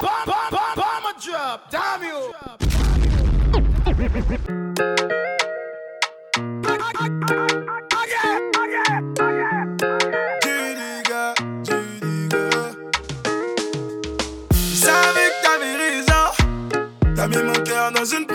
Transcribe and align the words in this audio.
bomb, 0.00 1.14
drop, 1.20 1.60
damn 1.70 2.02
you. 2.02 2.32
Je 14.52 14.76
savais 14.76 15.28
que 15.28 15.42
t'avais 15.42 15.76
raison. 15.76 16.24
T'as 17.14 17.28
mis 17.28 17.42
mon 17.42 17.52
cœur 17.64 17.92
dans 17.92 18.04
une 18.04 18.26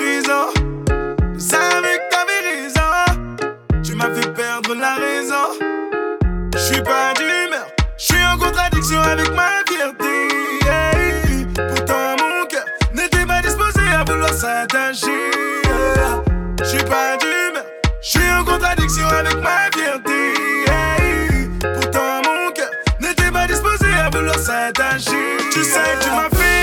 Je 18.02 18.10
suis 18.20 18.32
en 18.32 18.44
contradiction 18.44 19.08
avec 19.08 19.36
ma 19.42 19.70
fierté. 19.74 20.34
Hey. 20.68 21.50
Pourtant, 21.60 22.22
mon 22.24 22.52
cœur 22.52 22.70
n'était 23.00 23.32
pas 23.32 23.48
disposé 23.48 23.88
à 23.94 24.10
vouloir 24.10 24.38
s'attacher. 24.38 25.38
Tu 25.52 25.64
sais 25.64 25.98
tu 26.02 26.10
m'as 26.12 26.30
fait 26.38 26.55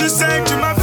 dégât. 0.00 0.06
Tu 0.06 0.08
sais 0.08 0.42
que 0.44 0.79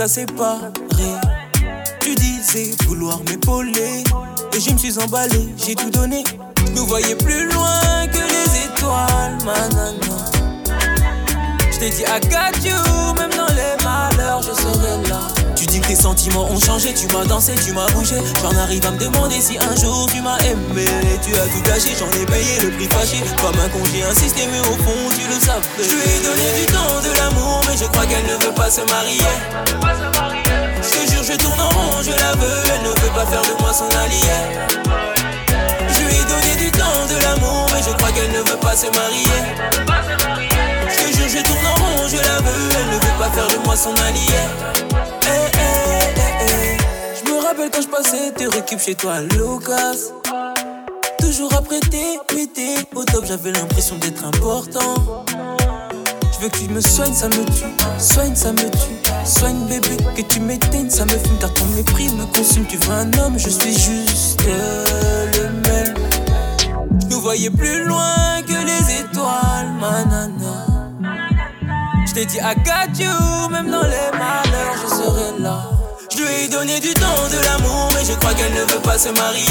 nous 0.00 0.04
a 0.04 0.08
séparés. 0.08 0.70
Tu 2.00 2.14
disais 2.14 2.70
vouloir 2.86 3.20
m'épauler, 3.28 4.02
et 4.54 4.60
je 4.60 4.72
me 4.72 4.78
suis 4.78 4.98
emballé, 4.98 5.48
j'ai 5.58 5.74
tout 5.74 5.90
donné. 5.90 6.24
Nous 6.74 6.86
voyais 6.86 7.16
plus 7.16 7.50
loin 7.52 8.06
que 8.06 8.18
les 8.18 8.64
étoiles, 8.64 9.36
manana. 9.44 10.16
Je 11.70 11.78
t'ai 11.78 11.90
dit 11.90 12.02
I 12.02 12.20
got 12.28 12.66
you, 12.66 13.14
même 13.18 13.30
dans 13.30 13.52
les 13.52 13.76
malheurs, 13.84 14.42
je 14.42 14.52
serai 14.52 15.08
là. 15.08 15.09
Tes 15.90 15.96
sentiments 15.96 16.48
ont 16.48 16.60
changé, 16.60 16.94
tu 16.94 17.08
m'as 17.08 17.24
dansé, 17.24 17.52
tu 17.66 17.72
m'as 17.72 17.88
bougé. 17.90 18.14
J'en 18.40 18.56
arrive 18.58 18.86
à 18.86 18.92
me 18.92 18.98
demander 18.98 19.40
si 19.40 19.58
un 19.58 19.74
jour 19.74 20.06
tu 20.06 20.22
m'as 20.22 20.38
aimé. 20.46 20.84
Tu 21.20 21.34
as 21.34 21.48
tout 21.48 21.62
gâché, 21.64 21.96
j'en 21.98 22.06
ai 22.12 22.24
payé 22.26 22.60
le 22.62 22.70
prix 22.70 22.86
fâché. 22.86 23.16
Comme 23.42 23.58
un 23.58 23.68
congé 23.70 24.04
insisté, 24.04 24.46
mais 24.52 24.60
au 24.60 24.78
fond 24.86 25.10
tu 25.10 25.26
le 25.26 25.34
savais. 25.34 25.66
Je 25.78 25.90
lui 25.90 26.14
ai 26.14 26.22
donné 26.22 26.60
du 26.60 26.66
temps, 26.66 27.02
de 27.02 27.10
l'amour, 27.18 27.60
mais 27.66 27.76
je 27.76 27.86
crois 27.86 28.06
qu'elle 28.06 28.22
ne 28.22 28.38
veut 28.38 28.54
pas 28.54 28.70
se 28.70 28.82
marier. 28.82 29.34
Je 30.80 30.90
te 30.90 31.10
jure, 31.10 31.24
je 31.24 31.36
tourne 31.36 31.58
en 31.58 31.68
rond, 31.70 32.02
je 32.04 32.12
la 32.12 32.36
veux, 32.38 32.62
elle 32.72 32.82
ne 32.82 32.90
veut 32.90 33.12
pas 33.12 33.26
faire 33.26 33.42
de 33.42 33.60
moi 33.60 33.72
son 33.72 33.90
allié. 33.98 34.38
Je 35.88 36.00
lui 36.06 36.14
ai 36.14 36.24
donné 36.30 36.66
du 36.66 36.70
temps, 36.70 37.02
de 37.10 37.20
l'amour, 37.20 37.66
mais 37.74 37.82
je 37.82 37.90
crois 37.96 38.12
qu'elle 38.12 38.30
ne 38.30 38.48
veut 38.48 38.60
pas 38.62 38.76
se 38.76 38.86
marier. 38.94 39.42
Je 40.86 41.02
te 41.02 41.16
jure, 41.16 41.28
je 41.28 41.42
tourne 41.42 41.66
en 41.66 41.74
rond, 41.82 42.06
je 42.06 42.16
la 42.16 42.38
veux, 42.38 42.68
elle 42.78 42.94
ne 42.94 42.94
veut 42.94 43.18
pas 43.18 43.30
faire 43.34 43.48
de 43.48 43.64
moi 43.64 43.74
son 43.74 43.90
allié. 44.06 44.89
Quand 47.68 47.82
je 47.82 47.88
passais 47.88 48.32
tes 48.32 48.46
récup 48.46 48.80
chez 48.80 48.94
toi, 48.94 49.20
Lucas. 49.20 50.12
Toujours 51.18 51.52
après 51.54 51.80
tes 51.80 52.18
pétés, 52.28 52.76
au 52.94 53.04
top, 53.04 53.24
j'avais 53.26 53.52
l'impression 53.52 53.96
d'être 53.96 54.24
important. 54.24 55.24
Je 56.32 56.40
veux 56.40 56.48
que 56.48 56.56
tu 56.56 56.68
me 56.68 56.80
soignes, 56.80 57.12
ça 57.12 57.28
me 57.28 57.44
tue. 57.44 57.64
Soigne, 57.98 58.34
ça 58.34 58.52
me 58.52 58.70
tue. 58.70 58.98
Soigne, 59.24 59.66
bébé, 59.66 59.96
que 60.16 60.22
tu 60.22 60.40
m'éteignes, 60.40 60.88
ça 60.88 61.04
me 61.04 61.10
fume. 61.10 61.38
Car 61.38 61.52
ton 61.52 61.66
mépris 61.76 62.08
me 62.08 62.24
consume. 62.26 62.64
Tu 62.66 62.78
veux 62.78 62.92
un 62.92 63.12
homme, 63.18 63.38
je 63.38 63.50
suis 63.50 63.74
juste 63.74 64.40
le 64.46 65.50
même. 65.68 65.94
Nous 67.10 67.20
voyais 67.20 67.50
plus 67.50 67.84
loin 67.84 68.40
que 68.46 68.52
les 68.52 69.00
étoiles, 69.00 69.70
manana. 69.78 70.66
Je 72.06 72.14
t'ai 72.14 72.24
dit, 72.24 72.38
I 72.38 72.54
got 72.64 72.98
you, 72.98 73.48
même 73.50 73.70
dans 73.70 73.82
les 73.82 74.18
malheurs, 74.18 74.76
je 74.82 74.88
serai 74.88 75.38
là. 75.42 75.79
Je 76.20 76.26
lui 76.26 76.44
ai 76.44 76.48
donné 76.48 76.78
du 76.80 76.92
temps, 76.92 77.28
de 77.32 77.42
l'amour, 77.44 77.88
mais 77.94 78.04
je 78.04 78.12
crois 78.12 78.34
qu'elle 78.34 78.52
ne 78.52 78.60
veut 78.60 78.80
pas 78.82 78.98
se 78.98 79.08
marier. 79.08 79.46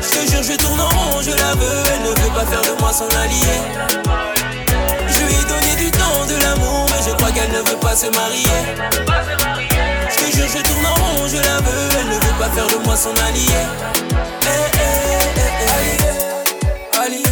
Je 0.00 0.08
te 0.08 0.30
jure, 0.30 0.42
je 0.42 0.56
tourne 0.56 0.80
en 0.80 0.88
rond, 0.88 1.20
je 1.20 1.36
la 1.36 1.52
veux, 1.54 1.82
elle 1.94 2.02
ne 2.02 2.08
veut 2.08 2.32
pas 2.34 2.46
faire 2.46 2.62
de 2.62 2.80
moi 2.80 2.90
son 2.94 3.08
allié. 3.18 3.60
Je 5.08 5.20
lui 5.20 5.34
ai 5.34 5.44
donné 5.44 5.76
du 5.76 5.90
temps, 5.90 6.24
de 6.26 6.42
l'amour, 6.42 6.86
mais 6.88 7.02
je 7.06 7.14
crois 7.14 7.30
qu'elle 7.30 7.50
ne 7.50 7.58
veut 7.58 7.76
pas 7.76 7.94
se 7.94 8.06
marier. 8.06 8.48
Je 10.08 10.16
te 10.16 10.34
jure, 10.34 10.48
je 10.48 10.62
tourne 10.62 10.86
en 10.86 10.94
rond, 10.94 11.28
je 11.28 11.36
la 11.36 11.58
veux, 11.58 11.88
elle 12.00 12.08
ne 12.08 12.14
veut 12.14 12.38
pas 12.38 12.48
faire 12.48 12.66
de 12.68 12.82
moi 12.82 12.96
son 12.96 13.10
allié. 13.10 13.66
Eh, 14.44 14.46
eh, 14.46 14.88
eh, 15.36 15.98
eh. 16.06 16.98
Allié, 16.98 17.22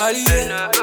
allié. 0.00 0.77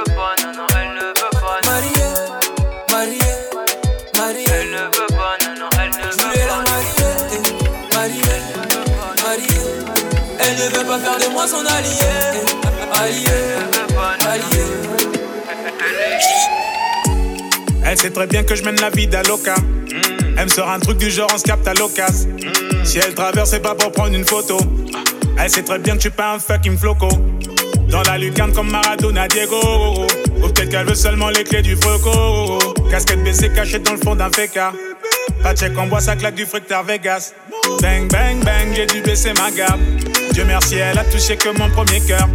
Elle 10.95 11.01
ne 11.01 11.07
veut 11.07 11.11
pas 11.11 11.19
faire 11.19 11.29
de 11.29 11.33
moi 11.33 11.45
son 11.45 11.57
allié, 11.57 11.89
allié, 12.93 13.25
allié. 14.29 14.63
Elle 17.85 17.97
sait 17.97 18.11
très 18.11 18.27
bien 18.27 18.43
que 18.43 18.55
je 18.55 18.63
mène 18.63 18.79
la 18.79 18.89
vie 18.89 19.07
d'Aloca. 19.07 19.55
Hmm. 19.55 20.37
Elle 20.37 20.45
me 20.45 20.49
sort 20.49 20.69
un 20.69 20.79
truc 20.79 20.97
du 20.97 21.11
genre, 21.11 21.29
on 21.33 21.37
se 21.37 21.43
capte 21.43 21.67
à 21.67 21.73
l'occasion. 21.73 22.29
Si 22.85 22.99
elle 22.99 23.13
traverse, 23.13 23.49
c'est 23.49 23.59
pas 23.59 23.75
pour 23.75 23.91
prendre 23.91 24.15
une 24.15 24.25
photo. 24.25 24.57
Elle 25.37 25.49
sait 25.49 25.63
très 25.63 25.79
bien 25.79 25.97
que 25.97 26.01
tu 26.01 26.11
pas 26.11 26.35
un 26.35 26.39
fucking 26.39 26.77
floco. 26.77 27.09
Dans 27.89 28.01
la 28.03 28.17
lucarne 28.17 28.53
comme 28.53 28.71
Maradona 28.71 29.27
Diego. 29.27 30.05
Ou 30.37 30.47
peut-être 30.47 30.69
qu'elle 30.69 30.87
veut 30.87 30.95
seulement 30.95 31.29
les 31.29 31.43
clés 31.43 31.61
du 31.61 31.75
froco. 31.75 32.57
Casquette 32.89 33.23
baissée 33.23 33.49
cachée 33.49 33.79
dans 33.79 33.93
le 33.93 33.97
fond 33.97 34.15
d'un 34.15 34.29
féca. 34.31 34.71
Pas 35.45 35.53
check, 35.53 35.73
on 35.77 35.85
boit 35.85 36.01
sa 36.01 36.15
claque 36.15 36.33
du 36.33 36.43
fructeur 36.43 36.81
Vegas. 36.81 37.31
Bang, 37.79 38.11
bang, 38.11 38.43
bang, 38.43 38.73
j'ai 38.73 38.87
dû 38.87 39.01
baisser 39.01 39.31
ma 39.33 39.51
gamme. 39.51 39.79
Dieu 40.31 40.43
merci, 40.43 40.77
elle 40.77 40.97
a 40.97 41.03
touché 41.03 41.37
que 41.37 41.49
mon 41.49 41.69
premier 41.69 42.01
cœur. 42.01 42.27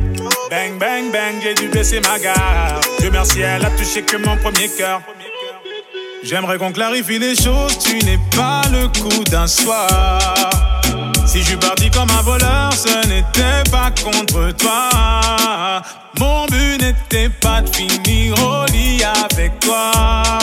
Bang, 0.48 0.78
bang, 0.78 1.10
bang, 1.10 1.34
j'ai 1.42 1.54
dû 1.54 1.66
baisser 1.66 1.98
ma 2.02 2.20
garde. 2.20 2.86
Dieu 3.00 3.10
merci, 3.10 3.40
elle 3.40 3.64
a 3.64 3.70
touché 3.70 4.02
que 4.02 4.16
mon 4.16 4.36
premier 4.36 4.68
cœur. 4.68 5.00
J'aimerais 6.22 6.56
qu'on 6.56 6.70
clarifie 6.70 7.18
les 7.18 7.34
choses, 7.34 7.80
tu 7.80 7.96
n'es 8.04 8.20
pas 8.36 8.62
le 8.70 8.86
coup 8.86 9.24
d'un 9.24 9.48
soir. 9.48 10.20
Si 11.26 11.42
je 11.42 11.56
parti 11.56 11.90
comme 11.90 12.10
un 12.16 12.22
voleur, 12.22 12.72
ce 12.72 13.08
n'était 13.08 13.68
pas 13.72 13.90
contre 14.04 14.52
toi. 14.52 15.82
Mon 16.20 16.46
but 16.46 16.80
n'était 16.80 17.28
pas 17.28 17.60
de 17.60 17.74
finir 17.74 18.34
au 18.38 18.66
lit 18.66 19.02
avec 19.02 19.58
toi. 19.58 20.38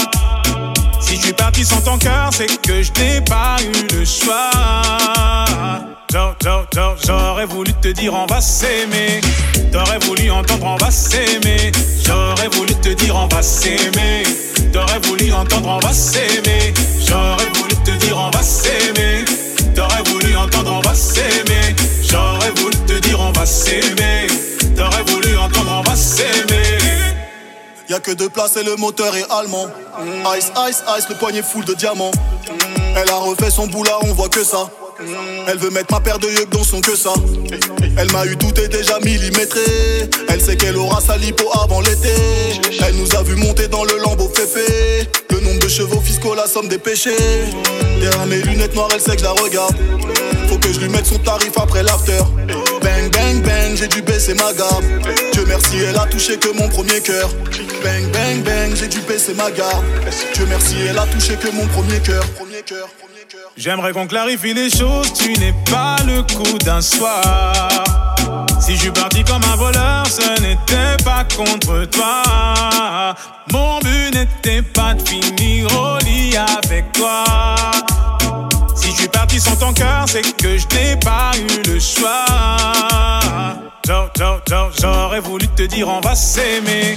Si 0.99 1.15
je 1.15 1.21
suis 1.21 1.33
parti 1.33 1.63
sans 1.63 1.81
ton 1.81 1.97
cœur, 1.97 2.29
c'est 2.33 2.61
que 2.61 2.81
je 2.81 2.91
n'ai 2.99 3.21
pas 3.21 3.57
eu 3.61 3.95
le 3.95 4.05
choix. 4.05 4.51
J'aurais 7.05 7.45
voulu 7.45 7.73
te 7.73 7.89
dire 7.89 8.13
on 8.13 8.25
va 8.25 8.41
s'aimer. 8.41 9.21
T'aurais 9.71 9.99
voulu 9.99 10.31
entendre 10.31 10.65
on 10.65 10.75
va 10.77 10.91
s'aimer. 10.91 11.71
J'aurais 12.05 12.47
voulu 12.49 12.73
te 12.75 12.89
dire 12.89 13.15
on 13.15 13.27
va 13.27 13.41
s'aimer. 13.41 14.23
T'aurais 14.73 14.99
voulu 15.03 15.31
entendre 15.33 15.69
on 15.69 15.79
va 15.79 15.94
s'aimer. 15.94 16.73
J'aurais 17.05 17.49
voulu 17.55 17.75
te 17.83 17.91
dire 17.91 18.17
on 18.17 18.29
va 18.31 18.41
s'aimer. 18.41 19.25
T'aurais 19.75 20.03
voulu 20.05 20.35
entendre 20.35 20.73
on 20.73 20.88
va 20.88 20.95
s'aimer. 20.95 21.75
J'aurais 22.09 22.51
voulu 22.57 22.77
te 22.88 22.99
dire 22.99 23.19
on 23.19 23.31
va 23.31 23.45
s'aimer. 23.45 24.27
T'aurais 24.75 25.03
voulu 25.07 25.38
entendre 25.38 25.83
on 25.85 25.89
va 25.89 25.95
s'aimer. 25.95 26.86
Y'a 27.89 28.01
que 28.01 28.11
deux 28.11 28.27
places 28.27 28.57
et 28.57 28.63
le 28.63 28.75
moteur 28.75 29.15
est 29.15 29.25
allemand. 29.29 29.67
Ice, 30.37 30.51
ice, 30.67 30.83
ice, 30.97 31.09
le 31.09 31.15
poignet 31.15 31.41
full 31.41 31.63
de 31.63 31.73
diamants. 31.73 32.11
Elle 32.97 33.09
a 33.09 33.15
refait 33.15 33.49
son 33.49 33.67
boulard, 33.67 33.99
on 34.03 34.13
voit 34.13 34.27
que 34.27 34.43
ça. 34.43 34.69
Elle 35.47 35.57
veut 35.57 35.69
mettre 35.69 35.93
ma 35.93 36.01
paire 36.01 36.19
de 36.19 36.27
yeux 36.27 36.45
dans 36.51 36.65
son 36.65 36.81
que 36.81 36.97
ça. 36.97 37.13
Elle 37.97 38.11
m'a 38.11 38.25
eu 38.25 38.35
tout 38.35 38.51
et 38.59 38.67
déjà 38.67 38.99
millimétré. 38.99 39.61
Elle 40.27 40.41
sait 40.41 40.57
qu'elle 40.57 40.75
aura 40.75 40.99
sa 40.99 41.15
lipo 41.15 41.45
avant 41.63 41.79
l'été. 41.79 42.11
Elle 42.85 42.95
nous 42.95 43.15
a 43.15 43.23
vu 43.23 43.35
monter 43.35 43.69
dans 43.69 43.85
le 43.85 43.97
lambeau 43.99 44.29
féfé. 44.35 45.07
Le 45.29 45.39
nombre 45.39 45.59
de 45.59 45.69
chevaux 45.69 46.01
fiscaux, 46.01 46.35
la 46.35 46.47
somme 46.47 46.67
des 46.67 46.79
péchés. 46.79 47.15
Derrière 48.01 48.25
mes 48.25 48.41
lunettes 48.41 48.75
noires, 48.75 48.89
elle 48.93 49.01
sait 49.01 49.13
que 49.13 49.19
je 49.19 49.23
la 49.23 49.31
regarde. 49.31 49.75
Faut 50.49 50.57
que 50.57 50.73
je 50.73 50.79
lui 50.79 50.89
mette 50.89 51.05
son 51.05 51.19
tarif 51.19 51.53
après 51.57 51.83
l'after. 51.83 52.19
Bang, 52.87 53.11
bang, 53.11 53.41
bang, 53.41 53.75
j'ai 53.75 53.87
dû 53.89 54.01
baisser 54.01 54.33
ma 54.33 54.53
garde. 54.53 54.85
Dieu 55.33 55.43
merci, 55.45 55.77
elle 55.77 55.97
a 55.97 56.05
touché 56.05 56.37
que 56.37 56.49
mon 56.57 56.69
premier 56.69 57.01
cœur. 57.01 57.29
Bang, 57.83 58.09
bang, 58.13 58.41
bang, 58.43 58.75
j'ai 58.75 58.87
dû 58.87 59.01
baisser 59.01 59.33
ma 59.33 59.51
garde. 59.51 59.83
Dieu 60.33 60.45
merci, 60.47 60.75
elle 60.89 60.97
a 60.97 61.05
touché 61.07 61.35
que 61.35 61.49
mon 61.51 61.67
premier 61.67 61.99
cœur. 61.99 62.23
Premier 62.37 62.61
cœur. 62.65 62.87
J'aimerais 63.57 63.91
qu'on 63.91 64.07
clarifie 64.07 64.53
les 64.53 64.69
choses, 64.69 65.11
tu 65.13 65.33
n'es 65.33 65.53
pas 65.69 65.97
le 66.05 66.21
coup 66.21 66.57
d'un 66.59 66.79
soir. 66.79 67.83
Si 68.61 68.75
je 68.75 68.81
suis 68.83 68.91
parti 68.91 69.23
comme 69.25 69.43
un 69.43 69.55
voleur, 69.57 70.05
ce 70.07 70.41
n'était 70.41 71.03
pas 71.03 71.25
contre 71.35 71.85
toi. 71.85 72.23
Mon 73.51 73.79
but 73.79 74.13
n'était 74.13 74.61
pas 74.61 74.93
de 74.93 75.07
finir 75.07 75.67
au 75.77 75.97
lit 76.05 76.35
avec 76.37 76.91
toi. 76.93 77.25
Si 78.77 78.91
je 78.91 78.95
suis 78.95 79.07
parti 79.07 79.39
sans 79.39 79.56
ton 79.56 79.74
cœur, 79.74 80.06
c'est 80.07 80.21
que 80.38 80.57
je 80.57 80.68
n'ai 80.75 80.95
pas 80.97 81.31
eu 81.35 81.74
le 81.74 81.79
choix. 81.79 82.25
J'aurais 84.79 85.19
voulu 85.19 85.47
te 85.50 85.63
dire 85.63 85.88
on 85.88 86.00
va 86.00 86.15
s'aimer. 86.15 86.95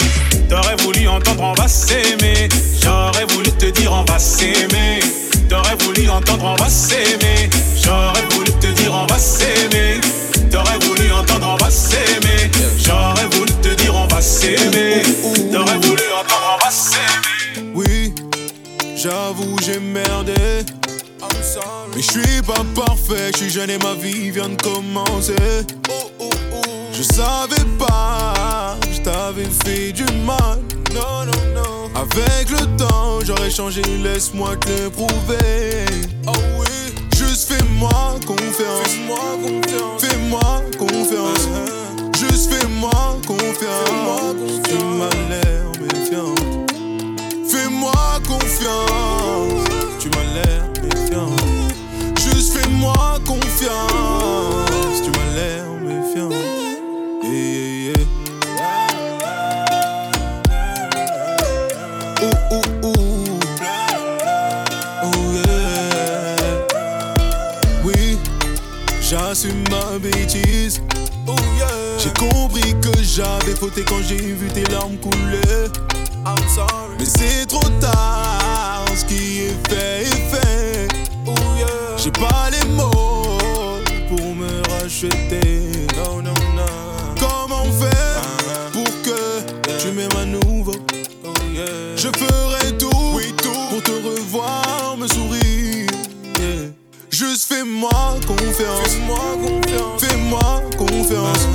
T'aurais 0.49 0.77
voulu 0.83 1.09
entendre 1.09 1.43
on 1.43 1.55
va 1.55 1.69
s'aimer. 1.69 2.49
J'aurais 2.83 3.25
voulu 3.31 3.51
te 3.53 3.67
dire 3.67 3.93
on 3.93 4.05
va 4.05 4.19
s'aimer. 4.19 5.01
T'aurais 5.49 5.77
voulu 5.81 6.09
entendre 6.11 6.45
on 6.45 6.57
va 6.57 6.69
s'aimer. 6.69 7.49
J'aurais 7.83 8.27
voulu 8.35 8.53
te 8.53 8.67
dire 8.69 8.93
on 8.95 9.07
va 9.07 9.19
s'aimer. 9.19 10.01
T'aurais 10.51 10.79
voulu 10.81 11.13
entendre 11.13 11.57
on 11.59 11.65
va 11.65 11.71
s'aimer. 11.71 12.51
J'aurais 12.79 13.27
voulu 13.33 13.53
te 13.63 13.69
dire 13.75 13.95
on 13.95 14.07
va 14.07 14.21
s'aimer. 14.21 15.03
T'aurais 15.53 15.79
voulu 15.79 16.03
entendre 16.21 16.59
on 16.59 16.65
va 16.65 16.71
s'aimer. 16.71 17.73
Oui, 17.75 18.15
j'avoue 18.97 19.57
j'ai 19.65 19.81
merdé. 19.81 20.35
Mais 21.95 22.03
je 22.03 22.11
suis 22.11 22.43
pas 22.43 22.65
parfait, 22.75 23.31
je 23.33 23.39
suis 23.39 23.51
jeune 23.51 23.71
et 23.71 23.79
ma 23.79 23.95
vie 23.95 24.31
vient 24.31 24.49
de 24.49 24.61
commencer. 24.63 25.35
Je 26.93 27.03
savais 27.03 27.65
pas, 27.79 28.77
je 28.93 29.01
t'avais 29.01 29.49
fait 29.65 29.93
du 29.93 30.05
mal. 30.25 30.61
Non, 30.95 31.25
non, 31.25 31.33
non. 31.55 31.91
Avec 31.95 32.51
le 32.51 32.65
temps, 32.77 33.21
j'aurais 33.25 33.51
changé, 33.51 33.83
laisse-moi 34.03 34.57
te 34.57 34.69
le 34.69 34.91
prouver. 34.91 35.87
Oh 36.27 36.33
oui, 36.59 36.95
juste 37.17 37.53
fais-moi 37.53 38.19
confiance. 38.27 38.87
Fais-moi 38.87 39.19
confiance. 39.43 40.01
Fais-moi 40.03 40.63
confiance. 40.79 41.49
Juste 42.19 42.53
fais-moi 42.53 43.19
confiance. 43.27 44.61
Tu 44.65 44.75
m'as 44.99 45.17
l'air 45.29 45.65
méfiant. 45.81 46.35
Fais-moi 47.49 47.93
confiance. 48.27 49.65
Tu 49.99 50.09
m'as 50.11 50.25
l'air 50.35 50.60
fais-moi 52.81 53.19
confiance. 53.27 55.03
Tu 55.03 55.11
m'as 55.11 55.31
l'air 55.35 55.65
méfiant. 55.83 56.31
Oh, 65.03 65.07
yeah. 65.35 65.57
Oui, 67.85 68.19
j'assume 69.01 69.65
ma 69.71 69.99
bêtise. 69.99 70.83
Oh, 71.27 71.35
yeah. 71.59 71.69
J'ai 71.99 72.13
compris 72.19 72.75
que 72.81 72.93
j'avais 73.03 73.55
fauté 73.55 73.83
quand 73.83 74.03
j'ai 74.07 74.17
vu 74.17 74.49
tes 74.49 74.65
larmes 74.71 74.97
couler. 74.99 75.69
I'm 76.27 76.37
sorry. 76.55 76.97
Mais 76.99 77.07
c'est 77.07 77.47
trop 77.47 77.69
tard, 77.81 78.85
ce 78.95 79.05
qui 79.07 79.41
est 79.47 79.69
fait 79.69 80.03
est 80.03 80.31
fait. 80.31 80.89
Oh, 81.27 81.35
yeah. 81.59 81.97
J'ai 81.97 82.11
pas 82.11 82.51
les 82.51 82.60
à 90.07 90.25
nouveau? 90.25 90.75
Oh, 91.25 91.33
yeah. 91.53 91.97
Je 91.97 92.09
ferai 92.09 92.77
tout, 92.79 92.89
pour 92.89 93.83
te 93.83 93.91
revoir 93.91 94.97
me 94.99 95.07
sourire. 95.07 95.91
Yeah. 96.39 96.73
Juste 97.11 97.53
fais-moi 97.53 98.17
confiance. 98.27 98.89
Fais-moi 98.89 99.37
confiance. 99.43 100.01
Fais-moi 100.03 100.63
confiance. 100.77 101.49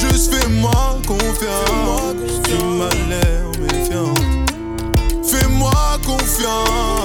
Juste 0.00 0.34
fais-moi 0.34 1.00
confiance. 1.06 2.40
Tu 2.44 2.64
m'as 2.64 2.94
l'air 3.08 3.44
méfiant. 3.60 4.14
Fais-moi 5.24 5.98
confiance. 6.06 7.01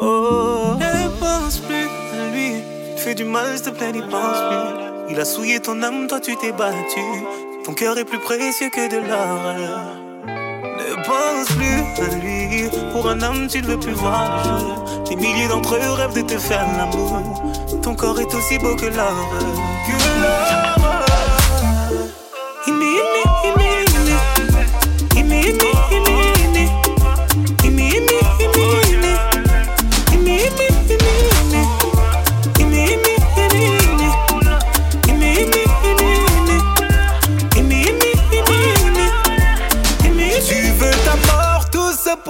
Oh. 0.00 0.76
Ne 0.78 1.08
pense 1.20 1.58
plus 1.58 1.84
à 1.84 2.32
lui. 2.32 2.52
Tu 2.96 3.02
fais 3.02 3.14
du 3.14 3.24
mal, 3.24 3.56
s'il 3.56 3.66
te 3.66 3.70
plaît, 3.70 3.92
n'y 3.92 4.00
pense 4.00 4.40
plus. 4.48 5.10
Il 5.10 5.20
a 5.20 5.24
souillé 5.24 5.60
ton 5.60 5.82
âme, 5.82 6.06
toi 6.06 6.20
tu 6.20 6.36
t'es 6.36 6.52
battu. 6.52 7.00
Ton 7.64 7.74
cœur 7.74 7.98
est 7.98 8.04
plus 8.04 8.18
précieux 8.18 8.70
que 8.70 8.88
de 8.90 8.96
l'or. 8.96 9.54
Ne 10.26 10.94
pense 11.04 11.48
plus 11.56 11.82
à 12.02 12.08
lui. 12.16 12.70
Pour 12.92 13.08
un 13.08 13.20
homme, 13.20 13.46
tu 13.46 13.60
ne 13.60 13.66
veux 13.66 13.78
plus 13.78 13.92
voir. 13.92 14.42
Des 15.08 15.16
milliers 15.16 15.48
d'entre 15.48 15.74
eux 15.74 15.92
rêvent 15.92 16.14
de 16.14 16.22
te 16.22 16.38
faire 16.38 16.66
l'amour. 16.78 17.20
Ton 17.82 17.94
corps 17.94 18.20
est 18.20 18.34
aussi 18.34 18.58
beau 18.58 18.74
que. 18.76 18.86
Que 18.86 18.96
l'or. 18.96 20.69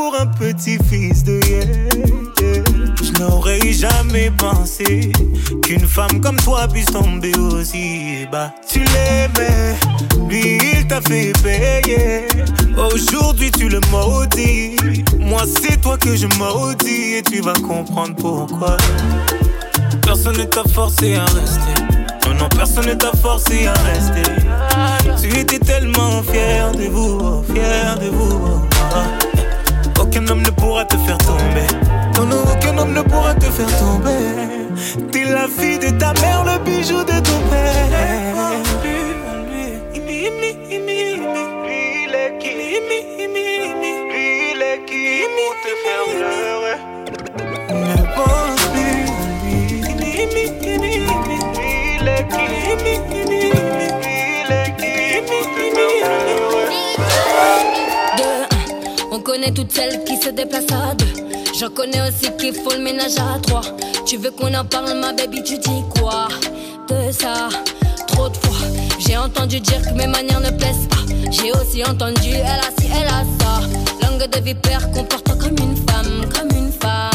Pour 0.00 0.18
un 0.18 0.26
petit 0.26 0.78
fils 0.88 1.24
de 1.24 1.38
yeah. 1.46 2.64
Je 3.02 3.12
n'aurais 3.20 3.70
jamais 3.70 4.30
pensé 4.30 5.12
qu'une 5.62 5.86
femme 5.86 6.22
comme 6.22 6.36
toi 6.36 6.66
puisse 6.68 6.86
tomber 6.86 7.36
aussi 7.36 8.26
bas. 8.32 8.50
Tu 8.66 8.78
l'aimais, 8.78 9.76
lui 10.26 10.58
il 10.72 10.86
t'a 10.86 11.02
fait 11.02 11.32
payer. 11.42 12.26
Aujourd'hui 12.78 13.50
tu 13.50 13.68
le 13.68 13.78
maudis. 13.90 14.76
Moi 15.18 15.42
c'est 15.44 15.78
toi 15.82 15.98
que 15.98 16.16
je 16.16 16.28
maudis 16.38 17.16
et 17.18 17.22
tu 17.22 17.42
vas 17.42 17.52
comprendre 17.52 18.16
pourquoi. 18.16 18.78
Personne 20.02 20.38
ne 20.38 20.44
t'a 20.44 20.64
forcé 20.64 21.16
à 21.16 21.26
rester. 21.26 21.74
Non, 22.26 22.34
non, 22.34 22.48
personne 22.48 22.86
ne 22.86 22.94
t'a 22.94 23.12
forcé 23.22 23.66
à 23.66 23.74
rester. 23.92 24.32
Tu 25.20 25.38
étais 25.38 25.58
tellement 25.58 26.22
fier 26.22 26.72
de 26.72 26.84
vous, 26.84 27.18
oh, 27.20 27.44
fier 27.52 27.98
de 27.98 28.08
vous. 28.08 28.40
oh, 28.46 28.60
ah. 28.94 29.19
Aucun 30.00 30.26
homme 30.28 30.42
ne 30.42 30.50
pourra 30.50 30.84
te 30.84 30.96
faire 30.96 31.18
tomber. 31.18 31.66
Non, 32.16 32.24
non, 32.26 32.42
aucun 32.52 32.78
homme 32.78 32.94
ne 32.94 33.02
pourra 33.02 33.34
te 33.34 33.46
faire 33.46 33.78
tomber. 33.78 35.10
T'es 35.12 35.24
la 35.24 35.46
fille 35.46 35.78
de 35.78 35.90
ta 35.90 36.12
mère, 36.14 36.44
le 36.44 36.58
bijou 36.64 37.04
de 37.04 37.18
ton 37.20 37.40
père. 37.50 37.90
Imi, 39.94 40.26
imi, 40.26 40.50
imi, 40.76 41.12
imi. 41.12 41.40
On 59.20 59.22
connaît 59.22 59.52
toutes 59.52 59.72
celles 59.72 60.02
qui 60.04 60.16
se 60.16 60.30
déplacent 60.30 60.72
à 60.72 60.94
deux. 60.94 61.26
J'en 61.58 61.68
connais 61.68 62.00
aussi 62.08 62.30
qui 62.38 62.52
font 62.52 62.70
le 62.74 62.82
ménage 62.82 63.18
à 63.18 63.38
trois. 63.40 63.60
Tu 64.06 64.16
veux 64.16 64.30
qu'on 64.30 64.52
en 64.54 64.64
parle, 64.64 64.98
ma 64.98 65.12
baby, 65.12 65.42
tu 65.42 65.58
dis 65.58 65.84
quoi? 65.90 66.28
De 66.88 67.12
ça 67.12 67.48
Trop 68.06 68.28
de 68.28 68.36
fois, 68.36 68.66
j'ai 68.98 69.16
entendu 69.16 69.60
dire 69.60 69.82
que 69.82 69.94
mes 69.94 70.06
manières 70.06 70.40
ne 70.40 70.50
plaisent 70.50 70.88
pas. 70.88 71.04
J'ai 71.30 71.52
aussi 71.52 71.84
entendu, 71.84 72.30
elle 72.30 72.46
a 72.46 72.70
ci, 72.80 72.88
elle 72.88 73.08
a 73.08 73.24
ça. 73.38 73.60
Langue 74.02 74.28
de 74.30 74.40
vipère, 74.40 74.90
comporte-toi 74.90 75.34
comme 75.36 75.68
une 75.68 75.76
femme, 75.76 76.24
comme 76.34 76.56
une 76.56 76.72
femme. 76.72 77.09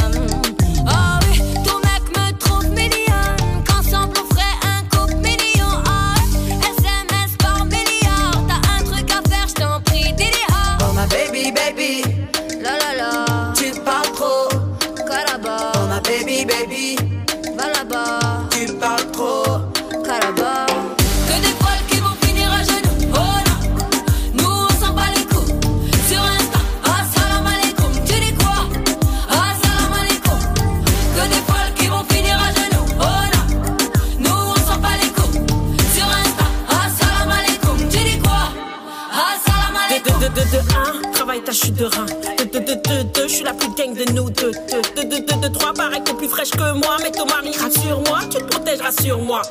Protèges, 48.95 49.15
rassure-moi. 49.15 49.41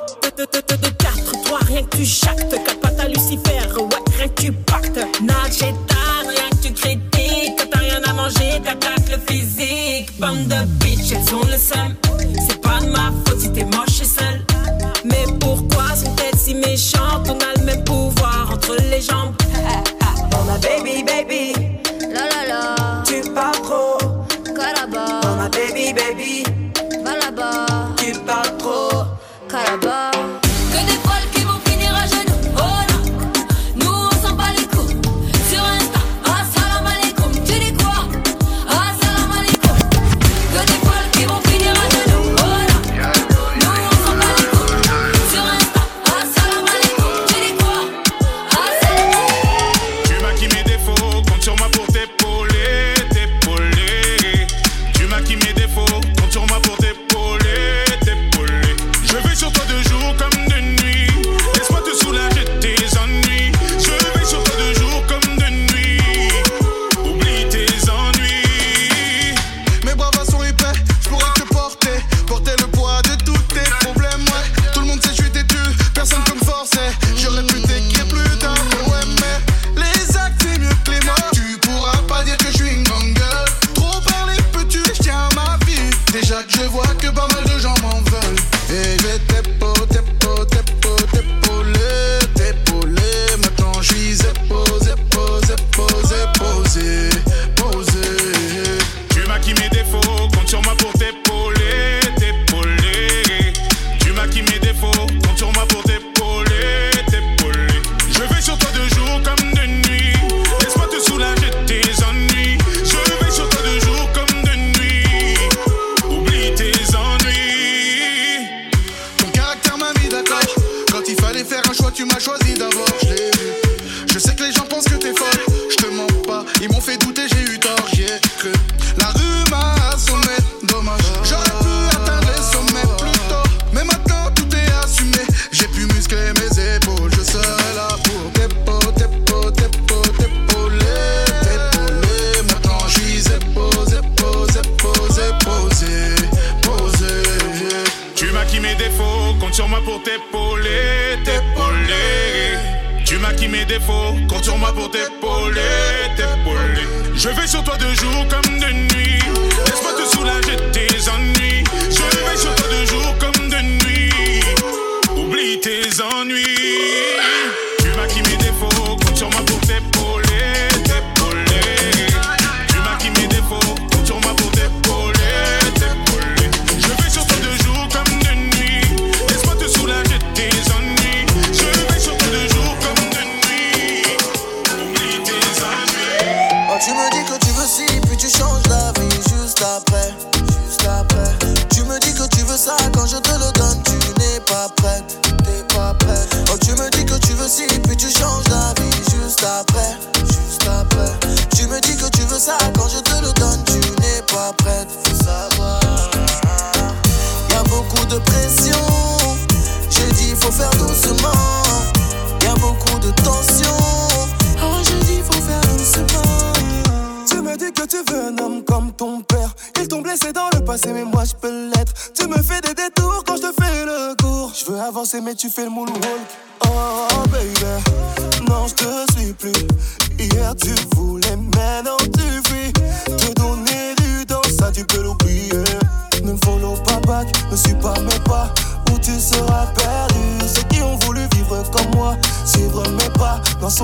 Tu 243.76 243.82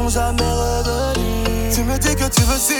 me 1.82 1.98
dis 1.98 2.14
que 2.14 2.28
tu 2.28 2.42
veux 2.42 2.58
ci, 2.58 2.79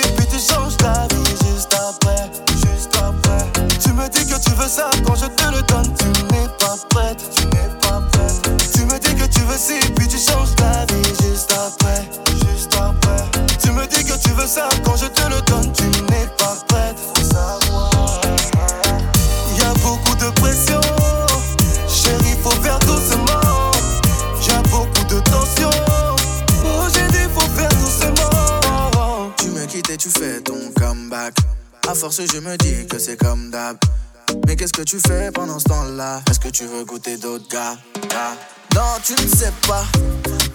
tu 34.90 34.98
fais 35.06 35.30
pendant 35.30 35.56
ce 35.60 35.66
temps-là? 35.66 36.20
Est-ce 36.28 36.40
que 36.40 36.48
tu 36.48 36.66
veux 36.66 36.84
goûter 36.84 37.16
d'autres 37.16 37.46
gars? 37.48 37.76
Non, 38.74 38.98
tu 39.04 39.12
ne 39.12 39.28
sais 39.28 39.52
pas 39.68 39.84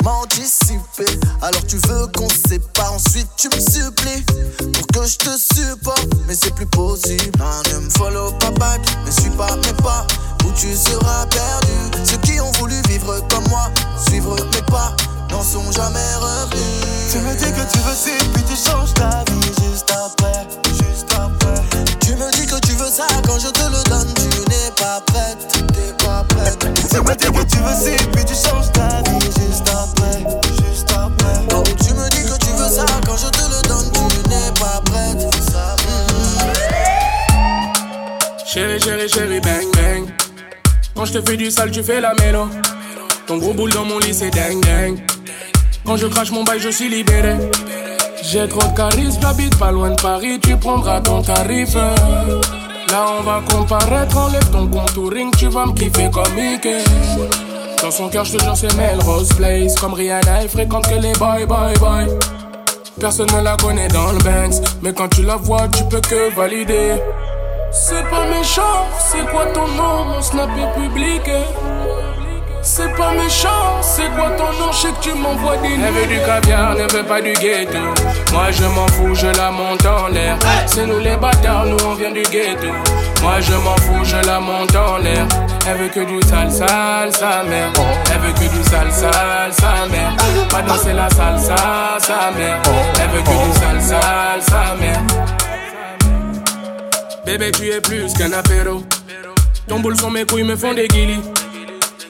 m'anticiper. 0.03 1.05
Alors 1.41 1.65
tu 1.65 1.77
veux 1.87 2.07
qu'on 2.07 2.27
se 2.27 2.49
sépare, 2.49 2.91
ensuite 2.91 3.29
tu 3.37 3.47
me 3.47 3.59
supplies 3.61 4.25
pour 4.57 4.87
que 4.87 5.07
je 5.07 5.17
te 5.19 5.37
supporte. 5.37 6.09
Mais 6.27 6.35
c'est 6.35 6.53
plus 6.53 6.65
possible. 6.65 7.31
Non, 7.39 7.61
ne 7.71 7.85
me 7.85 7.89
follow 7.91 8.33
pas 8.33 8.51
back, 8.51 8.81
ne 9.05 9.11
suis 9.11 9.29
pas 9.29 9.55
mes 9.55 9.73
pas. 9.81 10.05
Où 10.43 10.51
tu 10.51 10.75
seras 10.75 11.25
perdu? 11.27 12.03
Ceux 12.03 12.17
qui 12.17 12.37
ont 12.41 12.51
voulu 12.59 12.75
vivre 12.89 13.17
comme 13.29 13.47
moi, 13.47 13.71
suivre 14.05 14.35
mes 14.35 14.61
pas, 14.63 14.93
n'en 15.31 15.43
sont 15.43 15.71
jamais 15.71 16.15
revenus. 16.19 17.09
Tu 17.09 17.19
me 17.19 17.33
dis 17.35 17.53
que 17.53 17.71
tu 17.71 17.79
veux 17.79 17.95
ci, 17.95 18.11
puis 18.33 18.43
tu 18.43 18.69
changes 18.69 18.93
ta 18.95 19.23
vie 19.31 19.51
juste 19.63 19.89
après. 19.91 20.45
Juste 20.67 21.07
après. 21.13 21.63
Tu 22.01 22.15
me 22.15 22.29
dis 22.33 22.45
que 22.45 22.59
tu 22.67 22.73
veux 22.73 22.91
ça, 22.91 23.07
quand 23.25 23.39
je 23.39 23.47
te 23.47 23.63
le 23.63 23.84
Tu 26.95 27.01
me 27.01 27.13
dis 27.13 27.25
que 27.27 27.43
tu 27.43 27.57
veux 27.57 27.75
ci, 27.75 28.05
puis 28.13 28.23
tu 28.23 28.33
changes 28.33 28.71
ta 28.71 28.87
vie 29.09 29.19
juste 29.25 29.67
après. 29.67 30.17
Juste 30.65 30.89
après. 30.91 31.35
Tu 31.83 31.93
me 31.93 32.09
dis 32.09 32.23
que 32.23 32.37
tu 32.39 32.51
veux 32.51 32.69
ça, 32.69 32.85
quand 33.05 33.17
je 33.17 33.27
te 33.31 33.43
le 33.51 33.61
donne, 33.67 33.91
tu 34.09 34.29
n'es 34.29 34.49
pas 34.57 34.81
prête. 34.85 35.21
Chérie, 38.47 38.79
chérie, 38.79 39.09
chérie, 39.09 39.41
bang, 39.41 39.67
bang. 39.73 40.07
Quand 40.95 41.03
je 41.03 41.19
te 41.19 41.29
fais 41.29 41.35
du 41.35 41.51
sale, 41.51 41.71
tu 41.71 41.83
fais 41.83 41.99
la 41.99 42.13
mélo. 42.13 42.47
Ton 43.27 43.39
gros 43.39 43.53
boule 43.53 43.73
dans 43.73 43.83
mon 43.83 43.99
lit, 43.99 44.13
c'est 44.13 44.29
dang, 44.29 44.61
dang. 44.61 44.97
Quand 45.85 45.97
je 45.97 46.07
crache 46.07 46.31
mon 46.31 46.45
bail, 46.45 46.61
je 46.61 46.69
suis 46.69 46.87
libéré. 46.87 47.35
J'ai 48.23 48.47
trop 48.47 48.71
de 48.71 48.73
charisme, 48.73 49.19
j'habite 49.21 49.57
pas 49.59 49.71
loin 49.71 49.89
de 49.89 50.01
Paris, 50.01 50.39
tu 50.41 50.55
prendras 50.55 51.01
ton 51.01 51.21
tarif. 51.21 51.75
Là, 52.95 53.07
on 53.19 53.23
va 53.23 53.41
comparaître, 53.51 54.17
enlève 54.17 54.49
ton 54.51 54.67
contouring, 54.67 55.29
tu 55.35 55.49
vas 55.49 55.65
me 55.65 55.73
kiffer 55.73 56.09
comme 56.09 56.33
Mickey. 56.33 56.81
Dans 57.81 57.91
son 57.91 58.07
cœur, 58.07 58.23
je 58.23 58.37
te 58.37 58.41
jure, 58.41 58.55
c'est 58.55 58.73
Melrose 58.77 59.27
Place. 59.33 59.75
Comme 59.75 59.95
Rihanna, 59.95 60.43
elle 60.43 60.47
fréquente 60.47 60.87
que 60.87 60.95
les 60.95 61.11
boy, 61.11 61.45
boy, 61.45 61.73
boy. 61.77 62.07
Personne 62.97 63.27
ne 63.35 63.41
la 63.41 63.57
connaît 63.57 63.89
dans 63.89 64.13
le 64.13 64.19
Banks, 64.19 64.63
mais 64.81 64.93
quand 64.93 65.09
tu 65.09 65.23
la 65.23 65.35
vois, 65.35 65.67
tu 65.67 65.83
peux 65.89 65.99
que 65.99 66.33
valider. 66.37 66.95
C'est 67.73 68.09
pas 68.09 68.29
méchant, 68.29 68.87
c'est 68.97 69.29
quoi 69.29 69.45
ton 69.47 69.67
nom, 69.67 70.05
mon 70.05 70.21
snap 70.21 70.49
est 70.57 70.79
public. 70.79 71.23
C'est 72.67 72.91
pas 72.95 73.11
méchant, 73.11 73.79
c'est 73.83 74.09
quoi 74.15 74.31
ton 74.31 74.51
nom, 74.59 74.71
je 74.71 74.77
sais 74.77 74.91
que 74.91 74.99
tu 74.99 75.13
m'envoies 75.13 75.55
des 75.57 75.75
Elle 75.75 75.93
veut 75.93 76.07
du 76.07 76.19
caviar, 76.25 76.73
ne 76.73 76.91
veut 76.91 77.03
pas 77.03 77.21
du 77.21 77.31
ghetto. 77.33 77.77
Moi 78.33 78.49
je 78.49 78.63
m'en 78.63 78.87
fous, 78.87 79.13
je 79.13 79.27
la 79.27 79.51
monte 79.51 79.85
en 79.85 80.07
l'air. 80.07 80.35
C'est 80.65 80.87
nous 80.87 80.97
les 80.97 81.15
bâtards, 81.15 81.67
nous 81.67 81.77
on 81.85 81.93
vient 81.93 82.11
du 82.11 82.23
ghetto. 82.23 82.67
Moi 83.21 83.39
je 83.39 83.53
m'en 83.53 83.75
fous, 83.77 84.03
je 84.03 84.17
la 84.25 84.39
monte 84.39 84.75
en 84.75 84.97
l'air. 84.97 85.27
Elle 85.67 85.77
veut 85.77 85.89
que 85.89 85.99
du 85.99 86.19
sale, 86.27 86.51
sale, 86.51 87.13
sa 87.13 87.43
mère. 87.43 87.71
Elle 88.11 88.19
veut 88.21 88.33
que 88.33 88.55
du 88.57 88.63
sale, 88.63 88.91
sale, 88.91 89.53
sa 89.53 89.85
mère. 89.91 90.15
Pas 90.49 90.63
danser 90.63 90.93
la 90.93 91.09
salsa, 91.11 91.55
sa 91.99 92.31
mère. 92.35 92.59
Elle 92.99 93.09
veut 93.11 93.21
que 93.21 93.45
du 93.45 93.59
sale, 93.59 93.81
sale, 93.81 94.41
sa 94.41 94.75
mère. 94.81 95.01
Bébé, 97.27 97.51
tu 97.51 97.69
es 97.69 97.79
plus 97.79 98.11
qu'un 98.15 98.33
apéro. 98.33 98.83
Ton 99.67 99.79
boule 99.79 99.97
sur 99.97 100.09
mes 100.09 100.25
couilles 100.25 100.43
me 100.43 100.55
font 100.55 100.73
des 100.73 100.87
guillis. 100.87 101.21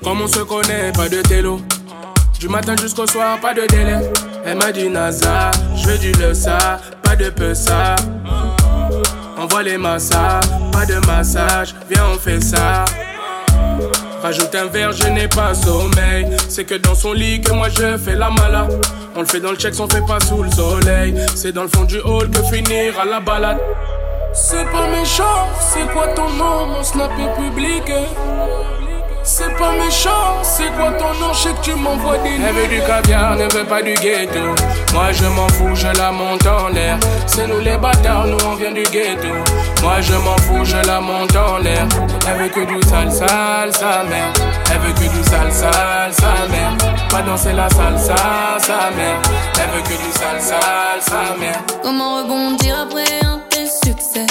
Comme 0.04 0.22
on 0.22 0.28
se 0.28 0.40
connaît, 0.40 0.92
pas 0.92 1.10
de 1.10 1.22
télo. 1.22 1.62
Du 2.40 2.48
matin 2.48 2.76
jusqu'au 2.80 3.08
soir, 3.08 3.40
pas 3.40 3.54
de 3.54 3.66
délai. 3.68 4.00
Elle 4.46 4.58
m'a 4.58 4.72
dit 4.72 4.90
Nasa, 4.90 5.52
je 5.76 5.88
veux 5.88 5.98
du 5.98 6.12
le 6.14 6.34
ça, 6.34 6.80
pas 7.02 7.16
de 7.16 7.30
peu 7.30 7.54
ça. 7.54 7.96
Envoie 9.38 9.64
les 9.64 9.78
massages, 9.78 10.44
pas 10.72 10.86
de 10.86 10.96
massage, 11.08 11.74
viens 11.90 12.06
on 12.14 12.20
fait 12.20 12.42
ça. 12.42 12.86
Rajoute 14.22 14.54
un 14.56 14.66
verre, 14.66 14.92
je 14.92 15.08
n'ai 15.08 15.28
pas 15.28 15.54
sommeil. 15.54 16.28
C'est 16.50 16.66
que 16.66 16.76
dans 16.76 16.96
son 16.96 17.14
lit 17.14 17.42
que 17.42 17.52
moi 17.52 17.70
je 17.70 17.98
fais 17.98 18.16
la 18.16 18.30
mala. 18.30 18.68
On 19.16 19.22
le 19.22 19.26
fait 19.26 19.40
dans 19.40 19.52
le 19.52 19.58
check, 19.58 19.74
on 19.80 19.88
fait 19.88 20.06
pas 20.06 20.20
sous 20.20 20.44
le 20.44 20.52
soleil. 20.52 21.16
C'est 21.36 21.52
dans 21.52 21.64
le 21.64 21.70
fond 21.70 21.84
du 21.86 22.00
hall 22.00 22.30
que 22.30 22.44
finir 22.44 23.00
à 23.00 23.06
la 23.06 23.20
balade. 23.20 23.60
C'est 24.34 24.66
pas 24.66 24.88
méchant, 24.90 25.48
c'est 25.60 25.90
quoi 25.94 26.08
ton 26.10 26.30
nom, 26.32 26.66
mon 26.68 26.84
snap 26.84 27.12
est 27.20 27.42
public. 27.42 27.84
C'est 29.28 29.58
pas 29.58 29.72
méchant, 29.72 30.44
c'est 30.44 30.72
quoi 30.78 30.92
ton 30.92 31.14
nom, 31.20 31.34
je 31.34 31.40
sais 31.40 31.54
que 31.54 31.62
tu 31.62 31.74
m'envoies 31.74 32.20
des 32.20 32.36
Elle 32.36 32.54
veut 32.54 32.68
du 32.68 32.80
caviar, 32.82 33.36
ne 33.36 33.52
veut 33.52 33.66
pas 33.66 33.82
du 33.82 33.94
ghetto. 33.96 34.40
Moi 34.94 35.12
je 35.12 35.26
m'en 35.26 35.48
fous, 35.50 35.76
je 35.76 35.88
la 35.98 36.12
monte 36.12 36.46
en 36.46 36.70
l'air. 36.70 37.00
C'est 37.26 37.48
nous 37.48 37.60
les 37.60 37.76
bâtards, 37.76 38.28
nous 38.28 38.38
on 38.46 38.54
vient 38.56 38.72
du 38.72 38.84
ghetto. 38.84 39.28
Moi 39.82 40.00
je 40.02 40.14
m'en 40.14 40.38
fous, 40.38 40.64
je 40.64 40.78
la 40.88 41.02
monte 41.02 41.36
en 41.36 41.58
l'air. 41.58 41.88
Elle 42.28 42.38
veut 42.44 42.50
que 42.50 42.60
du 42.66 42.80
sale, 42.88 43.12
sale, 43.12 43.74
sa 43.74 44.04
mère. 44.04 44.32
Elle 44.72 44.80
veut 44.80 44.94
que 44.94 45.10
du 45.12 45.24
sale, 45.24 45.52
sale, 45.52 46.14
sa 46.14 46.48
mère. 46.52 46.78
Pas 47.10 47.22
danser 47.24 47.54
la 47.54 47.68
salsa, 47.70 48.16
sa 48.60 48.92
mère. 48.96 49.20
Elle 49.60 49.70
veut 49.72 49.82
que 49.82 49.98
du 50.04 50.12
sale, 50.12 50.40
sale, 50.40 51.02
sa 51.02 51.36
mère. 51.40 51.62
Comment 51.82 52.18
rebondir 52.22 52.82
après 52.84 53.26
un 53.26 53.40
tel 53.50 53.68
succès? 53.68 54.28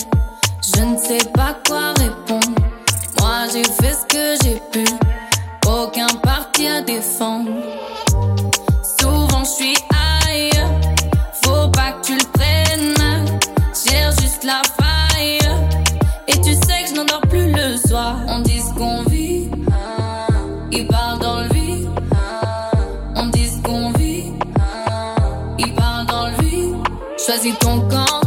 Je 0.77 0.83
ne 0.83 0.97
sais 0.97 1.29
pas 1.35 1.57
quoi 1.67 1.93
répondre. 1.99 2.44
J'ai 3.55 3.63
fait 3.63 3.95
ce 3.95 4.05
que 4.07 4.35
j'ai 4.43 4.61
pu. 4.73 4.85
Aucun 5.69 6.09
parti 6.25 6.67
à 6.67 6.83
défendre. 6.83 7.53
Souvent 8.99 9.45
je 9.45 9.49
suis 9.49 9.77
ailleurs. 10.27 10.73
Faut 11.45 11.69
pas 11.69 11.93
que 11.93 12.05
tu 12.05 12.15
le 12.17 12.25
prennes. 12.33 13.39
Cherche 13.73 14.17
juste 14.21 14.43
la 14.43 14.61
faille. 14.77 15.39
Et 16.27 16.33
tu 16.41 16.53
sais 16.53 16.83
que 16.83 16.89
je 16.89 16.95
n'endors 16.95 17.21
plus 17.31 17.53
le 17.53 17.77
soir. 17.77 18.17
On 18.27 18.41
dit 18.41 18.61
ce 18.61 18.75
qu'on 18.75 19.05
vit. 19.05 19.49
Il 20.73 20.89
parle 20.89 21.21
dans 21.21 21.43
le 21.43 21.49
vide. 21.51 21.91
On 23.15 23.27
dit 23.27 23.47
ce 23.47 23.63
qu'on 23.63 23.93
vit. 23.93 24.33
Il 25.61 25.75
parle 25.77 26.07
dans 26.07 26.27
le 26.27 26.43
vide. 26.43 26.75
Choisis 27.25 27.57
ton 27.61 27.83
camp. 27.83 28.21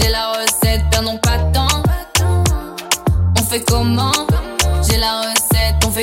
J'ai 0.00 0.08
la 0.08 0.32
recette, 0.32 0.80
perdons 0.90 1.18
pas 1.18 1.36
de 1.36 1.52
temps. 1.52 1.82
On 3.38 3.42
fait 3.42 3.60
comment? 3.68 4.12
J'ai 4.14 4.41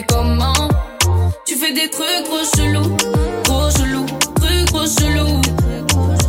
comment 0.07 0.67
Tu 1.45 1.55
fais 1.55 1.73
des 1.73 1.89
trucs 1.89 2.23
trop 2.25 2.43
chelous, 2.55 2.95
trop 3.43 3.69
chelous, 3.71 4.05
trucs 4.35 4.65
trop 4.67 4.85
chelous. 4.85 5.41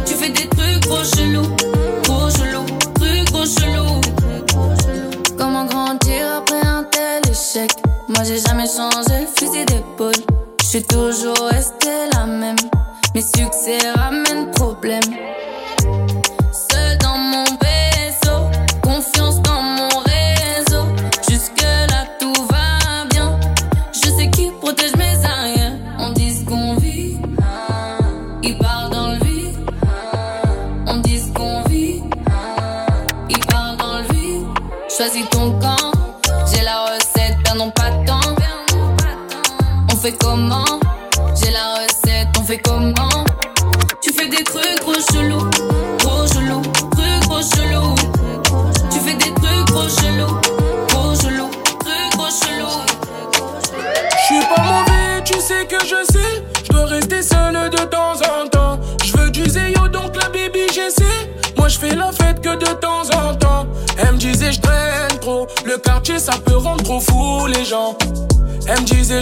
Tu 0.07 0.15
fais 0.15 0.31
des 0.31 0.49
trucs 0.49 0.81
trop 0.81 1.05
chelous, 1.05 1.57
trop 2.03 2.31
chelous, 2.31 2.67
trucs 2.95 3.25
trop 3.27 3.45
chelous. 3.45 4.01
Comment 5.37 5.65
grandir 5.67 6.37
après 6.39 6.67
un 6.67 6.85
tel 6.85 7.23
échec? 7.31 7.71
Moi 8.09 8.25
j'ai 8.25 8.39
jamais 8.39 8.67
changé 8.67 9.21
le 9.21 9.27
fusil 9.27 9.65
d'épaule. 9.67 10.13
Je 10.73 10.79
toujours 10.79 11.49
restée 11.51 12.09
la 12.13 12.27
même. 12.27 12.57
Mes 13.15 13.23
succès 13.23 13.79
ramènent 13.97 14.51
problème. 14.53 15.01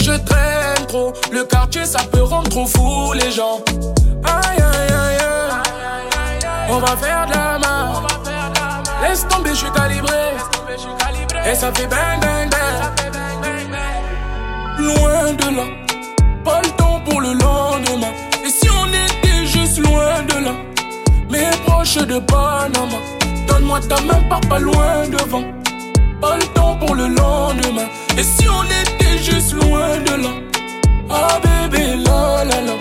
Je 0.09 0.17
traîne 0.25 0.87
trop. 0.87 1.13
Le 1.31 1.45
quartier, 1.45 1.85
ça 1.85 2.01
peut 2.11 2.23
rendre 2.23 2.49
trop 2.49 2.67
fou 2.67 3.13
les 3.13 3.31
gens. 3.31 3.61
Aïe, 4.25 4.63
aïe, 4.73 4.93
aïe, 5.05 5.19
aïe. 5.21 6.51
On 6.71 6.79
va 6.79 6.97
faire 6.97 7.27
de 7.27 7.33
la 7.33 7.59
main. 7.59 8.03
Laisse 9.03 9.27
tomber, 9.29 9.51
je 9.51 9.57
suis 9.65 9.71
calibré. 9.71 10.23
Et 11.51 11.55
ça 11.55 11.73
fait 11.75 11.87
bang, 11.87 12.21
bang, 12.21 12.49
bang. 12.51 12.79
Loin 14.79 15.33
de 15.41 15.57
là, 15.57 15.65
pas 16.45 16.61
le 16.63 16.71
temps 16.71 17.01
pour 17.05 17.21
le 17.21 17.33
lendemain. 17.33 18.13
Et 18.45 18.51
si 18.51 18.69
on 18.71 18.87
était 18.87 19.47
juste 19.47 19.79
loin 19.79 20.23
de 20.23 20.45
là, 20.45 20.53
mais 21.31 21.51
proche 21.67 21.97
de 21.97 22.19
Panama, 22.19 23.01
donne-moi 23.49 23.81
ta 23.81 24.01
main, 24.03 24.23
pars 24.29 24.41
pas 24.49 24.59
loin 24.59 25.09
devant. 25.09 25.58
Pas 26.21 26.37
le 26.37 26.45
temps 26.55 26.77
pour 26.77 26.95
le 26.95 27.09
lendemain. 27.09 27.89
Et 28.17 28.23
si 28.23 28.49
on 28.49 28.65
était 28.65 29.19
juste 29.19 29.53
loin 29.53 29.99
de 29.99 30.23
là, 30.23 30.31
ah 31.11 31.39
bébé, 31.43 31.97
la 32.05 32.45
la 32.45 32.61
la. 32.63 32.73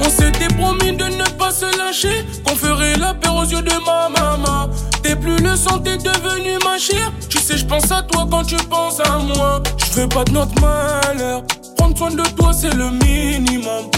On 0.00 0.08
s'était 0.08 0.48
promis 0.54 0.96
de 0.96 1.04
ne 1.04 1.24
pas 1.36 1.50
se 1.50 1.66
lâcher, 1.76 2.24
qu'on 2.44 2.54
ferait 2.56 2.96
la 2.96 3.12
paix 3.14 3.28
aux 3.28 3.44
yeux 3.44 3.62
de 3.62 3.72
ma 3.84 4.08
maman. 4.08 4.70
T'es 5.02 5.16
plus 5.16 5.36
le 5.38 5.56
sang, 5.56 5.78
t'es 5.78 5.98
devenu 5.98 6.58
ma 6.64 6.78
chère. 6.78 7.12
Tu 7.28 7.38
sais, 7.38 7.58
je 7.58 7.66
pense 7.66 7.90
à 7.90 8.02
toi 8.02 8.26
quand 8.30 8.44
tu 8.44 8.56
penses 8.56 9.00
à 9.00 9.18
moi. 9.18 9.62
Je 9.78 10.00
veux 10.00 10.08
pas 10.08 10.24
de 10.24 10.32
notre 10.32 10.54
malheur. 10.60 11.42
Prendre 11.76 11.96
soin 11.98 12.10
de 12.10 12.22
toi, 12.36 12.52
c'est 12.52 12.74
le 12.74 12.90
minimum. 12.90 13.90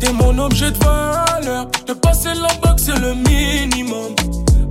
T'es 0.00 0.12
mon 0.12 0.38
objet 0.38 0.70
de 0.70 0.78
valeur. 0.78 1.66
De 1.86 1.92
passer 1.92 2.34
la 2.34 2.48
boxe, 2.62 2.84
c'est 2.86 2.98
le 2.98 3.14
minimum. 3.14 4.14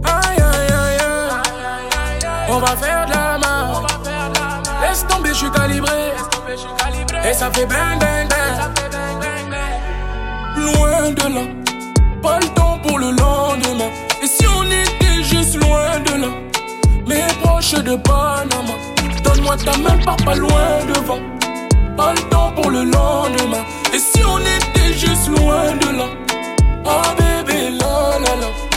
Aïe, 0.03 0.37
aïe, 0.37 0.71
aïe. 0.71 1.02
On 2.55 2.59
va 2.59 2.75
faire 2.75 3.05
de 3.07 3.11
la 3.11 3.37
main. 3.39 3.81
Laisse 4.81 5.07
tomber, 5.07 5.29
je 5.29 5.35
suis 5.35 5.51
calibré. 5.51 6.13
Et 7.27 7.33
ça 7.33 7.49
fait 7.51 7.65
bang, 7.65 7.99
bang, 7.99 8.29
bang. 8.29 8.69
Loin 10.57 11.09
de 11.09 11.33
là, 11.33 11.41
pas 12.21 12.39
le 12.39 12.47
temps 12.49 12.77
pour 12.83 12.99
le 12.99 13.09
lendemain. 13.09 13.89
Et 14.21 14.27
si 14.27 14.45
on 14.47 14.65
était 14.65 15.23
juste 15.23 15.55
loin 15.63 15.99
de 16.05 16.21
là, 16.21 16.27
mais 17.07 17.25
proche 17.41 17.73
de 17.73 17.95
Panama, 17.95 18.75
donne-moi 19.23 19.57
ta 19.57 19.75
main, 19.77 19.97
pars 20.05 20.17
pas 20.17 20.35
loin 20.35 20.85
devant. 20.93 21.21
Pas 21.97 22.13
le 22.13 22.21
temps 22.29 22.51
pour 22.51 22.69
le 22.69 22.83
lendemain. 22.83 23.65
Et 23.91 23.97
si 23.97 24.23
on 24.23 24.37
était 24.37 24.93
juste 24.93 25.27
loin 25.27 25.75
de 25.81 25.97
là, 25.97 26.05
ah 26.85 27.15
bébé, 27.17 27.71
la 27.71 28.19
la 28.19 28.35
la. 28.41 28.72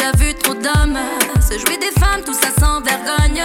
Déjà 0.00 0.12
vu 0.16 0.34
trop 0.34 0.54
d'hommes 0.54 0.98
se 1.40 1.58
jouer 1.58 1.76
des 1.76 1.92
femmes, 2.00 2.22
tout 2.24 2.34
ça 2.34 2.48
sans 2.58 2.80
vergogne. 2.80 3.42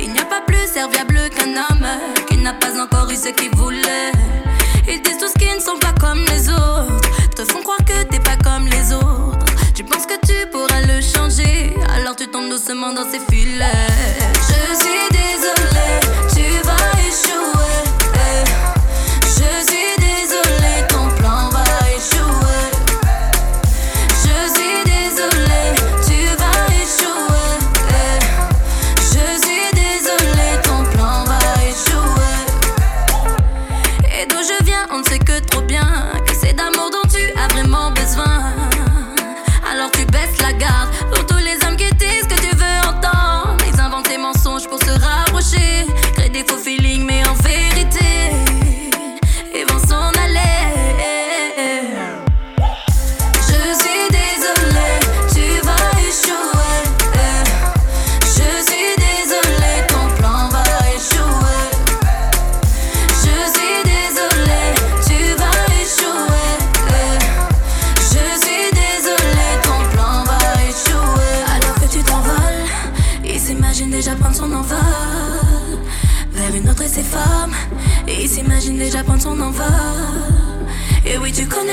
Il 0.00 0.12
n'y 0.12 0.18
a 0.18 0.24
pas 0.24 0.40
plus 0.46 0.66
serviable 0.72 1.20
qu'un 1.30 1.50
homme 1.50 1.86
qui 2.28 2.36
n'a 2.38 2.54
pas 2.54 2.80
encore 2.80 3.10
eu 3.10 3.16
ce 3.16 3.28
qu'il 3.28 3.54
voulait. 3.56 4.12
Ils 4.88 5.02
disent 5.02 5.18
tous 5.18 5.32
qu'ils 5.38 5.54
ne 5.54 5.60
sont 5.60 5.78
pas 5.78 5.92
comme 6.00 6.24
les 6.30 6.48
autres, 6.48 7.34
te 7.36 7.44
font 7.44 7.62
croire 7.62 7.84
que 7.84 8.04
t'es 8.04 8.20
pas 8.20 8.36
comme 8.36 8.66
les 8.66 8.92
autres. 8.94 9.46
Tu 9.74 9.84
penses 9.84 10.06
que 10.06 10.18
tu 10.26 10.48
pourras 10.50 10.80
le 10.82 11.00
changer, 11.02 11.74
alors 11.96 12.16
tu 12.16 12.26
tombes 12.28 12.48
doucement 12.48 12.92
dans 12.92 13.04
ses 13.10 13.20
filets. 13.30 13.97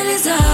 Oui, 0.07 0.44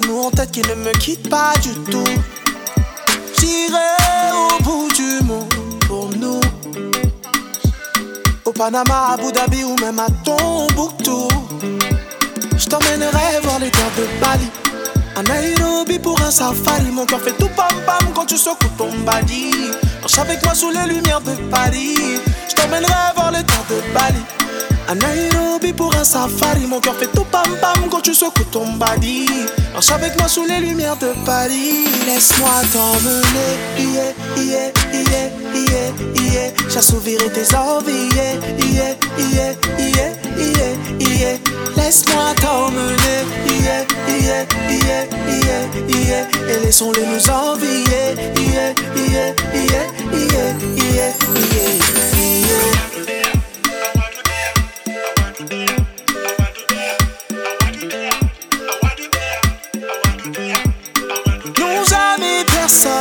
nous 0.00 0.18
en 0.18 0.30
tête 0.30 0.50
qui 0.50 0.60
ne 0.62 0.74
me 0.74 0.92
quittent 0.92 1.28
pas 1.28 1.52
du 1.62 1.72
tout. 1.90 2.04
J'irai 3.38 4.32
au 4.32 4.62
bout 4.62 4.88
du 4.92 5.24
monde 5.24 5.52
pour 5.86 6.08
nous. 6.16 6.40
Au 8.44 8.52
Panama, 8.52 9.08
à 9.08 9.12
Abu 9.14 9.30
Dhabi 9.32 9.64
ou 9.64 9.76
même 9.80 9.98
à 9.98 10.06
Tombouctou. 10.24 11.28
Je 12.56 12.66
t'emmènerai 12.66 13.40
voir 13.42 13.58
les 13.58 13.70
terres 13.70 13.90
de 13.96 14.20
Bali. 14.20 14.50
À 15.16 15.22
Nairobi 15.22 15.98
pour 15.98 16.20
un 16.22 16.30
safari. 16.30 16.90
Mon 16.90 17.06
cœur 17.06 17.20
fait 17.20 17.32
tout 17.32 17.50
pam 17.56 17.68
pam 17.86 18.12
quand 18.14 18.26
tu 18.26 18.36
secoues 18.36 18.68
ton 18.76 18.90
body. 19.04 19.50
Marche 20.00 20.18
avec 20.18 20.42
moi 20.44 20.54
sous 20.54 20.70
les 20.70 20.92
lumières 20.92 21.20
de 21.20 21.34
Paris. 21.50 22.20
Je 22.48 22.54
t'emmènerai 22.54 22.92
voir 23.14 23.30
les 23.30 23.44
terres 23.44 23.66
de 23.70 23.92
Bali. 23.92 24.43
À 24.86 24.94
Nairobi 24.94 25.72
pour 25.72 25.94
un 25.96 26.04
safari. 26.04 26.66
Mon 26.66 26.80
cœur 26.80 26.94
fait 26.96 27.06
tout 27.06 27.24
pam 27.24 27.56
pam 27.60 27.88
quand 27.90 28.00
tu 28.00 28.14
secoues 28.14 28.44
ton 28.50 28.72
body. 28.72 29.26
Marche 29.72 29.90
avec 29.90 30.18
moi 30.18 30.28
sous 30.28 30.44
les 30.44 30.60
lumières 30.60 30.96
de 30.96 31.12
Paris. 31.24 31.88
Laisse-moi 32.06 32.50
t'emmener. 32.72 33.52
Yeah, 33.78 34.12
yeah, 34.36 34.70
yeah, 34.92 35.30
yeah, 35.54 35.90
yeah. 36.22 36.52
J'assouvirai 36.68 37.30
tes 37.30 37.54
envies. 37.56 38.08
Yeah, 38.14 38.34
yeah, 38.58 38.94
yeah, 39.18 39.54
yeah, 39.78 40.12
yeah, 40.38 40.74
yeah. 41.00 41.38
Laisse-moi 41.76 42.34
t'emmener. 42.40 43.24
Yeah, 43.46 43.84
yeah, 44.08 44.44
yeah, 44.68 45.06
yeah, 45.28 45.64
yeah. 45.88 46.54
Et 46.54 46.64
laissons-les 46.64 47.06
nous 47.06 47.30
envier. 47.30 47.80
Yeah, 47.88 48.12
yeah, 48.36 48.74
yeah, 48.94 49.32
yeah, 49.54 49.86
yeah, 50.12 50.52
yeah, 50.76 51.12
yeah. 51.26 51.34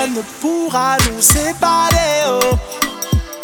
Ne 0.07 0.21
pourra 0.41 0.97
nous 1.09 1.21
séparer. 1.21 2.23
Oh. 2.27 2.57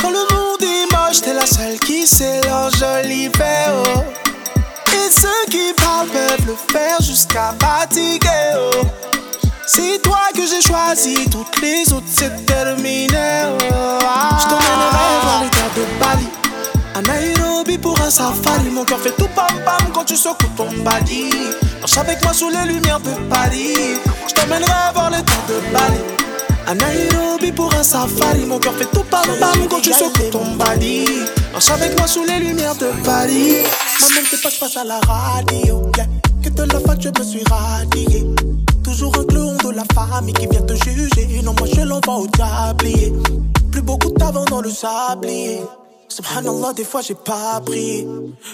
Quand 0.02 0.10
le 0.10 0.20
monde 0.34 0.62
est 0.62 0.92
moche, 0.94 1.22
t'es 1.22 1.34
la 1.34 1.46
seule 1.46 1.80
qui 1.80 2.06
sait 2.06 2.42
l'enjoliver. 2.42 3.32
Oh. 3.86 4.04
Et 4.92 5.12
ceux 5.12 5.50
qui 5.50 5.74
parlent 5.74 6.08
peuvent 6.08 6.48
le 6.48 6.56
faire 6.72 7.02
jusqu'à 7.02 7.54
fatiguer. 7.60 8.58
Oh. 8.58 8.86
C'est 9.68 10.02
toi 10.02 10.20
que 10.34 10.42
j'ai 10.46 10.62
choisi, 10.62 11.30
toutes 11.30 11.62
les 11.62 11.94
autres 11.94 12.08
c'est 12.12 12.46
terminé. 12.46 13.46
Oh. 13.48 14.00
Ah. 14.04 14.38
Je 14.40 14.48
t'emmènerai 14.50 15.20
voir 15.24 15.50
terres 15.52 15.72
de 15.76 16.00
Bali. 16.00 16.28
À 16.96 17.02
Nairobi 17.02 17.78
pour 17.78 18.00
un 18.02 18.10
safari, 18.10 18.70
mon 18.72 18.84
cœur 18.84 19.00
fait 19.00 19.12
tout 19.12 19.30
pam 19.36 19.48
pam 19.64 19.92
quand 19.94 20.04
tu 20.04 20.18
secoues 20.18 20.50
ton 20.58 20.70
body. 20.84 21.30
Marche 21.80 21.98
avec 21.98 22.22
moi 22.24 22.34
sous 22.34 22.50
les 22.50 22.74
lumières 22.74 23.00
de 23.00 23.12
Paris. 23.30 24.00
Je 24.28 24.34
t'emmènerai 24.34 24.94
voir 24.94 25.10
les 25.12 25.24
terres 25.24 25.46
de 25.48 25.74
Bali. 25.74 26.29
À 26.70 26.76
Nairobi 26.76 27.52
pour 27.52 27.74
un 27.74 27.82
safari, 27.82 28.46
mon 28.46 28.60
cœur 28.60 28.76
fait 28.76 28.86
tout 28.94 29.04
pam 29.10 29.26
pam 29.40 29.68
quand 29.68 29.82
tu 29.82 29.92
secoues 29.92 30.30
ton 30.32 30.46
body. 30.52 31.04
Marche 31.52 31.72
avec 31.72 31.98
moi 31.98 32.08
sous 32.08 32.24
les 32.26 32.38
lumières 32.38 32.76
de 32.76 32.92
Paris. 33.04 33.64
Maman, 34.00 34.22
c'est 34.30 34.40
pas 34.40 34.50
que 34.50 34.56
je 34.56 34.60
passe 34.60 34.78
à 34.78 34.84
la 34.84 35.00
radio. 35.00 35.90
Que 36.44 36.50
de 36.50 36.72
la 36.72 36.80
fac, 36.80 37.02
je 37.02 37.10
me 37.10 37.26
suis 37.26 37.44
radié. 37.50 38.24
Toujours 38.84 39.18
un 39.18 39.24
clown 39.24 39.58
de 39.58 39.70
la 39.72 39.84
famille 39.96 40.36
qui 40.36 40.46
vient 40.46 40.62
te 40.62 40.76
juger. 40.76 41.42
Non, 41.42 41.56
moi 41.58 41.68
je 41.74 41.82
l'envoie 41.82 42.18
au 42.18 42.28
tablier. 42.28 43.14
Plus 43.72 43.82
beaucoup 43.82 44.12
d'avant 44.12 44.46
dans 44.46 44.62
le 44.62 44.70
sablier. 44.70 45.62
Subhanallah, 46.08 46.74
des 46.74 46.84
fois 46.84 47.02
j'ai 47.02 47.16
pas 47.16 47.64
pris. 47.66 48.06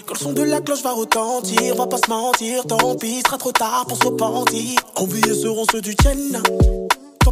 Quand 0.06 0.14
le 0.14 0.18
son 0.18 0.32
de 0.32 0.42
la 0.42 0.62
cloche 0.62 0.82
va 0.82 0.92
retentir, 0.92 1.74
va 1.74 1.86
pas 1.86 1.98
se 1.98 2.08
mentir, 2.08 2.64
tant 2.66 2.94
pis, 2.94 3.20
sera 3.26 3.36
trop 3.36 3.52
tard 3.52 3.84
pour 3.86 3.98
se 3.98 4.06
repentir. 4.06 4.80
Enviés 4.94 5.34
seront 5.34 5.66
ceux 5.70 5.82
du 5.82 5.92
Tchène. 5.92 6.40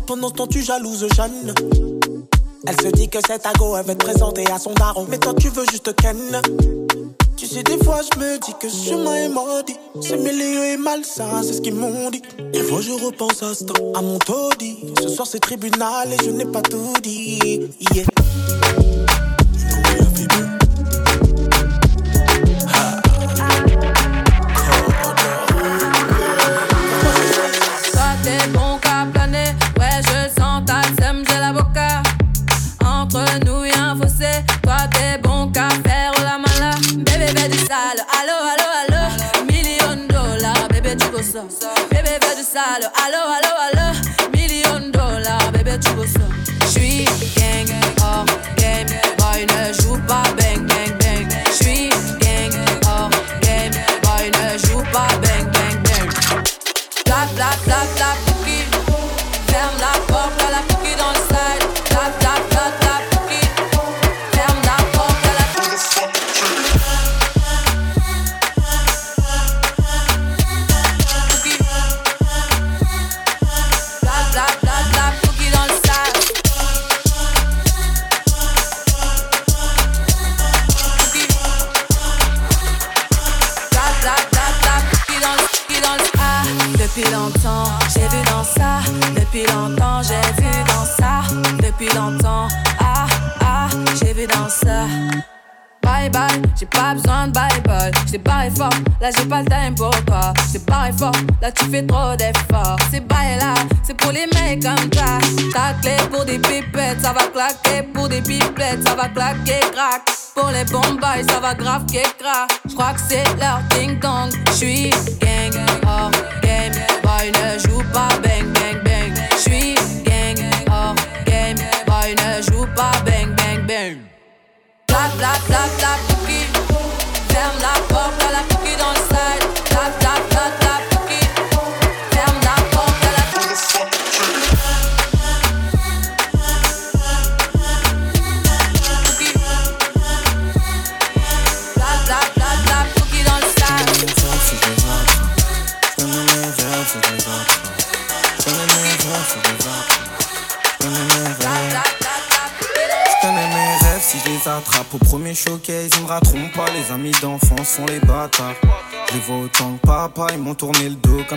Pendant 0.01 0.29
ce 0.29 0.35
temps 0.35 0.47
tu 0.47 0.63
jalouses 0.63 1.07
Jeanne. 1.15 1.55
Elle 2.67 2.81
se 2.81 2.89
dit 2.89 3.09
que 3.09 3.19
c'est 3.27 3.43
go, 3.59 3.77
elle 3.77 3.87
veut 3.87 3.95
te 3.95 4.05
présenter 4.05 4.45
à 4.51 4.59
son 4.59 4.75
daron. 4.75 5.07
Mais 5.09 5.19
toi 5.19 5.33
tu 5.35 5.49
veux 5.49 5.65
juste 5.71 5.95
Ken. 5.97 6.17
Tu 7.37 7.47
sais, 7.47 7.63
des 7.63 7.83
fois 7.83 8.01
je 8.03 8.19
me 8.19 8.39
dis 8.39 8.53
que 8.61 8.69
ce 8.69 8.91
chemin 8.91 9.15
est 9.15 9.29
maudit. 9.29 9.77
Ce 10.01 10.15
milieu 10.15 10.65
est 10.65 10.77
malsain, 10.77 11.43
c'est 11.43 11.55
ce 11.55 11.61
qu'ils 11.61 11.75
m'ont 11.75 12.11
dit. 12.11 12.23
Des 12.53 12.63
fois 12.63 12.81
je 12.81 12.93
repense 12.93 13.43
à 13.43 13.55
ce 13.55 13.65
temps, 13.65 13.93
à 13.95 14.03
mon 14.03 14.19
taudis. 14.19 14.79
Ce 15.01 15.09
soir 15.09 15.27
c'est 15.27 15.41
tribunal 15.41 16.13
et 16.13 16.25
je 16.25 16.31
n'ai 16.31 16.47
pas 16.47 16.63
tout 16.63 16.93
dit. 17.03 17.61
Yeah. 17.95 18.05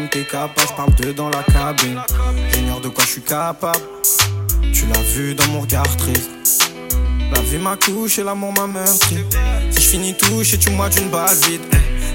T'es 0.06 0.24
capable. 0.24 0.68
Parle 0.76 0.94
d'eux 0.96 1.14
dans 1.14 1.30
la 1.30 1.44
cabine. 1.44 2.00
J'ignore 2.54 2.82
de 2.82 2.90
quoi 2.90 3.04
je 3.04 3.10
suis 3.10 3.22
capable. 3.22 3.84
Tu 4.74 4.86
l'as 4.86 5.02
vu 5.02 5.34
dans 5.34 5.48
mon 5.48 5.62
regard 5.62 5.98
triste. 5.98 6.30
La 7.34 7.42
vie 7.42 7.58
m'a 7.58 7.76
couché, 7.76 8.24
l'amour 8.24 8.54
m'a 8.54 8.68
meurtri. 8.68 9.18
Si 9.72 9.82
je 9.82 9.88
finis 9.88 10.14
touché, 10.14 10.58
tu 10.58 10.70
moi 10.70 10.90
d'une 10.90 11.10
balle 11.10 11.36
vide. 11.48 11.62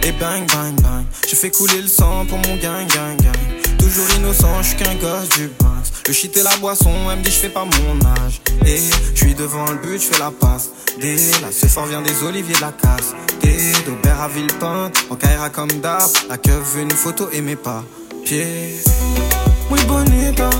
Et 0.05 0.12
bang, 0.12 0.47
bang, 0.53 0.81
bang. 0.81 1.05
Je 1.29 1.35
fais 1.35 1.51
couler 1.51 1.83
le 1.83 1.88
sang 1.88 2.25
pour 2.27 2.38
mon 2.38 2.57
gang, 2.57 2.87
gang, 2.87 3.16
gang. 3.21 3.52
Toujours 3.83 4.09
innocent, 4.16 4.62
je 4.62 4.68
suis 4.68 4.77
qu'un 4.77 4.95
gosse 4.95 5.29
du 5.37 5.49
Bronx. 5.59 5.90
Le 6.07 6.12
shit 6.12 6.37
et 6.37 6.42
la 6.42 6.57
boisson, 6.59 6.92
elle 7.11 7.18
me 7.18 7.25
dit 7.25 7.31
je 7.31 7.37
fais 7.37 7.49
pas 7.49 7.64
mon 7.64 7.99
âge. 8.25 8.40
Et 8.64 8.79
je 9.14 9.18
suis 9.18 9.35
devant 9.35 9.68
le 9.68 9.77
but, 9.79 10.01
je 10.01 10.07
fais 10.07 10.18
la 10.21 10.31
passe. 10.31 10.71
Dès 11.01 11.16
là, 11.16 11.49
ce 11.51 11.66
fort 11.66 11.87
vient 11.87 12.01
des 12.01 12.23
oliviers 12.23 12.55
de 12.55 12.61
la 12.61 12.73
casse. 12.73 13.12
Des 13.42 13.73
d'Aubert 13.85 14.21
à 14.21 14.29
Villepinte, 14.29 15.05
en 15.11 15.16
Kaira 15.16 15.51
comme 15.51 15.73
d'hab. 15.81 16.09
La 16.29 16.38
queue 16.38 16.62
veut 16.75 16.83
une 16.83 16.92
photo 16.92 17.29
et 17.33 17.40
mes 17.40 17.57
pas. 17.57 17.83
Pieds. 18.25 18.81
Muy 19.68 19.83
bonita, 19.85 20.51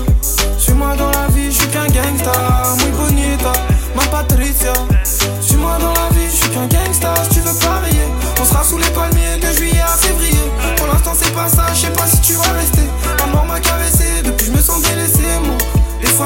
suis-moi 0.57 0.95
dans 0.95 1.11
la 1.11 1.27
vie, 1.27 1.51
je 1.51 1.59
suis 1.59 1.67
qu'un 1.67 1.87
gangsta. 1.87 2.31
Muy 2.79 2.91
bonita, 2.91 3.53
ma 3.95 4.03
Patricia. 4.07 4.73
Suis-moi 5.41 5.77
dans 5.79 5.93
la 5.93 6.09
vie, 6.09 6.29
je 6.29 6.35
suis 6.35 6.49
qu'un 6.49 6.67
gangsta. 6.67 7.13
Si 7.23 7.29
tu 7.35 7.39
veux 7.39 7.57
parier, 7.59 8.07
on 8.41 8.45
sera 8.45 8.63
sous 8.63 8.77
les 8.77 8.89
palmiers 8.89 9.37
de 9.39 9.55
juillet 9.55 9.81
à 9.81 9.95
février. 9.97 10.51
Pour 10.77 10.87
l'instant, 10.87 11.13
c'est 11.17 11.33
pas 11.33 11.47
ça, 11.47 11.67
je 11.73 11.81
sais 11.81 11.91
pas 11.91 12.07
si 12.07 12.19
tu 12.21 12.33
vas 12.33 12.51
rester. 12.53 12.81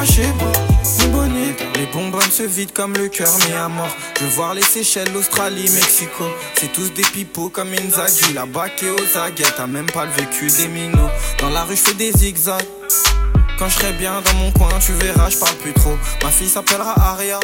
Fois, 0.05 1.07
bonita, 1.09 1.63
les 1.75 1.85
bonbonnes 1.87 2.31
se 2.31 2.43
vident 2.43 2.71
comme 2.73 2.93
le 2.93 3.07
cœur 3.07 3.33
mis 3.47 3.53
à 3.53 3.67
mort. 3.67 3.95
Je 4.19 4.25
veux 4.25 4.29
voir 4.31 4.53
les 4.53 4.61
Seychelles, 4.61 5.11
l'Australie, 5.13 5.69
Mexico. 5.69 6.25
C'est 6.59 6.71
tous 6.71 6.91
des 6.93 7.03
pipeaux 7.03 7.49
comme 7.49 7.69
Inzaghi. 7.73 8.33
La 8.33 8.45
bac 8.45 8.83
et 8.83 8.89
aux 8.89 9.17
aguettes, 9.17 9.53
t'as 9.57 9.67
même 9.67 9.87
pas 9.87 10.05
le 10.05 10.11
vécu 10.11 10.47
des 10.47 10.67
minots. 10.67 11.09
Dans 11.39 11.49
la 11.49 11.63
rue, 11.63 11.75
je 11.75 11.81
fais 11.81 11.93
des 11.93 12.11
zigzags. 12.11 12.65
Quand 13.57 13.69
je 13.69 13.79
serai 13.79 13.93
bien 13.93 14.21
dans 14.21 14.33
mon 14.35 14.51
coin, 14.51 14.69
tu 14.79 14.91
verras, 14.93 15.29
je 15.29 15.37
parle 15.37 15.55
plus 15.55 15.73
trop. 15.73 15.97
Ma 16.23 16.29
fille 16.29 16.49
s'appellera 16.49 16.93
Aria. 16.99 17.39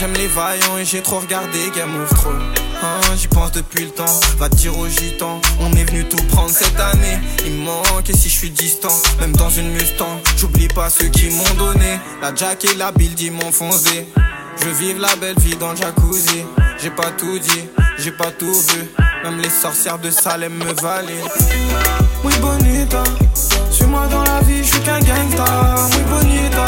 J'aime 0.00 0.14
les 0.14 0.28
vaillants 0.28 0.78
et 0.78 0.86
j'ai 0.86 1.02
trop 1.02 1.18
regardé 1.18 1.58
Game 1.76 1.94
of 2.00 2.08
Thrones. 2.08 2.40
Hein, 2.82 3.00
J'y 3.18 3.28
pense 3.28 3.52
depuis 3.52 3.84
le 3.84 3.90
temps, 3.90 4.18
va 4.38 4.48
dire 4.48 4.78
aux 4.78 4.88
gitans. 4.88 5.38
On 5.60 5.70
est 5.72 5.84
venu 5.84 6.08
tout 6.08 6.22
prendre 6.28 6.48
cette 6.48 6.80
année. 6.80 7.18
Il 7.44 7.56
manque 7.56 8.08
et 8.08 8.14
si 8.14 8.30
je 8.30 8.34
suis 8.34 8.48
distant, 8.48 8.96
même 9.20 9.36
dans 9.36 9.50
une 9.50 9.70
Mustang, 9.72 10.18
j'oublie 10.38 10.68
pas 10.68 10.88
ceux 10.88 11.08
qui 11.08 11.28
m'ont 11.28 11.54
donné. 11.58 11.98
La 12.22 12.34
Jack 12.34 12.64
et 12.64 12.74
la 12.76 12.92
Build 12.92 13.20
ils 13.20 13.30
m'ont 13.30 13.52
foncé. 13.52 14.06
Je 14.64 14.70
vivre 14.70 15.00
la 15.00 15.14
belle 15.16 15.38
vie 15.38 15.56
dans 15.56 15.72
le 15.72 15.76
jacuzzi. 15.76 16.46
J'ai 16.82 16.88
pas 16.88 17.10
tout 17.18 17.38
dit, 17.38 17.68
j'ai 17.98 18.12
pas 18.12 18.30
tout 18.30 18.54
vu. 18.54 18.88
Même 19.22 19.38
les 19.42 19.50
sorcières 19.50 19.98
de 19.98 20.10
Salem 20.10 20.54
me 20.54 20.72
valent. 20.80 21.10
Muy 22.24 22.34
bonita, 22.40 23.04
suis-moi 23.70 24.06
dans 24.06 24.22
la 24.22 24.40
vie, 24.40 24.64
je 24.64 24.70
suis 24.70 24.80
qu'un 24.80 25.00
gangsta. 25.00 25.44
Muy 25.90 26.02
bonita, 26.08 26.64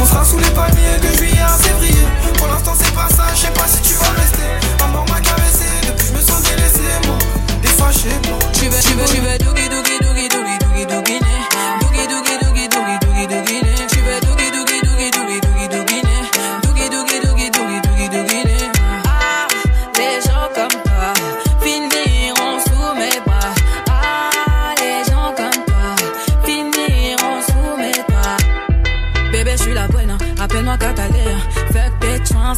on 0.00 0.04
sera 0.04 0.24
sous 0.24 0.38
les 0.38 0.50
palmiers 0.50 0.98
de 1.00 1.16
juillet 1.16 1.40
à 1.42 1.56
février. 1.56 2.06
Pour 2.36 2.48
l'instant, 2.48 2.74
c'est 2.78 2.94
pas 2.94 3.08
ça, 3.08 3.24
je 3.34 3.40
sais 3.40 3.50
pas 3.50 3.66
si 3.66 3.80
tu 3.82 3.94
vas 3.94 4.10
rester. 4.20 4.48
Mort 4.92 5.06
m'a 5.08 5.20
caressé, 5.20 5.66
depuis 5.86 6.08
je 6.08 6.12
me 6.12 6.20
sens 6.20 6.42
délaissé, 6.42 6.82
moi. 7.06 7.18
Je 7.62 7.68
sais 7.68 8.08
pas. 8.08 8.38
Tu 8.52 8.66
veux, 8.66 8.80
tu 8.80 8.94
veux, 8.94 9.04
tu 9.06 9.20
veux 9.20 9.47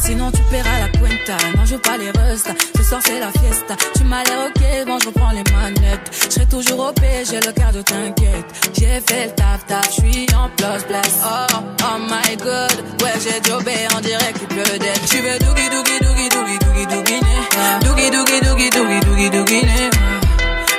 sinon 0.01 0.31
tu 0.31 0.41
paieras 0.43 0.79
la 0.79 0.97
cuenta. 0.97 1.37
Non, 1.55 1.65
je 1.65 1.73
veux 1.75 1.81
pas 1.81 1.97
les 1.97 2.11
restes, 2.11 2.51
ce 2.75 2.83
soir 2.83 3.01
c'est 3.05 3.19
la 3.19 3.31
fiesta. 3.31 3.75
Tu 3.95 4.03
m'as 4.03 4.23
l'air 4.23 4.39
ok, 4.47 4.85
bon, 4.85 4.97
je 4.99 5.07
reprends 5.07 5.31
les 5.31 5.43
manettes. 5.51 6.11
Je 6.35 6.43
toujours 6.45 6.79
au 6.79 6.93
j'ai 7.29 7.39
le 7.39 7.51
cœur 7.51 7.71
de 7.71 7.81
t'inquiète. 7.81 8.45
J'ai 8.73 8.99
fait 9.07 9.25
le 9.25 9.31
taf 9.31 9.65
taf, 9.67 9.85
je 9.95 10.01
suis 10.01 10.27
en 10.35 10.49
place 10.57 10.83
place. 10.83 11.21
Oh, 11.23 11.55
oh 11.83 11.99
my 11.99 12.35
god, 12.37 12.75
ouais, 13.01 13.13
j'ai 13.23 13.49
jobé, 13.49 13.73
on 13.95 14.01
dirait 14.01 14.33
qu'il 14.33 14.47
pleut 14.47 14.79
d'être. 14.79 15.05
Tu 15.05 15.17
veux 15.17 15.39
dougi 15.39 15.69
dougi 15.69 15.99
dougi 16.01 16.29
dougi 16.29 16.57
dougi 16.59 16.85
dougi 16.87 17.13
né. 17.13 17.37
Dougi 17.85 18.09
dougi 18.09 18.39
dougi 18.41 18.69
dougi 18.69 18.99
dougi 18.99 19.29
dougi 19.29 19.65
né. 19.65 19.89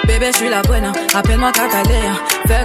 Bébé, 0.05 0.31
je 0.33 0.37
suis 0.37 0.49
la 0.49 0.63
bonne, 0.63 0.93
appelle-moi 1.15 1.53
Catalina. 1.53 2.19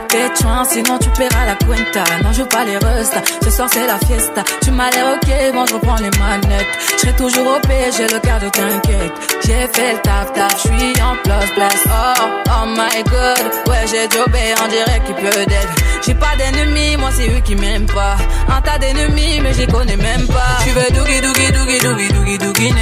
Tes 0.09 0.29
sinon 0.69 0.97
tu 0.99 1.09
paieras 1.11 1.45
la 1.45 1.55
cuenta. 1.55 2.03
Non, 2.23 2.31
je 2.33 2.41
veux 2.41 2.47
pas 2.47 2.63
les 2.65 2.77
restes, 2.77 3.17
ce 3.43 3.49
soir 3.49 3.69
c'est 3.71 3.85
la 3.85 3.97
fiesta. 3.99 4.43
Tu 4.61 4.71
m'as 4.71 4.89
l'air 4.91 5.05
ok, 5.15 5.53
bon, 5.53 5.65
je 5.65 5.73
reprends 5.75 5.95
les 5.95 6.09
manettes. 6.17 6.67
Je 7.03 7.11
toujours 7.11 7.47
au 7.47 7.59
j'ai 7.95 8.07
le 8.07 8.19
cœur 8.19 8.39
de 8.39 8.49
t'inquiète. 8.49 9.13
J'ai 9.45 9.67
fait 9.73 9.93
le 9.93 9.99
taf 9.99 10.33
taf, 10.33 10.53
je 10.53 10.67
suis 10.67 11.01
en 11.01 11.15
place 11.23 11.49
place. 11.55 11.83
Oh, 11.87 12.23
oh 12.47 12.65
my 12.67 13.03
god, 13.03 13.45
ouais, 13.67 13.85
j'ai 13.89 14.09
jobé, 14.09 14.55
on 14.63 14.67
dirait 14.67 15.01
qu'il 15.05 15.15
pleut 15.15 15.45
d'aide. 15.45 15.69
J'ai 16.05 16.15
pas 16.15 16.35
d'ennemis, 16.37 16.97
moi 16.97 17.09
c'est 17.15 17.29
eux 17.29 17.41
qui 17.43 17.55
m'aiment 17.55 17.85
pas. 17.85 18.17
Un 18.49 18.61
tas 18.61 18.77
d'ennemis, 18.79 19.39
mais 19.41 19.53
les 19.53 19.67
connais 19.67 19.97
même 19.97 20.27
pas. 20.27 20.57
Tu 20.63 20.69
veux 20.71 20.89
dougi 20.95 21.21
dougi 21.21 21.51
dougi 21.51 21.79
dougi 21.79 22.07
dougi 22.09 22.37
dougi. 22.37 22.73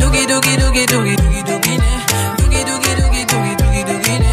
Dougi 0.00 0.26
dougi 0.26 0.56
dougi 0.56 0.86
dougi 0.86 1.16
dougi 1.16 1.42
dougi 1.42 1.78
né. 1.78 1.94
Dougi 2.38 2.64
dougi 2.64 2.94
dougi 3.00 3.24
dougi 3.26 3.56
dougi 3.56 3.84
dougi 3.84 4.23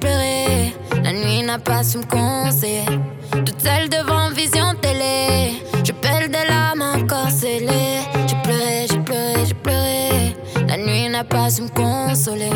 pleuré. 0.00 0.74
La 1.04 1.12
nuit 1.12 1.42
n'a 1.42 1.58
pas 1.58 1.82
su 1.84 1.98
me 1.98 2.04
conseiller. 2.04 2.84
Toute 3.30 3.60
seule 3.60 3.88
devant 3.88 4.30
vision 4.30 4.74
télé. 4.80 5.62
Je 5.84 5.92
pèle 5.92 6.28
des 6.30 6.46
larmes 6.48 6.82
encore 6.82 7.30
scellées. 7.30 8.00
J'ai 8.26 8.36
pleuré, 8.42 8.86
j'ai 8.90 8.98
pleuré, 8.98 9.34
j'ai 9.46 9.54
pleuré. 9.54 10.36
La 10.66 10.76
nuit 10.76 11.08
n'a 11.08 11.24
pas 11.24 11.50
su 11.50 11.62
me 11.62 11.68
consoler. 11.68 12.50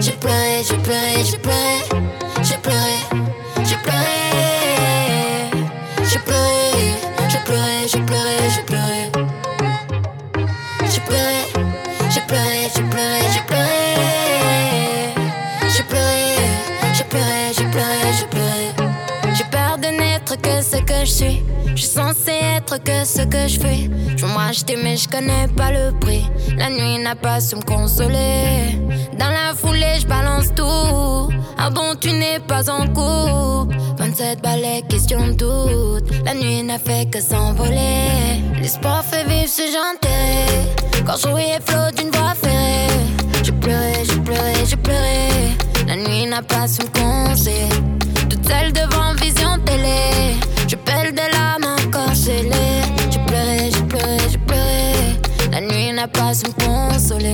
J'ai 0.00 0.12
pleuré, 0.12 0.62
j'ai 0.68 0.78
pleuré, 0.78 1.24
j'ai 1.24 1.38
pleuré. 1.38 1.74
J'ai 2.42 2.58
pleuré, 2.58 2.96
j'ai 3.64 3.76
pleuré. 3.76 4.18
J'ai 6.10 6.18
pleuré, 6.20 6.54
j'ai 7.28 7.40
pleuré, 7.46 7.86
j'ai 7.92 8.00
pleuré, 8.00 8.36
j'ai 8.54 8.62
pleuré. 8.62 9.00
J'ai 10.92 11.00
pleuré, 11.00 11.40
j'ai 12.10 12.20
pleuré, 12.22 12.70
j'ai 12.74 12.82
pleuré, 12.82 13.20
j'ai 13.32 13.42
pleuré. 13.46 13.87
Pleuré, 17.78 18.12
j'ai 18.18 18.26
pleuré, 18.26 19.34
j'ai 19.34 19.44
peur 19.44 19.78
de 19.78 19.86
n'être 19.86 20.34
que 20.40 20.62
ce 20.62 20.78
que 20.82 21.00
je 21.00 21.10
suis. 21.10 21.42
Je 21.74 21.82
suis 21.82 21.90
censé 21.90 22.32
être 22.56 22.82
que 22.82 23.04
ce 23.04 23.22
que 23.22 23.46
je 23.46 23.60
fais. 23.60 23.90
Je 24.16 24.26
veux 24.26 24.34
m'acheter, 24.34 24.76
mais 24.82 24.96
je 24.96 25.08
connais 25.08 25.46
pas 25.56 25.70
le 25.70 25.92
prix. 26.00 26.24
La 26.56 26.70
nuit 26.70 26.98
n'a 26.98 27.14
pas 27.14 27.40
su 27.40 27.54
me 27.54 27.62
consoler. 27.62 28.80
Dans 29.16 29.30
la 29.30 29.54
foulée, 29.54 30.00
je 30.00 30.06
balance 30.06 30.52
tout. 30.56 31.32
Ah 31.56 31.70
bon, 31.70 31.94
tu 32.00 32.12
n'es 32.12 32.40
pas 32.40 32.68
en 32.68 32.86
couple. 32.88 33.76
27 33.98 34.42
balais, 34.42 34.82
question 34.88 35.28
doute. 35.28 36.10
La 36.24 36.34
nuit 36.34 36.64
n'a 36.64 36.78
fait 36.78 37.08
que 37.08 37.20
s'envoler. 37.20 38.42
L'espoir 38.60 39.04
fait 39.04 39.24
vivre 39.24 39.48
ce 39.48 39.62
j'enterré. 39.74 41.04
Quand 41.06 41.16
je 41.16 41.28
voyais 41.28 41.60
flot 41.64 41.90
d'une 41.96 42.10
voix 42.10 42.34
ferrée. 42.34 42.88
J'ai 43.44 43.52
pleuré, 43.52 43.92
j'ai 44.04 44.20
pleuré, 44.20 44.54
j'ai 44.66 44.76
pleuré. 44.76 45.27
La 45.88 45.96
nuit 45.96 46.26
n'a 46.26 46.42
pas 46.42 46.68
su 46.68 46.82
me 46.82 46.88
conseiller. 46.88 47.70
Toute 48.28 48.46
seule 48.46 48.72
devant 48.74 49.14
vision 49.14 49.58
télé. 49.64 50.36
Je 50.68 50.76
pèle 50.76 51.14
des 51.14 51.32
larmes 51.32 51.64
encore 51.64 52.14
scellées. 52.14 52.82
J'ai 53.10 53.20
pleuré, 53.20 53.70
j'ai 53.72 53.82
pleuré, 53.84 54.18
j'ai 54.30 54.36
pleuré. 54.36 55.16
La 55.50 55.62
n'a 55.94 56.06
pas 56.06 56.34
me 56.46 56.52
consoler. 56.62 57.32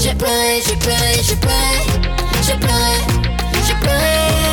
J'ai 0.00 0.14
pleuré, 0.14 0.62
j'ai 0.66 0.76
pleuré, 0.76 1.12
j'ai 1.22 1.36
pleuré, 1.36 1.82
j'ai 2.42 2.56
pleuré, 2.56 2.96
j'ai 3.66 3.74
pleuré. 3.74 4.49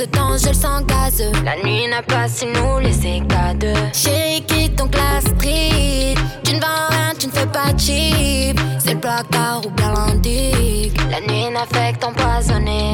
Ce 0.00 0.06
temps, 0.06 0.38
je 0.38 0.48
le 0.48 0.54
sens 0.54 0.82
gazeux. 0.86 1.32
La 1.44 1.56
nuit 1.62 1.86
n'a 1.88 2.02
pas 2.02 2.26
su 2.26 2.46
nous 2.46 2.78
laisser 2.78 3.22
qu'à 3.28 3.52
deux. 3.52 3.74
Chérie, 3.92 4.42
quitte 4.46 4.76
donc 4.76 4.94
la 4.96 5.20
street. 5.20 6.14
Tu 6.42 6.54
ne 6.54 6.60
vends 6.60 6.88
rien, 6.88 7.12
tu 7.18 7.26
ne 7.26 7.32
fais 7.32 7.46
pas 7.46 7.76
cheap. 7.76 8.58
C'est 8.78 8.94
le 8.94 9.00
placard 9.00 9.60
ou 9.66 9.70
bien 9.70 9.92
l'indique. 9.92 10.98
La 11.10 11.20
nuit 11.20 11.50
n'a 11.50 11.66
fait 11.66 11.92
que 11.92 11.98
t'empoisonner. 11.98 12.92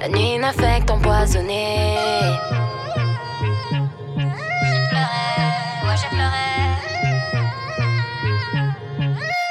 La 0.00 0.08
nuit 0.08 0.38
n'a 0.38 0.52
fait 0.52 0.80
que 0.80 0.86
t'empoisonner. 0.86 1.96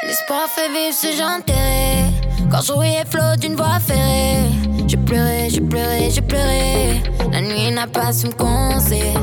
L'espoir 0.05 0.47
fait 0.47 0.69
vivre 0.69 0.93
ce 0.93 1.07
j'enterré. 1.17 2.12
Quand 2.53 2.75
voyais 2.75 3.03
flot 3.09 3.35
d'une 3.39 3.55
voix 3.55 3.79
ferrée. 3.79 4.45
J'ai 4.87 4.97
pleuré, 4.97 5.49
j'ai 5.49 5.59
pleuré, 5.59 6.11
j'ai 6.11 6.21
pleuré. 6.21 7.01
La 7.31 7.41
nuit 7.41 7.71
n'a 7.71 7.87
pas 7.87 8.13
su 8.13 8.27
me 8.27 8.31
conseiller. 8.33 9.15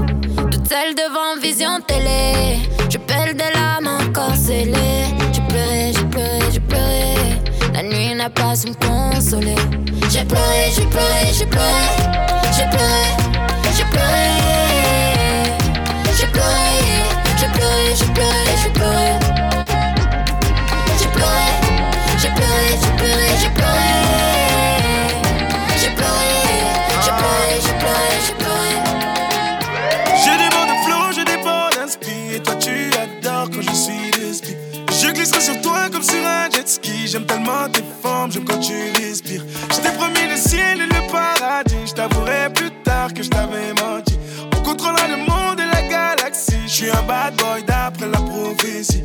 Toute 0.51 0.67
seule 0.67 0.97
devant 0.97 1.41
vision 1.41 1.81
télé. 1.87 2.59
Je 2.91 2.99
pèle 2.99 3.37
des 3.37 3.53
larmes 3.55 3.87
encore 3.87 4.35
scellées. 4.35 5.07
J'ai 5.33 5.43
pleuré, 5.43 5.93
j'ai 5.95 6.05
pleuré, 6.07 6.41
j'ai 6.53 6.59
pleuré. 6.59 7.15
La 7.73 7.85
nuit 7.85 8.17
n'a 8.17 8.31
pas 8.31 8.57
su 8.57 8.71
me 8.71 8.75
consoler. 8.75 9.55
J'ai 10.11 10.25
pleuré, 10.25 10.73
j'ai 10.75 10.87
pleuré, 10.87 11.33
j'ai 11.33 11.47
pleuré. 11.47 11.87
J'ai 12.57 12.69
pleuré, 12.69 13.05
j'ai 13.77 13.85
pleuré. 13.85 14.27
J'ai 16.19 16.27
pleuré, 16.27 16.67
j'ai 17.39 17.47
pleuré, 17.47 17.95
j'ai 17.95 18.07
pleuré, 18.07 18.57
j'ai 18.61 18.71
pleuré. 18.71 19.30
J'aime 37.11 37.27
tellement 37.27 37.69
tes 37.73 37.83
formes, 38.01 38.31
j'aime 38.31 38.45
quand 38.45 38.61
tu 38.61 38.73
respires. 39.03 39.43
Je 39.69 39.81
t'ai 39.81 39.91
promis 39.99 40.29
le 40.31 40.37
ciel 40.37 40.81
et 40.81 40.87
le 40.87 41.11
paradis. 41.11 41.75
Je 41.85 41.93
t'avouerai 41.93 42.53
plus 42.55 42.71
tard 42.85 43.13
que 43.13 43.21
je 43.21 43.29
t'avais 43.29 43.73
menti. 43.73 44.17
On 44.57 44.61
contrôlera 44.63 45.09
le 45.09 45.17
monde 45.17 45.59
et 45.59 45.67
la 45.75 45.83
galaxie. 45.89 46.63
Je 46.69 46.73
suis 46.73 46.91
un 46.91 47.03
bad 47.09 47.35
boy 47.35 47.65
d'après 47.67 48.07
la 48.07 48.19
prophétie. 48.19 49.03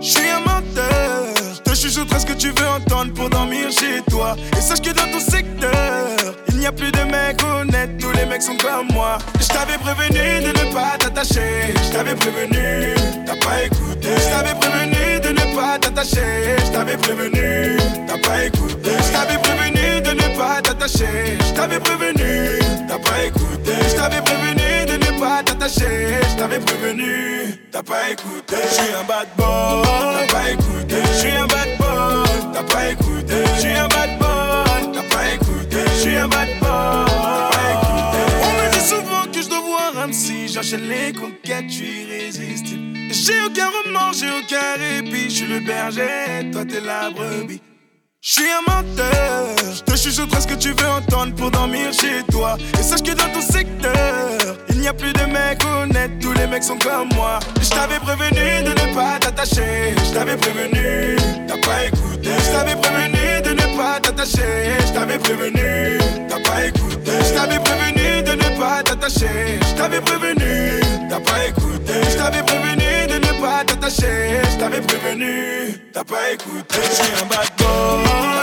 Je 0.00 0.08
suis 0.08 0.28
un 0.28 0.40
menteur. 0.40 1.62
Te 1.62 1.72
chuchoterai 1.72 2.18
ce 2.18 2.26
que 2.26 2.32
tu 2.32 2.48
veux 2.48 2.66
entendre 2.66 3.14
pour 3.14 3.30
dormir 3.30 3.70
chez 3.70 4.02
toi. 4.10 4.34
Et 4.58 4.60
sache 4.60 4.80
que 4.80 4.90
dans 4.90 5.08
ton 5.12 5.20
secteur, 5.20 6.16
il 6.48 6.56
n'y 6.56 6.66
a 6.66 6.72
plus 6.72 6.90
de 6.90 7.02
mecs 7.02 7.40
honnêtes. 7.44 7.96
Tous 7.98 8.10
les 8.10 8.26
mecs 8.26 8.42
sont 8.42 8.56
comme 8.56 8.88
moi. 8.92 9.18
Je 9.40 9.46
t'avais 9.46 9.78
prévenu 9.78 10.42
de 10.42 10.48
ne 10.48 10.72
pas 10.74 10.98
t'attacher. 10.98 11.72
Je 11.84 11.92
t'avais 11.92 12.16
prévenu, 12.16 12.85
t'attacher. 16.06 16.56
Je 16.64 16.72
t'avais 16.72 16.96
prévenu, 16.96 17.76
t'as 18.06 18.18
pas 18.18 18.44
écouté. 18.44 18.90
Je 18.90 19.12
t'avais 19.12 19.38
prévenu 19.38 20.00
de 20.00 20.10
ne 20.10 20.36
pas 20.36 20.62
t'attacher. 20.62 21.38
Je 21.40 21.52
t'avais 21.54 21.80
prévenu, 21.80 22.58
t'as 22.88 22.98
pas 22.98 23.24
écouté. 23.24 23.72
Je 23.88 23.94
t'avais 23.94 24.20
prévenu 24.20 24.86
de 24.86 24.92
ne 24.92 25.20
pas 25.20 25.42
t'attacher. 25.42 26.20
Je 26.30 26.36
t'avais 26.36 26.58
prévenu, 26.58 27.58
t'as 27.70 27.82
pas 27.82 28.10
écouté. 28.10 28.56
Je 28.62 28.74
suis 28.74 28.94
un 28.94 29.04
bad 29.04 29.28
boy, 29.36 30.26
t'as 30.26 30.32
pas 30.32 30.50
écouté. 30.50 30.96
Je 31.12 31.18
suis 31.18 31.36
un 31.36 31.46
bad 31.46 31.68
boy, 31.78 32.52
t'as 32.52 32.62
pas 32.62 32.88
écouté. 32.90 33.34
Je 33.54 33.60
suis 33.60 33.72
un 33.72 33.88
bad 33.88 34.18
boy, 34.18 34.92
t'as 34.92 35.16
pas 35.16 35.34
écouté. 35.34 35.76
Je 35.94 36.00
suis 36.00 36.16
un 36.16 36.28
bad 36.28 36.48
boy, 36.60 36.70
t'as 36.70 37.50
pas 37.50 37.66
écouté. 37.72 38.18
On 38.42 38.64
me 38.64 38.72
dit 38.72 38.86
souvent 38.88 39.24
que 39.32 39.42
je 39.42 39.48
dois 39.48 39.60
voir 39.60 40.04
un 40.04 40.08
psy. 40.10 40.48
J'enchaîne 40.48 40.88
les 40.88 41.06
irrésistible. 41.10 41.45
J'ai 43.26 43.42
aucun 43.44 43.66
remords, 43.66 44.12
j'ai 44.12 44.30
aucun 44.30 44.74
répit. 44.78 45.28
Je 45.28 45.34
suis 45.34 45.46
le 45.48 45.58
berger, 45.58 46.48
toi 46.52 46.64
t'es 46.64 46.80
la 46.80 47.10
brebis. 47.10 47.60
Je 48.20 48.32
suis 48.32 48.44
un 48.44 48.62
menteur, 48.70 49.48
je 49.74 49.82
te 49.82 49.96
chuchoterai 49.96 50.40
ce 50.42 50.46
que 50.46 50.54
tu 50.54 50.68
veux 50.68 50.88
entendre 50.88 51.34
pour 51.34 51.50
dormir 51.50 51.92
chez 51.92 52.22
toi. 52.30 52.56
Et 52.78 52.82
sache 52.84 53.02
que 53.02 53.10
dans 53.10 53.28
ton 53.32 53.40
secteur, 53.40 54.56
il 54.68 54.78
n'y 54.78 54.86
a 54.86 54.92
plus 54.92 55.12
de 55.12 55.24
mecs 55.24 55.60
honnêtes, 55.64 56.20
tous 56.20 56.34
les 56.34 56.46
mecs 56.46 56.62
sont 56.62 56.78
comme 56.78 57.08
moi. 57.16 57.40
Je 57.60 57.68
t'avais 57.68 57.98
prévenu 57.98 58.62
de 58.62 58.70
ne 58.70 58.94
pas 58.94 59.18
t'attacher, 59.18 59.94
je 60.04 60.14
t'avais 60.14 60.36
prévenu, 60.36 61.16
t'as 61.48 61.58
pas 61.66 61.84
écouté. 61.84 62.30
Je 62.44 62.52
t'avais 62.52 62.76
prévenu 62.76 63.42
de 63.42 63.50
ne 63.50 63.76
pas 63.76 63.98
t'attacher, 63.98 64.76
je 64.86 64.92
t'avais 64.92 65.18
prévenu, 65.18 65.98
t'as 66.28 66.40
pas 66.48 66.64
écouté. 66.64 67.10
Je 67.24 67.34
t'avais 67.34 67.58
prévenu 67.58 68.22
de 68.22 68.32
ne 68.32 68.56
pas 68.56 68.84
t'attacher, 68.84 69.58
je 69.68 69.74
t'avais 69.74 70.00
prévenu, 70.00 70.80
t'as 71.10 71.18
pas 71.20 71.46
écouté. 71.48 71.92
Je 72.08 72.16
t'avais 72.16 72.42
prévenu 72.44 72.75
t'attacher, 73.86 74.40
je 74.50 74.56
t'avais 74.58 74.80
prévenu, 74.80 75.74
t'as 75.92 76.02
pas 76.04 76.32
écouté. 76.32 76.76
Je 76.82 76.90
suis 76.90 77.12
un 77.22 77.26
bad 77.26 77.48
boy, 77.58 77.68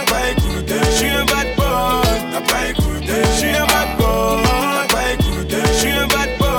t'as 0.02 0.12
pas 0.12 0.30
écouté. 0.32 0.76
Je 0.86 0.96
suis 0.96 1.10
un 1.10 1.26
bad 1.26 1.48
boy, 1.58 1.66
t'as 2.32 2.41
pas 2.41 2.70
écouté. 2.70 3.14
Je 3.26 3.38
suis 3.38 3.50
un 3.50 3.66
bad 3.66 3.89
boy, 3.98 4.44
t'as 4.74 4.94
pas 4.94 5.12
écouté. 5.14 5.58
Je 5.68 5.74
suis 5.80 5.91
un 5.91 6.08
bad 6.08 6.30
boy, 6.39 6.50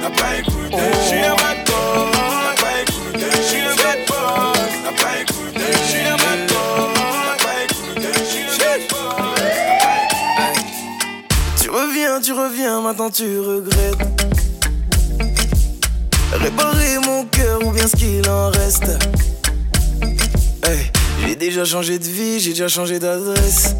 t'as 0.00 0.10
pas 0.10 0.36
écouté. 0.38 0.82
Je 1.08 1.14
un 1.26 1.34
bad 1.34 1.58
boy, 1.66 2.10
t'as 2.44 2.62
pas 2.62 2.74
écouté. 2.82 3.26
Je 3.34 3.42
suis 3.42 3.60
un 3.60 3.74
bad 3.74 3.98
t'as 4.84 4.94
pas 5.02 5.14
écouté. 5.20 5.66
Je 5.72 5.88
suis 5.88 6.06
un 6.06 6.16
bad 6.16 6.40
t'as 6.48 7.44
pas 7.44 7.58
écouté. 7.64 8.08
Je 8.30 8.38
un 8.64 8.80
bad. 8.90 9.20
Tu 11.60 11.68
reviens, 11.68 12.20
tu 12.20 12.32
reviens, 12.32 12.80
maintenant 12.80 13.10
tu 13.10 13.40
regrettes. 13.40 14.06
Réparer 16.32 16.99
ce 17.86 17.96
qu'il 17.96 18.28
en 18.28 18.50
reste. 18.50 18.90
J'ai 21.26 21.36
déjà 21.36 21.64
changé 21.64 21.98
de 21.98 22.04
vie, 22.04 22.40
j'ai 22.40 22.50
déjà 22.50 22.68
changé 22.68 22.98
d'adresse. 22.98 23.76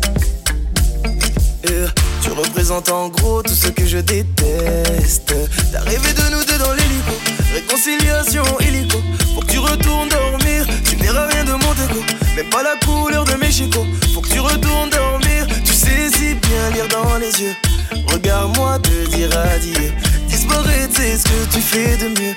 Tu 2.22 2.30
représentes 2.30 2.90
en 2.90 3.08
gros 3.08 3.42
tout 3.42 3.54
ce 3.54 3.68
que 3.68 3.86
je 3.86 3.98
déteste. 3.98 5.34
T'as 5.72 5.80
rêvé 5.80 6.12
de 6.12 6.22
nous 6.34 6.44
deux 6.44 6.58
dans 6.58 6.72
l'hélico, 6.72 7.12
réconciliation 7.52 8.44
illico. 8.60 8.98
Faut 9.34 9.40
que 9.40 9.52
tu 9.52 9.58
retournes 9.58 10.08
dormir, 10.08 10.66
tu 10.88 10.96
verras 10.96 11.26
rien 11.26 11.44
de 11.44 11.52
mon 11.52 11.58
déco. 11.74 12.02
Même 12.36 12.48
pas 12.50 12.62
la 12.62 12.76
couleur 12.84 13.24
de 13.24 13.34
mes 13.34 13.50
chicots. 13.50 13.86
Faut 14.14 14.20
que 14.20 14.28
tu 14.28 14.40
retournes 14.40 14.90
dormir, 14.90 15.46
tu 15.64 15.72
sais 15.72 16.10
si 16.12 16.34
bien 16.34 16.70
lire 16.72 16.88
dans 16.88 17.18
les 17.18 17.32
yeux. 17.40 17.56
Regarde-moi 18.06 18.78
te 18.78 19.08
dire 19.10 19.30
adieu. 19.36 19.92
Disparaître, 20.28 20.94
c'est 20.96 21.18
ce 21.18 21.24
que 21.24 21.52
tu 21.54 21.60
fais 21.60 21.96
de 21.96 22.08
mieux. 22.20 22.34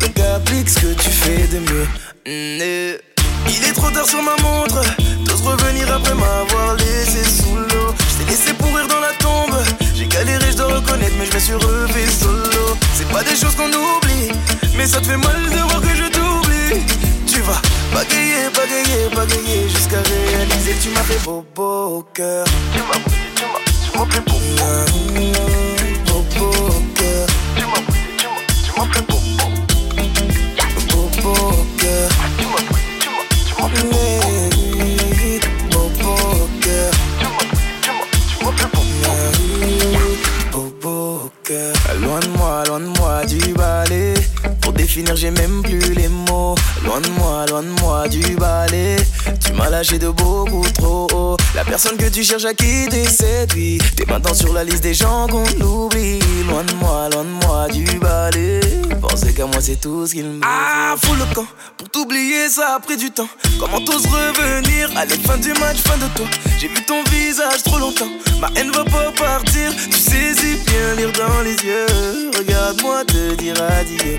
Donc 0.00 0.68
ce 0.68 0.80
que 0.80 0.94
tu 0.94 1.10
fais 1.10 1.46
de 1.48 1.58
mieux. 1.58 1.86
Mm, 2.26 2.62
eh. 2.62 3.00
Il 3.48 3.64
est 3.64 3.72
trop 3.72 3.90
tard 3.90 4.06
sur 4.06 4.22
ma 4.22 4.36
montre. 4.42 4.80
T'oses 5.26 5.42
revenir 5.42 5.92
après 5.92 6.14
m'avoir 6.14 6.74
laissé 6.76 7.24
sous 7.24 7.56
l'eau. 7.56 7.94
Je 7.98 8.24
t'ai 8.24 8.30
laissé 8.30 8.52
pourrir 8.54 8.86
dans 8.86 9.00
la 9.00 9.12
tombe. 9.18 9.56
J'ai 9.94 10.06
galéré, 10.06 10.44
je 10.50 10.56
dois 10.56 10.74
reconnaître, 10.74 11.14
mais 11.18 11.26
je 11.26 11.34
me 11.34 11.38
suis 11.38 11.54
relevé 11.54 12.06
solo. 12.06 12.76
C'est 12.94 13.08
pas 13.08 13.24
des 13.24 13.36
choses 13.36 13.54
qu'on 13.56 13.68
oublie, 13.68 14.30
mais 14.76 14.86
ça 14.86 15.00
te 15.00 15.06
fait 15.06 15.16
mal 15.16 15.42
de 15.50 15.58
voir 15.58 15.80
que 15.80 15.94
je 15.94 16.08
t'oublie. 16.10 16.84
Tu 17.26 17.40
vas 17.40 17.60
bagayer, 17.92 18.48
bagayer, 18.54 19.08
bagayer 19.14 19.68
jusqu'à 19.68 20.00
réaliser 20.02 20.72
que 20.72 20.82
tu 20.82 20.88
m'as 20.90 21.02
fait 21.02 21.22
beau 21.24 21.44
beau 21.54 21.98
au 21.98 22.02
cœur. 22.14 22.44
Tu 22.72 22.80
m'as 22.82 22.94
tu 22.94 23.92
tu 23.92 23.98
m'as 23.98 24.06
fait 24.06 24.20
beau 24.20 24.38
beau 24.56 25.79
J'ai 45.14 45.30
même 45.30 45.62
plus 45.62 45.94
les 45.94 46.08
mots. 46.08 46.54
Loin 46.84 47.00
de 47.00 47.08
moi, 47.10 47.44
loin 47.48 47.62
de 47.62 47.80
moi 47.80 48.08
du 48.08 48.20
balai. 48.36 48.96
Tu 49.44 49.52
m'as 49.52 49.68
lâché 49.68 49.98
de 49.98 50.08
beaucoup 50.08 50.64
trop 50.74 51.06
haut. 51.12 51.36
La 51.54 51.64
personne 51.64 51.96
que 51.96 52.08
tu 52.08 52.22
cherches 52.22 52.44
à 52.44 52.54
quitter 52.54 53.04
cette 53.04 53.52
vie. 53.54 53.78
T'es 53.96 54.04
maintenant 54.06 54.34
sur 54.34 54.52
la 54.52 54.64
liste 54.64 54.82
des 54.82 54.94
gens 54.94 55.26
qu'on 55.26 55.44
oublie. 55.64 56.18
Loin 56.48 56.64
de 56.64 56.74
moi, 56.74 57.08
loin 57.12 57.24
de 57.24 57.46
moi 57.46 57.68
du 57.68 57.84
balai. 57.98 58.60
qu'à 59.36 59.46
moi 59.46 59.60
c'est 59.60 59.80
tout 59.80 60.06
ce 60.06 60.12
qu'il 60.12 60.24
me 60.24 60.40
Ah, 60.42 60.94
faut 61.02 61.14
le 61.14 61.24
camp. 61.34 61.46
Pour 61.76 61.88
t'oublier, 61.88 62.48
ça 62.48 62.76
a 62.76 62.80
pris 62.80 62.96
du 62.96 63.10
temps. 63.10 63.28
Comment 63.58 63.80
t'oses 63.80 64.06
revenir 64.06 64.90
Allez, 64.96 65.16
fin 65.16 65.36
du 65.38 65.52
match, 65.60 65.78
fin 65.78 65.96
de 65.96 66.06
toi? 66.14 66.26
J'ai 66.58 66.68
vu 66.68 66.84
ton 66.86 67.02
visage 67.04 67.62
trop 67.64 67.78
longtemps. 67.78 68.10
Ma 68.40 68.48
haine 68.56 68.70
va 68.70 68.84
pas 68.84 69.12
partir. 69.12 69.70
Tu 69.90 69.98
saisis 69.98 70.56
bien 70.66 70.94
lire 70.96 71.12
dans 71.12 71.42
les 71.42 71.56
yeux. 71.56 72.30
Regarde-moi 72.38 73.04
te 73.04 73.34
dire 73.34 73.54
adieu. 73.62 74.18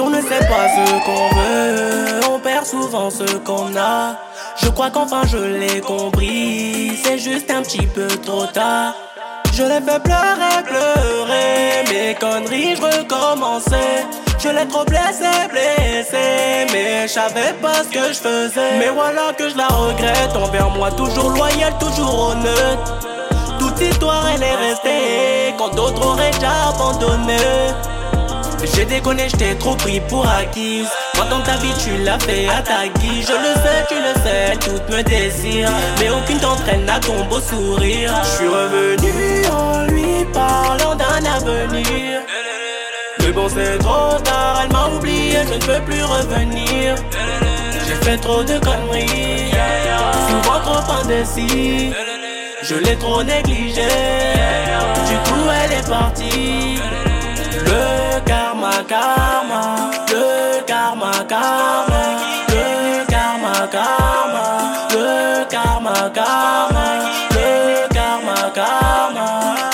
On 0.00 0.10
ne 0.10 0.20
sait 0.20 0.46
pas 0.48 0.68
ce 0.68 1.04
qu'on 1.04 1.28
veut, 1.36 2.20
on 2.28 2.38
perd 2.38 2.66
souvent 2.66 3.10
ce 3.10 3.36
qu'on 3.38 3.74
a. 3.76 4.16
Je 4.62 4.68
crois 4.68 4.90
qu'enfin 4.90 5.22
je 5.26 5.38
l'ai 5.38 5.80
compris, 5.80 6.92
c'est 7.02 7.18
juste 7.18 7.50
un 7.50 7.62
petit 7.62 7.86
peu 7.86 8.06
trop 8.08 8.46
tard. 8.46 8.94
Je 9.52 9.62
l'ai 9.62 9.80
fait 9.80 10.02
pleurer, 10.02 10.62
pleurer, 10.64 11.84
mes 11.88 12.14
conneries, 12.16 12.76
je 12.76 12.82
recommençais. 12.82 14.04
Je 14.38 14.48
l'ai 14.48 14.66
trop 14.66 14.84
blessé, 14.84 15.30
blessé, 15.48 16.66
mais 16.72 17.06
je 17.06 17.12
savais 17.12 17.54
pas 17.62 17.82
ce 17.84 17.88
que 17.88 18.08
je 18.08 18.18
faisais. 18.18 18.78
Mais 18.78 18.90
voilà 18.94 19.32
que 19.38 19.48
je 19.48 19.56
la 19.56 19.68
regrette, 19.68 20.36
envers 20.36 20.70
moi 20.70 20.90
toujours 20.90 21.30
loyal, 21.30 21.72
toujours 21.78 22.30
honnête. 22.30 22.92
Toute 23.58 23.80
histoire 23.80 24.26
elle 24.34 24.42
est 24.42 24.56
restée, 24.56 25.54
quand 25.56 25.74
d'autres 25.74 26.04
auraient 26.04 26.32
déjà 26.32 26.68
abandonné. 26.68 27.36
J'ai 28.72 28.84
déconné, 28.84 29.28
j't'ai 29.28 29.56
trop 29.56 29.74
pris 29.74 30.00
pour 30.08 30.26
acquise. 30.26 30.88
Moi 31.16 31.26
dans 31.30 31.40
ta 31.42 31.56
vie 31.56 31.72
tu 31.82 31.96
l'as 32.02 32.18
fait 32.18 32.48
à 32.48 32.62
ta 32.62 32.88
guise. 32.98 33.26
Je 33.26 33.32
le 33.32 33.54
sais, 33.62 33.84
tu 33.88 33.94
le 33.94 34.14
sais, 34.22 34.56
toutes 34.58 34.88
me 34.88 35.02
désirent. 35.02 35.70
Mais 36.00 36.10
aucune 36.10 36.38
t'entraîne 36.38 36.88
à 36.88 36.98
ton 36.98 37.24
beau 37.24 37.40
sourire. 37.40 38.12
Je 38.22 38.28
suis 38.36 38.48
revenu 38.48 39.46
en 39.52 39.82
lui 39.86 40.24
parlant 40.32 40.94
d'un 40.94 41.24
avenir. 41.36 42.22
Mais 43.20 43.32
bon 43.32 43.48
c'est 43.48 43.78
trop 43.78 44.18
tard, 44.22 44.60
elle 44.62 44.72
m'a 44.72 44.88
oublié, 44.88 45.38
je 45.46 45.54
ne 45.54 45.60
peux 45.60 45.84
plus 45.84 46.02
revenir. 46.02 46.94
J'ai 47.86 47.94
fait 48.06 48.16
trop 48.18 48.42
de 48.42 48.58
conneries, 48.58 49.52
souvent 50.28 50.60
trop 50.60 50.92
indécis. 51.02 51.92
Je 52.62 52.74
l'ai 52.76 52.96
trop 52.96 53.22
négligé, 53.22 53.88
du 55.06 55.16
coup 55.30 55.48
elle 55.64 55.72
est 55.72 55.88
partie. 55.88 56.80
Karma, 58.86 59.90
le 60.08 60.62
karma, 60.66 61.10
karma, 61.28 62.02
le 62.48 63.04
karma, 63.06 63.66
karma, 63.70 64.44
le 64.90 65.44
karma, 65.48 66.10
karma, 66.14 66.86
le 67.30 67.88
karma, 67.94 68.36
karma, 68.54 69.26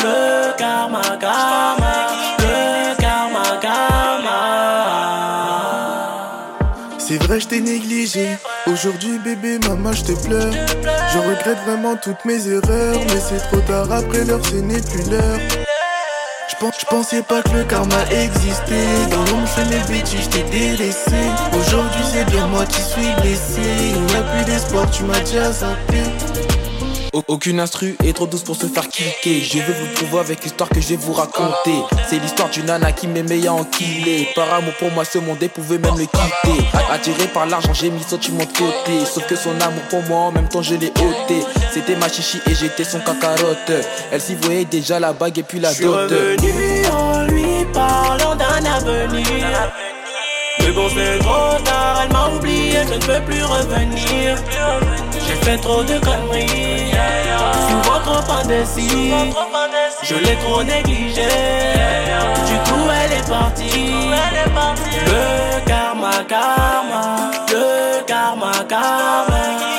le 0.03 0.53
karma, 0.57 1.03
karma, 1.21 1.93
le 2.39 2.95
karma, 3.01 3.45
karma. 3.61 4.39
C'est 6.99 7.23
vrai, 7.25 7.41
je 7.41 7.49
t'ai 7.49 7.61
négligé. 7.61 8.39
Aujourd'hui, 8.67 9.19
bébé, 9.19 9.59
maman, 9.69 9.93
je 9.93 10.05
te 10.05 10.13
pleure. 10.27 10.53
Je 11.13 11.19
regrette 11.19 11.59
vraiment 11.67 11.97
toutes 11.97 12.25
mes 12.25 12.47
erreurs. 12.49 13.01
Mais 13.09 13.21
c'est 13.21 13.43
trop 13.49 13.61
tard 13.61 13.91
après 13.93 14.25
l'heure, 14.25 14.45
ce 14.45 14.57
n'est 14.57 14.81
plus 14.81 15.11
l'heure. 15.11 15.41
Je 16.63 16.85
pensais 16.85 17.23
pas 17.23 17.41
que 17.43 17.57
le 17.57 17.65
karma 17.65 18.05
existait. 18.11 19.07
Dans 19.11 19.25
l'ombre, 19.31 19.49
je 19.57 19.63
mes 19.71 19.83
bêtises, 19.89 20.25
je 20.25 20.29
t'ai 20.29 20.43
délaissé. 20.43 21.17
Aujourd'hui, 21.59 22.03
c'est 22.13 22.27
bien 22.27 22.47
moi 22.49 22.67
qui 22.67 22.83
suis 22.83 23.15
blessé. 23.23 23.63
Il 23.95 24.03
n'y 24.03 24.15
a 24.15 24.23
plus 24.23 24.45
d'espoir, 24.45 24.91
tu 24.91 25.05
m'as 25.05 25.19
déjà 25.21 25.51
zappé. 25.53 26.50
Au- 27.13 27.25
Aucune 27.27 27.59
instru 27.59 27.97
est 28.05 28.13
trop 28.15 28.27
douce 28.27 28.43
pour 28.43 28.55
se 28.55 28.67
faire 28.67 28.87
kicker. 28.89 29.43
Je 29.43 29.59
vais 29.59 29.73
vous 29.73 29.87
prouver 29.97 30.21
avec 30.21 30.45
l'histoire 30.45 30.69
que 30.69 30.81
je 30.81 30.89
vais 30.89 30.97
vous 30.97 31.13
raconter. 31.13 31.75
C'est 32.09 32.19
l'histoire 32.19 32.49
d'une 32.51 32.67
nana 32.67 32.93
qui 32.93 33.09
m'aimait 33.09 33.49
en 33.49 33.65
killé. 33.65 34.29
Par 34.37 34.53
amour 34.55 34.75
pour 34.79 34.91
moi, 34.93 35.05
ce 35.05 35.19
monde 35.19 35.39
pouvait 35.53 35.79
même 35.79 35.97
le 35.99 36.05
quitter. 36.07 36.65
Attiré 36.91 37.27
par 37.29 37.47
l'argent, 37.47 37.73
j'ai 37.75 37.91
mis 37.91 38.03
sentiment 38.03 38.45
de 38.45 38.57
côté. 38.57 39.05
Sauf 39.13 39.27
que 39.27 39.35
son 39.35 39.61
amour 39.61 39.83
pour 39.91 40.03
moi, 40.05 40.19
en 40.21 40.33
même 40.33 40.49
temps, 40.49 40.63
je 40.63 40.75
l'ai 40.77 40.91
ôté. 40.91 41.43
C'était 41.75 41.97
ma 41.97 42.09
chichi 42.09 42.39
et 42.49 42.55
j'étais 42.55 42.85
son 42.85 43.01
cacarotte. 43.01 43.73
Elle 44.13 44.21
s'y 44.21 44.37
voyait 44.37 44.65
déjà 44.65 45.01
la 45.01 45.13
bague 45.13 45.39
et 45.39 45.43
puis 45.43 45.59
la 45.59 45.71
Je 45.71 45.75
suis 45.77 45.85
dot. 45.85 45.95
revenu 46.11 46.87
en 46.93 47.23
lui 47.27 47.65
parlant 47.73 48.37
d'un 48.37 48.65
avenir. 48.71 49.27
Mais 50.61 50.71
bon, 50.73 50.89
c'est 50.95 51.19
trop 51.21 51.59
tard, 51.65 52.03
elle 52.05 52.13
m'a 52.13 52.29
oublié, 52.29 52.75
je 52.87 52.95
ne 52.95 53.01
peux 53.01 53.25
plus 53.25 53.43
revenir. 53.43 54.37
Fait 55.43 55.57
trop 55.57 55.83
de 55.83 55.99
conneries, 55.99 56.93
souvent 57.69 58.01
trop 58.05 58.33
indécis. 58.35 59.13
Je 60.03 60.15
l'ai 60.15 60.37
trop 60.37 60.63
négligé, 60.63 61.29
du 62.47 62.57
coup 62.71 62.89
elle 63.03 63.13
est 63.19 63.29
partie. 63.29 64.11
Le 65.07 65.65
karma, 65.67 66.11
karma, 66.29 67.31
le 67.49 68.03
karma, 68.07 68.53
karma, 68.69 69.70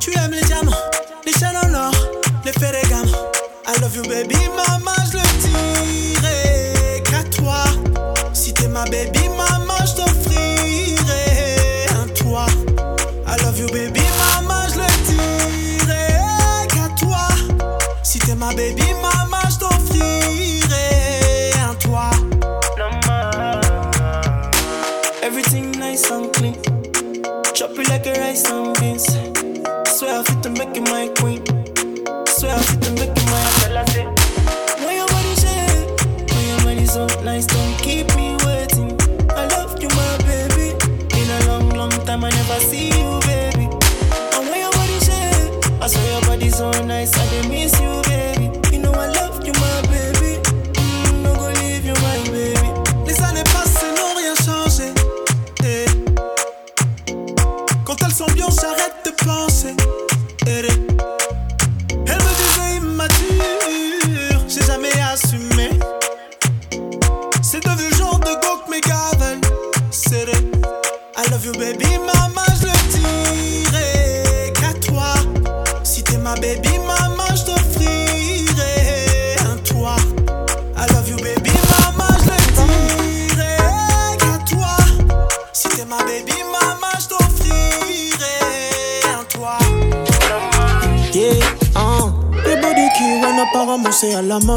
Tu 0.00 0.12
aimes 0.16 0.42
ferragamo. 2.52 3.30
I 3.66 3.80
love 3.80 3.96
you 3.96 4.02
baby, 4.02 4.36
maman, 4.56 4.99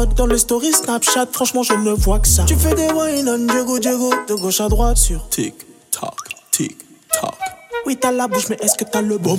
Dans 0.06 0.26
les 0.26 0.38
stories 0.38 0.72
Snapchat, 0.72 1.26
franchement 1.32 1.62
je 1.62 1.72
ne 1.72 1.92
vois 1.92 2.18
que 2.18 2.28
ça. 2.28 2.44
Tu 2.44 2.54
fais 2.54 2.74
des 2.74 2.88
wine 2.92 3.28
on 3.28 3.46
Diego 3.46 3.78
Diego 3.78 4.10
De 4.28 4.34
gauche 4.34 4.60
à 4.60 4.68
droite 4.68 4.96
sur 4.96 5.28
Tic, 5.30 5.54
tac, 5.90 6.10
tic, 6.50 6.76
tac 7.10 7.34
Oui 7.86 7.96
t'as 7.96 8.12
la 8.12 8.28
bouche 8.28 8.48
mais 8.50 8.58
est-ce 8.60 8.76
que 8.76 8.84
t'as 8.84 9.00
le 9.00 9.18
bon 9.18 9.38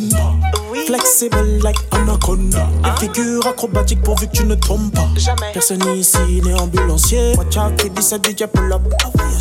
Flexible 0.86 1.60
like 1.64 1.78
anaconda. 1.92 2.68
Une 2.84 2.98
figure 2.98 3.48
acrobatique 3.48 4.02
pourvu 4.02 4.28
que 4.28 4.34
tu 4.34 4.44
ne 4.46 4.56
tombes 4.56 4.92
pas. 4.92 5.08
Personne 5.54 5.82
ici 5.96 6.18
n'est 6.44 6.60
ambulancier. 6.60 7.34
Watch 7.38 7.58
out, 7.58 7.76
qui 7.78 7.90
dit 7.90 8.04
ça 8.04 8.18
DJ 8.18 8.46
pull 8.54 8.72
up. 8.72 8.82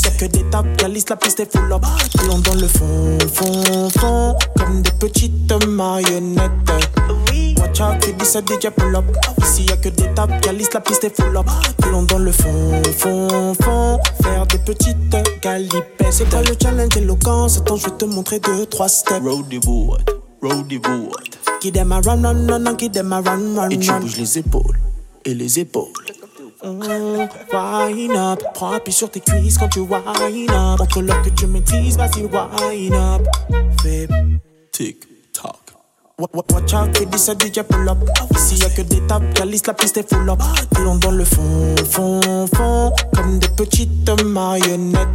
Y'a 0.04 0.10
que 0.12 0.26
des 0.26 0.44
tapes, 0.50 0.76
calice, 0.76 1.08
la 1.08 1.16
piste 1.16 1.40
est 1.40 1.50
full 1.50 1.72
up. 1.72 1.82
Allons 2.20 2.38
dans 2.38 2.54
le 2.54 2.68
fond, 2.68 3.18
fond, 3.32 3.90
fond 3.90 4.36
Comme 4.56 4.82
des 4.82 4.92
petites 4.92 5.52
marionnettes 5.66 6.93
Qui 7.74 8.12
dit 8.12 8.24
ça 8.24 8.40
DJ 8.40 8.70
pull 8.70 8.94
up 8.94 9.04
Ici 9.42 9.64
y'a 9.64 9.76
que 9.76 9.88
des 9.88 10.06
tapes, 10.14 10.40
calice, 10.40 10.72
la 10.72 10.80
piste 10.80 11.04
est 11.04 11.20
full 11.20 11.36
up. 11.36 11.46
Allons 11.82 12.04
dans 12.04 12.18
le 12.18 12.30
fond, 12.30 12.82
fond, 12.96 13.54
fond. 13.60 13.98
Faire 14.22 14.46
des 14.46 14.58
petites 14.58 14.96
galipettes. 15.42 16.12
C'est 16.12 16.28
quoi 16.30 16.42
le 16.42 16.54
challenge 16.60 16.96
éloquent? 16.96 17.46
Attends, 17.46 17.76
je 17.76 17.86
vais 17.86 17.96
te 17.96 18.04
montrer 18.04 18.38
deux, 18.38 18.66
trois 18.66 18.88
steps. 18.88 19.20
Roadie 19.22 19.58
board, 19.58 20.04
roadie 20.40 20.78
board. 20.78 21.36
Qui 21.60 21.72
dem 21.72 21.90
a 21.92 22.00
run, 22.00 22.22
run, 22.22 22.46
run, 22.46 22.64
run, 22.64 22.74
qui 22.76 22.88
dem 22.88 23.12
a 23.12 23.20
run, 23.20 23.56
run, 23.56 23.70
Et 23.70 23.78
tu 23.78 23.90
bouges 23.92 24.18
les 24.18 24.38
épaules 24.38 24.78
et 25.24 25.34
les 25.34 25.58
épaules. 25.58 25.88
Mm, 26.62 27.28
Wine 27.52 28.16
up, 28.16 28.42
prends 28.54 28.72
appui 28.72 28.92
sur 28.92 29.10
tes 29.10 29.20
cuisses 29.20 29.58
quand 29.58 29.68
tu 29.68 29.80
wine 29.80 30.50
up. 30.50 30.78
Montre-leur 30.78 31.22
que 31.22 31.30
tu 31.30 31.46
maîtrises, 31.46 31.96
vas-y 31.96 32.22
wine 32.22 32.94
up. 32.94 33.22
Fais 33.82 34.08
tic, 34.72 35.04
Watch 36.16 36.72
out, 36.74 36.92
dit 36.92 37.18
ça 37.18 37.32
DJ 37.32 37.62
pull 37.68 37.88
up. 37.88 37.98
Ici 38.36 38.54
y'a 38.60 38.70
que 38.70 38.82
des 38.82 39.00
tapes, 39.08 39.34
calice, 39.34 39.66
la 39.66 39.74
piste 39.74 39.96
est 39.96 40.08
full 40.08 40.30
up. 40.30 40.38
Allons 40.76 40.94
dans 40.94 41.10
le 41.10 41.24
fond, 41.24 41.74
fond, 41.90 42.46
fond, 42.54 42.92
comme 43.16 43.40
des 43.40 43.48
petites 43.48 44.08
marionnettes. 44.24 45.08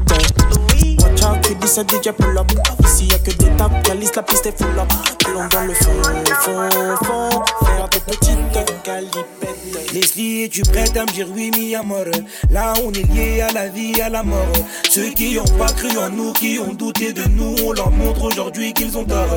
Watch 1.00 1.24
out, 1.24 1.58
dit 1.62 1.68
ça 1.70 1.84
DJ 1.84 2.12
pull 2.12 2.38
up. 2.38 2.52
Ici 2.84 3.06
y'a 3.06 3.20
que 3.20 3.32
des 3.32 3.50
tapes, 3.56 3.82
calice, 3.84 4.14
la 4.14 4.24
piste 4.24 4.47
est 4.47 4.58
full 4.58 4.78
up. 4.78 4.91
Allons 5.26 5.47
dans 5.47 5.66
le 5.66 5.74
fond, 5.74 6.02
fond, 6.41 7.06
fond, 7.06 7.30
faire 7.66 7.88
des 7.88 8.00
petites 8.02 8.84
galipettes. 8.84 9.93
Leslie, 9.93 10.43
es-tu 10.43 10.64
prête 10.64 10.97
à 10.97 11.06
me 11.06 11.12
dire 11.14 11.28
oui, 11.34 11.50
mi 11.56 11.76
amor 11.76 12.04
Là, 12.52 12.74
on 12.84 12.91
est 12.91 13.10
lié 13.14 13.39
à 13.39 13.54
la 13.54 13.70
vie, 13.70 14.02
à 14.02 14.10
la 14.10 14.24
mort. 14.24 14.52
Ceux 14.89 15.12
qui 15.12 15.39
ont 15.39 15.58
pas 15.58 15.72
cru 15.72 15.97
en 15.97 16.10
nous, 16.10 16.34
qui 16.34 16.60
ont 16.60 16.74
douté 16.74 17.14
de 17.14 17.24
nous, 17.30 17.56
on 17.64 17.72
leur 17.72 17.89
montre 17.89 18.26
aujourd'hui 18.26 18.74
qu'ils 18.74 18.97
ont 18.97 19.06
tort. 19.06 19.34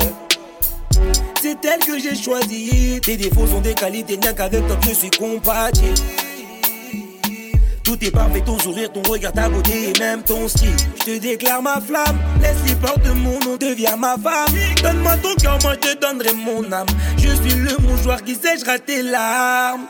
C'est 1.41 1.57
elle 1.65 1.79
que 1.79 1.99
j'ai 1.99 2.15
choisi. 2.15 2.99
Tes 3.01 3.17
défauts 3.17 3.47
sont 3.47 3.61
des 3.61 3.73
qualités, 3.73 4.17
rien 4.21 4.33
qu'avec 4.33 4.65
toi, 4.67 4.77
je 4.87 4.93
suis 4.93 5.09
compatible. 5.09 5.95
Tout 7.83 7.97
est 8.01 8.11
parfait, 8.11 8.41
ton 8.41 8.57
sourire, 8.57 8.91
ton 8.91 9.01
regard, 9.03 9.33
ta 9.33 9.49
beauté 9.49 9.89
et 9.89 9.99
même 9.99 10.23
ton 10.23 10.47
style. 10.47 10.75
Je 10.99 11.03
te 11.03 11.17
déclare 11.19 11.61
ma 11.61 11.81
flamme, 11.81 12.17
laisse-les 12.41 12.75
porte 12.75 13.05
mon 13.07 13.39
nom, 13.41 13.57
deviens 13.57 13.97
ma 13.97 14.15
femme. 14.17 14.53
Donne-moi 14.81 15.17
ton 15.17 15.35
cœur, 15.35 15.59
moi 15.63 15.73
je 15.73 15.89
te 15.89 15.99
donnerai 15.99 16.33
mon 16.33 16.71
âme. 16.71 16.87
Je 17.17 17.27
suis 17.27 17.59
le 17.59 17.77
mouchoir 17.79 18.23
qui 18.23 18.35
sèchera 18.35 18.79
tes 18.79 19.01
larmes. 19.01 19.85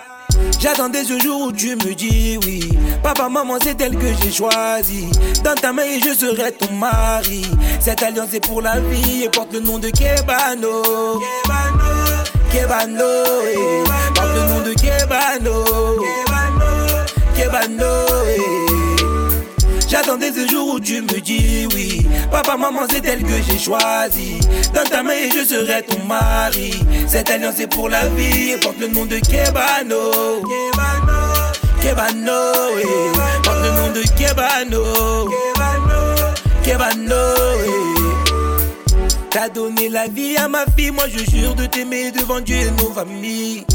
J'attendais 0.59 1.03
ce 1.03 1.19
jour 1.19 1.47
où 1.47 1.51
tu 1.51 1.75
me 1.75 1.93
dis 1.93 2.37
oui. 2.45 2.69
Papa, 3.01 3.27
maman, 3.29 3.57
c'est 3.61 3.79
elle 3.81 3.97
que 3.97 4.07
j'ai 4.21 4.31
choisi. 4.31 5.07
Dans 5.43 5.55
ta 5.55 5.73
main, 5.73 5.83
je 5.99 6.13
serai 6.13 6.51
ton 6.53 6.71
mari. 6.73 7.45
Cette 7.79 8.01
alliance 8.01 8.33
est 8.33 8.39
pour 8.45 8.61
la 8.61 8.79
vie 8.79 9.23
et 9.23 9.29
porte 9.29 9.51
le 9.53 9.59
nom 9.59 9.77
de 9.77 9.89
Kebano. 9.89 10.81
Kebano, 10.83 11.89
Kebano, 12.51 13.05
eh. 13.51 13.83
porte 14.15 14.35
le 14.35 14.49
nom 14.49 14.61
de 14.61 14.73
Kebano. 14.73 15.63
Kebano, 16.25 16.69
Kebano, 17.35 18.05
eh. 18.37 18.62
J'attendais 19.93 20.31
ce 20.31 20.47
jour 20.49 20.73
où 20.73 20.79
tu 20.79 21.03
me 21.03 21.21
dis 21.21 21.67
oui. 21.75 22.03
Papa, 22.31 22.57
maman, 22.57 22.79
c'est 22.89 23.05
elle 23.05 23.21
que 23.21 23.35
j'ai 23.47 23.59
choisi. 23.59 24.39
Dans 24.73 24.81
ta 24.89 25.03
main, 25.03 25.29
je 25.31 25.45
serai 25.45 25.83
ton 25.83 26.03
mari. 26.05 26.73
Cette 27.07 27.29
alliance 27.29 27.59
est 27.59 27.67
pour 27.67 27.89
la 27.89 28.07
vie 28.07 28.53
et 28.53 28.57
porte 28.57 28.79
le 28.79 28.87
nom 28.87 29.05
de 29.05 29.17
Kebano. 29.17 30.41
Kebano, 30.49 31.19
Kebano, 31.79 32.41
eh. 32.81 33.17
porte 33.43 33.59
le 33.61 33.69
nom 33.69 33.91
de 33.93 34.01
Kebano. 34.17 35.29
Kebano, 35.29 35.99
Kebano, 36.63 37.15
eh. 37.63 38.03
T'as 39.34 39.49
donné 39.49 39.89
la 39.89 40.07
vie 40.07 40.38
à 40.38 40.47
ma 40.47 40.63
fille, 40.77 40.91
moi 40.91 41.05
je 41.07 41.17
jure 41.36 41.55
de 41.55 41.65
t'aimer 41.65 42.11
devant 42.11 42.39
Dieu 42.39 42.55
et 42.55 42.69
nos 42.69 42.91
familles. 42.91 43.65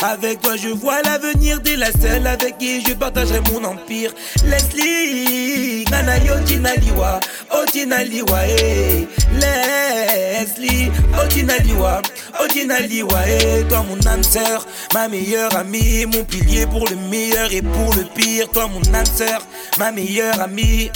Avec 0.00 0.40
toi 0.40 0.54
je 0.56 0.68
vois 0.68 1.02
l'avenir, 1.02 1.60
t'es 1.60 1.74
la 1.74 1.90
seule 1.90 2.24
avec 2.24 2.56
qui 2.58 2.80
je 2.86 2.94
partagerai 2.94 3.40
mon 3.52 3.64
empire. 3.64 4.12
Leslie, 4.44 5.84
Nana 5.90 6.18
yo 6.18 6.34
Tinaliwa, 6.46 7.18
oh 7.52 7.64
Tinaliwa, 7.72 8.46
eh. 8.46 9.08
Leslie, 9.40 10.92
oh 11.20 11.26
Tinaliwa, 11.28 12.00
oh 12.40 12.46
eh. 12.54 13.64
Toi 13.68 13.84
mon 13.88 14.06
âme 14.06 14.22
sœur, 14.22 14.64
ma 14.94 15.08
meilleure 15.08 15.56
amie, 15.56 16.06
mon 16.06 16.22
pilier 16.22 16.66
pour 16.66 16.88
le 16.88 16.94
meilleur 17.10 17.52
et 17.52 17.62
pour 17.62 17.92
le 17.96 18.04
pire. 18.14 18.48
Toi 18.50 18.68
mon 18.68 18.94
âme 18.94 19.04
sœur, 19.04 19.44
ma 19.80 19.90
meilleure 19.90 20.40
amie. 20.40 20.92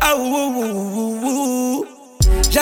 Ah 0.00 0.16
ouh, 0.16 0.22
ouh, 0.22 1.20
ouh. 1.24 1.73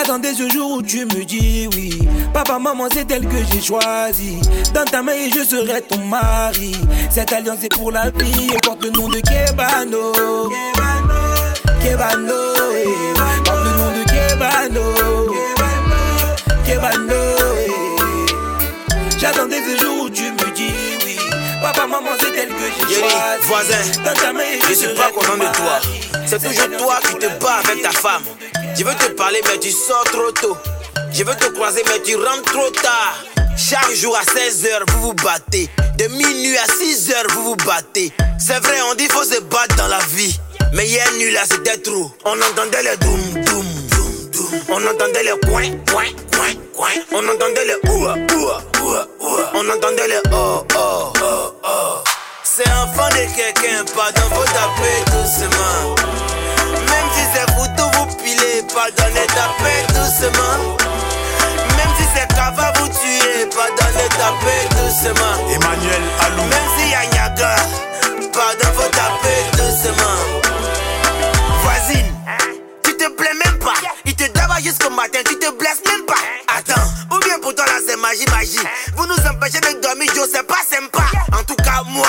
J'attendais 0.05 0.33
ce 0.33 0.49
jour 0.49 0.69
où 0.73 0.81
tu 0.81 1.05
me 1.05 1.23
dis 1.23 1.69
oui. 1.77 1.97
Papa, 2.33 2.59
maman, 2.59 2.89
c'est 2.91 3.09
elle 3.09 3.25
que 3.25 3.37
j'ai 3.49 3.61
choisi. 3.61 4.37
Dans 4.73 4.83
ta 4.83 5.01
main, 5.01 5.13
et 5.13 5.29
je 5.29 5.45
serai 5.45 5.81
ton 5.81 5.97
mari. 5.99 6.75
Cette 7.09 7.31
alliance 7.31 7.63
est 7.63 7.73
pour 7.73 7.89
la 7.89 8.09
vie 8.09 8.49
et 8.53 8.57
porte 8.61 8.83
le 8.83 8.89
nom 8.89 9.07
de 9.07 9.21
Kebano. 9.21 10.11
Kebano, 10.11 11.21
Kebano, 11.81 12.35
eh. 12.75 13.13
porte 13.45 13.63
le 13.63 13.71
nom 13.77 13.91
de 13.91 14.03
Kebano. 14.03 14.93
Kebano, 15.31 16.01
Kebano, 16.65 17.21
eh. 17.65 19.17
J'attendais 19.17 19.61
ce 19.65 19.81
jour 19.81 20.03
où 20.03 20.09
tu 20.09 20.23
me 20.23 20.53
dis 20.53 20.73
oui. 21.05 21.17
Papa, 21.61 21.87
maman, 21.87 22.09
c'est 22.19 22.37
elle 22.37 22.49
que 22.49 22.67
j'ai 22.89 22.99
choisi. 22.99 23.15
voisin, 23.43 24.01
Dans 24.03 24.19
ta 24.19 24.33
main, 24.33 24.41
et 24.41 24.59
je 24.67 24.73
suis 24.73 24.93
pas 24.95 25.11
content 25.15 25.37
de 25.37 25.55
toi. 25.55 25.79
C'est 26.25 26.39
toujours 26.43 26.77
toi 26.77 26.99
qui 27.07 27.15
te 27.19 27.27
bats 27.41 27.61
avec 27.63 27.81
ta 27.83 27.91
femme. 27.91 28.23
Je 28.75 28.83
veux 28.83 28.95
te 28.95 29.11
parler, 29.11 29.39
mais 29.45 29.59
tu 29.59 29.71
sors 29.71 30.03
trop 30.05 30.31
tôt. 30.31 30.57
Je 31.11 31.23
veux 31.23 31.35
te 31.35 31.45
croiser, 31.53 31.83
mais 31.87 32.01
tu 32.01 32.15
rentres 32.15 32.51
trop 32.51 32.69
tard. 32.71 33.23
Chaque 33.55 33.93
jour 33.93 34.17
à 34.17 34.23
16h, 34.23 34.91
vous 34.91 35.01
vous 35.01 35.13
battez. 35.13 35.69
De 35.97 36.07
minuit 36.07 36.57
à 36.57 36.65
6h, 36.65 37.31
vous 37.33 37.43
vous 37.43 37.55
battez. 37.57 38.11
C'est 38.39 38.59
vrai, 38.63 38.81
on 38.89 38.95
dit 38.95 39.07
faut 39.09 39.23
se 39.23 39.39
battre 39.41 39.75
dans 39.75 39.87
la 39.87 39.99
vie. 40.15 40.39
Mais 40.73 40.87
hier 40.87 41.05
nuit 41.19 41.31
là, 41.31 41.41
c'était 41.49 41.77
trop. 41.77 42.11
On 42.25 42.41
entendait 42.41 42.81
les 42.81 42.97
doum 42.97 43.43
doum 43.45 43.65
doum 43.91 44.29
doum. 44.31 44.61
On 44.69 44.87
entendait 44.87 45.23
les 45.23 45.39
coin 45.47 45.69
coin 45.91 46.05
coin 46.35 46.53
coin. 46.75 46.89
On 47.11 47.27
entendait 47.29 47.65
les 47.65 47.89
oua 47.91 48.15
oua 48.35 48.63
oua 48.81 49.07
oua. 49.19 49.51
On 49.53 49.69
entendait 49.69 50.07
les 50.07 50.21
oh 50.31 50.65
oh 50.75 51.13
oh 51.21 51.53
oh. 51.63 52.03
C'est 52.43 52.67
enfant 52.69 53.07
de 53.09 53.35
quelqu'un, 53.35 53.85
pardon, 53.95 54.21
faut 54.31 54.45
taper 54.45 55.11
doucement. 55.11 55.95
Même 56.73 57.09
si 57.13 57.23
c'est 57.33 57.51
vous 57.53 57.67
pilez, 58.53 58.63
pardonnez, 58.73 59.27
tapez 59.27 59.93
doucement. 59.93 60.77
Même 61.77 61.93
si 61.97 62.03
c'est 62.15 62.27
cava, 62.35 62.71
vous 62.77 62.87
tuez, 62.87 63.45
pardonnez, 63.47 64.09
tapez 64.09 64.69
doucement. 64.75 65.35
Emmanuel 65.49 66.01
Alou. 66.25 66.43
Même 66.43 66.67
si 66.77 66.89
y 66.89 66.95
a 66.95 67.05
Niaga, 67.05 67.55
pardon, 68.33 68.67
faut 68.75 68.89
taper 68.89 69.57
doucement. 69.57 70.19
Voisine, 71.63 72.15
tu 72.83 72.95
te 72.97 73.09
plais 73.11 73.33
même 73.45 73.59
pas. 73.59 73.73
Il 74.05 74.15
te 74.15 74.29
daba 74.31 74.59
jusqu'au 74.61 74.89
matin, 74.89 75.19
tu 75.25 75.37
te 75.37 75.51
blesses 75.57 75.81
même 75.85 76.05
pas. 76.05 76.21
Attends, 76.55 77.15
ou 77.15 77.19
bien 77.19 77.39
pour 77.39 77.55
toi 77.55 77.65
là 77.65 77.79
c'est 77.87 77.97
magie, 77.97 78.25
magie. 78.31 78.67
Vous 78.95 79.05
nous 79.07 79.27
empêchez 79.27 79.59
de 79.59 79.81
dormir, 79.81 80.11
Joe, 80.15 80.27
c'est 80.31 80.45
pas 80.45 80.61
sympa. 80.69 81.03
En 81.37 81.43
tout 81.43 81.55
cas, 81.55 81.62
moi, 81.87 82.07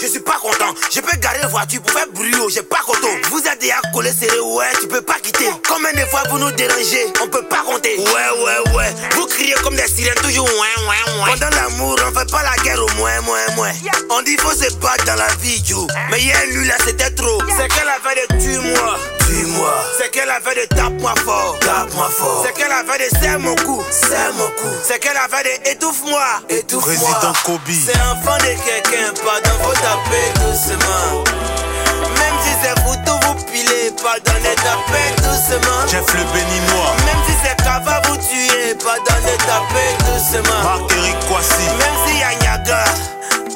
je 0.00 0.06
suis 0.06 0.20
pas 0.20 0.38
content. 0.40 0.74
Je 0.92 1.00
peux 1.00 1.16
garer 1.18 1.38
la 1.40 1.48
voiture 1.48 1.82
pour 1.82 1.92
faire 1.92 2.06
bruit, 2.12 2.34
j'ai 2.48 2.62
pas 2.62 2.80
content. 2.84 3.08
Vous 3.30 3.40
êtes 3.40 3.60
déjà 3.60 3.76
collé 3.92 4.12
serré, 4.12 4.40
ouais, 4.40 4.66
tu 4.80 4.88
peux 4.88 5.02
pas 5.02 5.18
quitter. 5.22 5.48
Combien 5.68 5.92
de 5.92 6.08
fois 6.08 6.22
vous 6.30 6.38
nous 6.38 6.50
dérangez, 6.52 7.12
on 7.22 7.28
peut 7.28 7.46
pas 7.46 7.62
compter. 7.66 7.96
Ouais, 7.98 8.04
ouais, 8.04 8.74
ouais, 8.74 8.94
vous 9.14 9.26
criez 9.26 9.54
comme 9.62 9.76
des 9.76 9.88
sirènes, 9.88 10.14
toujours 10.22 10.46
ouin, 10.46 10.84
ouin, 10.86 11.20
ouin. 11.20 11.26
Pendant 11.32 11.56
l'amour, 11.56 11.96
on 12.06 12.18
fait 12.18 12.30
pas 12.30 12.42
la 12.42 12.62
guerre 12.62 12.82
au 12.82 12.90
moins, 12.96 13.20
moins, 13.22 13.46
moins. 13.56 13.72
On 14.10 14.22
dit 14.22 14.36
faut 14.36 14.52
se 14.52 14.72
battre 14.74 15.04
dans 15.04 15.16
la 15.16 15.28
vie, 15.40 15.62
Joe. 15.64 15.86
Mais 16.10 16.20
hier, 16.20 16.36
lui, 16.50 16.66
là, 16.66 16.74
c'était 16.84 17.10
trop. 17.10 17.38
C'est 17.56 17.68
qu'elle 17.68 17.88
avait 17.88 18.26
de 18.26 18.42
tue-moi, 18.42 18.98
tue-moi. 19.26 19.74
C'est 19.98 20.10
qu'elle 20.10 20.30
avait 20.30 20.54
de 20.54 20.66
tape-moi 20.74 21.14
fort, 21.24 21.56
tape-moi 21.60 22.10
fort. 22.10 22.44
C'est 22.46 22.52
qu'elle 22.52 22.72
avait 22.72 23.08
de 23.08 23.16
serre 23.18 23.40
mon 23.40 23.54
cou, 23.56 23.82
serre 23.90 24.32
mon 24.34 24.46
cou. 24.46 24.68
C'est 24.84 24.98
qu'elle 24.98 25.16
avait 25.16 25.42
de 25.42 25.70
étouffe-moi, 25.70 26.26
étouffe-moi. 26.48 26.94
Président 26.94 27.32
Kobe. 27.44 27.60
C'est 27.68 27.96
enfant 28.00 28.36
de 28.38 28.54
quelqu'un, 28.64 29.12
pardon, 29.24 29.50
faut 29.62 29.72
taper 29.72 30.26
doucement. 30.40 31.24
Même 32.18 32.36
si 32.42 32.50
c'est 32.62 32.78
vous 32.82 32.96
tout 33.04 33.18
vous 33.26 33.34
pilez, 33.52 33.90
pardonnez, 34.02 34.54
tapez 34.56 35.08
doucement. 35.22 35.86
Jeff 35.88 36.06
le 36.14 36.24
béninois. 36.32 36.92
Même 37.06 37.22
si 37.26 37.34
c'est 37.42 37.56
cava 37.62 38.00
vous 38.06 38.16
tuez, 38.16 38.74
pardonnez, 38.74 39.36
tapez 39.46 39.92
doucement. 40.04 40.62
Marc-Éric 40.62 41.18
Kwasi. 41.28 41.66
Même 41.78 41.96
si 42.06 42.18
y 42.18 42.22
a 42.22 42.34
Niaga, 42.40 42.84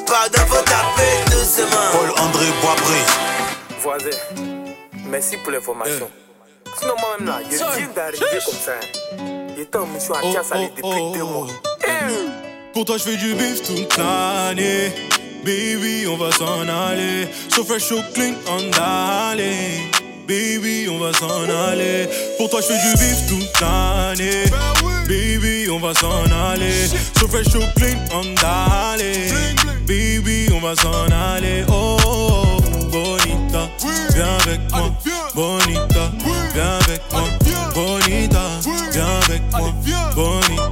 pardon, 0.07 0.43
faut 0.47 0.63
taper 0.63 1.31
doucement. 1.31 1.87
Paul-André 1.91 2.45
Boisbré. 2.61 3.01
Voisin, 3.81 4.17
merci 5.05 5.37
pour 5.37 5.51
l'information. 5.51 6.09
Sinon, 6.79 6.93
moi-même 6.99 7.27
là, 7.27 7.39
je 7.49 7.55
viens 7.57 7.87
d'arriver 7.95 8.39
comme 8.45 8.55
ça. 8.55 8.73
J'étais 9.57 9.77
en 9.77 9.85
mission 9.87 10.13
à 10.15 10.21
Kiasali 10.21 10.69
depuis 10.75 11.11
deux 11.13 11.23
mois. 11.23 11.47
Pour 12.73 12.85
toi, 12.85 12.97
je 12.97 13.03
fais 13.03 13.17
du 13.17 13.33
bif 13.33 13.61
toute 13.63 13.97
l'année. 13.97 14.93
Baby, 15.43 16.05
on 16.07 16.17
va 16.17 16.31
s'en 16.31 16.67
aller. 16.67 17.27
So 17.49 17.63
fresh, 17.63 17.85
so 17.85 18.01
clean, 18.13 18.35
on 18.47 18.69
d'aller. 18.69 19.89
Baby, 20.27 20.87
on 20.87 20.99
va 20.99 21.11
s'en 21.13 21.49
aller. 21.49 22.07
Pour 22.37 22.49
toi, 22.49 22.61
je 22.61 22.67
fais 22.67 22.77
du 22.77 22.93
bif 22.97 23.27
toute 23.27 23.59
l'année. 23.59 24.45
Baby, 25.07 25.67
on 25.71 25.79
va 25.79 25.93
s'en 25.95 26.25
aller. 26.31 26.87
So 27.19 27.27
fresh, 27.27 27.47
so 27.47 27.59
clean, 27.75 27.97
on 28.13 28.35
d'aller. 28.35 29.33
Baby, 29.87 30.47
on 30.53 30.59
va 30.59 30.75
s'en 30.75 31.11
aller. 31.11 31.65
Oh, 31.69 31.97
oh, 32.05 32.43
oh, 32.45 32.85
bonita, 32.91 33.69
viens 34.13 34.37
avec 34.45 34.61
moi. 34.71 34.91
Bonita, 35.33 36.11
viens 36.53 36.77
avec 36.85 37.01
moi. 37.11 37.23
Bonita, 37.73 38.43
viens 38.91 39.19
avec 39.27 39.41
moi. 39.51 39.73
Bonita, 40.15 40.70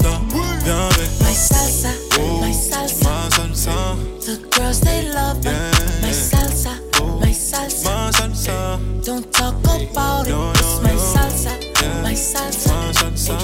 No, 10.30 10.51
It's 10.51 10.61
no, 10.61 10.82
my 10.84 10.95
salsa, 10.95 11.51
Yeah. 11.82 12.01
my 12.03 12.13
salsa, 12.13 12.93
salsa, 12.93 13.38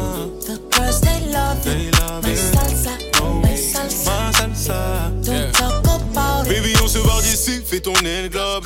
the 0.46 0.58
girls 0.72 1.02
they 1.02 1.20
love 1.34 1.64
They 1.64 1.88
it. 1.88 2.00
love 2.00 2.24
My 2.24 2.30
it. 2.30 2.38
salsa, 2.54 2.94
my 3.42 3.56
salsa, 4.32 5.12
don't 5.26 5.52
talk 5.54 5.84
about 5.86 6.46
it. 6.48 6.50
Baby, 6.50 6.76
on 6.82 6.88
se 6.88 7.00
barre 7.00 7.22
d'ici, 7.24 7.62
fais 7.66 7.82
tourner 7.82 8.22
le 8.24 8.30
globe. 8.30 8.66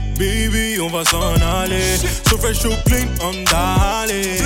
Baby, 0.21 0.79
on 0.79 0.87
va 0.87 1.03
s'en 1.03 1.33
aller. 1.41 1.97
So 2.29 2.37
fresh, 2.37 2.59
so 2.59 2.69
clean, 2.85 3.07
on 3.23 3.33
d'aller. 3.49 4.37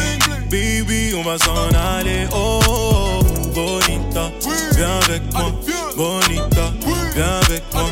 Baby, 0.49 1.13
on 1.13 1.21
va 1.21 1.37
s'en 1.37 1.67
aller. 1.75 2.29
Oh, 2.31 2.61
oh, 2.65 3.19
oh, 3.19 3.47
bonita, 3.53 4.31
viens 4.73 4.99
avec 5.03 5.23
moi. 5.33 5.51
Bonita, 5.97 6.71
viens 7.13 7.39
avec 7.43 7.63
moi. 7.73 7.83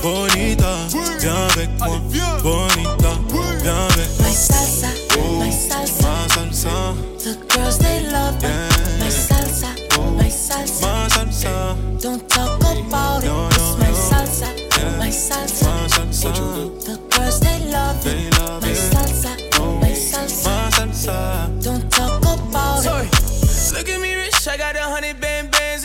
Bonita, 0.00 0.72
viens 1.18 1.48
avec 1.50 1.70
moi. 1.80 1.98
Bonita, 2.44 3.12
viens 3.60 3.88
avec 3.90 4.08
moi. 4.20 4.28
My 4.28 4.34
salsa, 4.34 4.88
my 5.40 5.50
salsa, 5.50 6.02
Ma 6.04 6.28
salsa, 6.28 6.94
the 7.18 7.36
girls 7.48 7.78
they 7.78 8.02
love. 8.08 8.40
Yeah. 8.40 8.61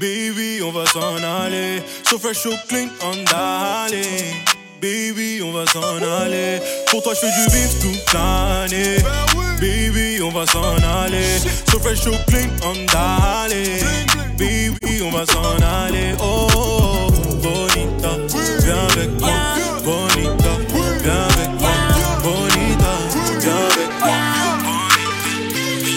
Baby, 0.00 0.62
on 0.62 0.72
va 0.72 0.86
s'en 0.86 1.22
aller. 1.22 1.82
So 2.08 2.18
fresh, 2.18 2.38
so 2.38 2.52
clean, 2.68 2.88
on 3.02 3.22
d'aller. 3.24 4.32
Baby, 4.80 5.42
on 5.42 5.52
va 5.52 5.66
s'en 5.66 5.82
aller. 6.22 6.58
Pour 6.90 7.02
toi, 7.02 7.12
je 7.12 7.20
fais 7.20 7.26
du 7.26 7.44
bif 7.50 7.78
toute 7.82 8.14
l'année. 8.14 8.96
Baby, 9.60 10.22
on 10.22 10.30
va 10.30 10.46
s'en 10.46 10.62
aller. 11.02 11.38
So 11.70 11.78
fresh, 11.80 12.00
so 12.00 12.12
clean, 12.28 12.48
on 12.64 12.86
d'aller. 12.90 13.80
Baby, 14.38 15.02
on 15.02 15.10
va 15.10 15.26
s'en 15.26 15.62
aller. 15.62 16.14
Oh, 16.18 16.48
oh, 16.56 17.08
oh, 17.08 17.36
bonita, 17.42 18.16
viens 18.62 18.86
avec 18.94 19.20
moi. 19.20 19.30
Bonita, 19.84 20.52
viens 21.02 21.28
avec 21.28 21.60
moi. 21.60 21.76
Bonita, 22.22 22.92
viens 23.38 23.66
avec 23.66 23.90
moi. 24.00 24.88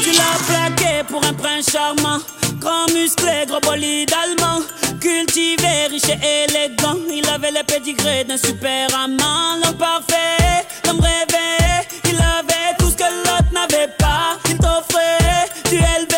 Tu 0.04 0.12
l'as 0.12 0.44
plaqué 0.46 1.04
pour 1.08 1.24
un 1.24 1.34
prince 1.34 1.72
charmant. 1.72 2.20
Grand 2.64 2.90
musclé, 2.94 3.46
gros 3.46 3.60
bolide 3.60 4.14
allemand. 4.14 4.62
Cultivé, 5.02 5.88
riche 5.90 6.08
et 6.08 6.46
élégant. 6.46 6.98
Il 7.12 7.28
avait 7.28 7.52
les 7.52 7.64
pédigrés 7.64 8.24
d'un 8.24 8.38
super 8.38 8.88
amant. 8.98 9.58
L'homme 9.62 9.76
parfait, 9.76 10.66
l'homme 10.86 11.02
rêvé. 11.02 11.86
Il 12.06 12.16
avait 12.16 12.74
tout 12.80 12.90
ce 12.90 12.96
que 12.96 13.04
l'autre 13.04 13.52
n'avait 13.52 13.90
pas. 14.00 14.38
Il 14.50 14.58
t'offrait 14.58 15.50
du 15.70 15.76
LV. 15.76 16.16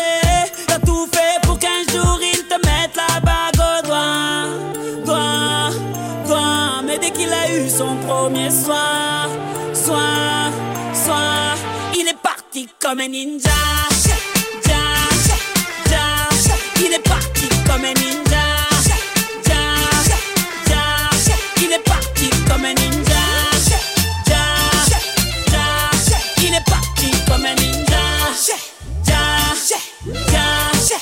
T'as 0.68 0.78
tout 0.78 1.08
fait 1.12 1.40
pour 1.42 1.58
qu'un 1.58 1.82
jour 1.92 2.20
il 2.22 2.44
te 2.44 2.54
mette 2.54 2.94
la 2.94 3.18
bague 3.18 3.58
au 3.58 3.86
doigt. 3.88 5.04
Doigt, 5.04 5.70
doigt. 6.28 6.82
Mais 6.86 6.98
dès 6.98 7.10
qu'il 7.10 7.32
a 7.32 7.50
eu 7.56 7.68
son 7.68 7.96
premier 8.06 8.52
soir, 8.52 9.28
soir, 9.74 10.52
soir, 10.94 11.56
il 11.98 12.06
est 12.06 12.22
parti 12.22 12.68
comme 12.80 13.00
un 13.00 13.08
ninja. 13.08 13.50
Comme 17.76 17.84
un 17.84 17.94
ninja. 17.94 18.44
Ja, 19.48 19.62
ja, 20.70 21.34
il 21.56 21.72
est 21.72 21.84
parti 21.84 22.30
comme 22.48 22.64
un 22.64 22.74
ninja. 22.74 23.22
Ja, 24.30 24.42
ja, 25.52 25.64
il 26.38 26.54
est 26.54 26.64
parti 26.64 27.10
comme 27.28 27.44
un 27.44 27.54
ninja. 27.54 28.02
Ja, 28.48 29.20
ja, 29.68 30.98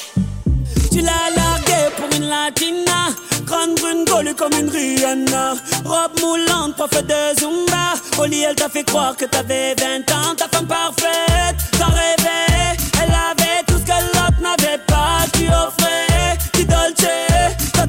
tu 0.91 1.01
l'as 1.01 1.31
largué 1.37 1.81
pour 1.97 2.09
une 2.17 2.29
latina. 2.29 3.15
Grande 3.47 3.77
brune 3.77 4.05
golue 4.05 4.35
comme 4.35 4.55
une 4.59 4.69
Rihanna. 4.69 5.55
Robe 5.85 6.19
moulante, 6.21 6.75
prof 6.75 6.91
de 6.91 7.39
Zumba. 7.39 7.95
Au 8.19 8.25
elle 8.25 8.57
t'a 8.57 8.69
fait 8.69 8.85
croire 8.85 9.17
que 9.17 9.27
t'avais 9.27 9.77
20 9.77 10.11
ans. 10.11 10.35
Ta 10.37 10.49
femme 10.49 10.67
parfaite, 10.67 11.57
t'en 11.79 11.87
rêvais. 11.87 12.77
Elle 13.01 13.15
avait 13.31 13.63
tout 13.69 13.79
ce 13.79 13.85
que 13.85 13.99
l'autre 14.13 14.41
n'avait 14.43 14.79
pas. 14.89 15.19
Tu 15.35 15.47
offrais. 15.47 16.14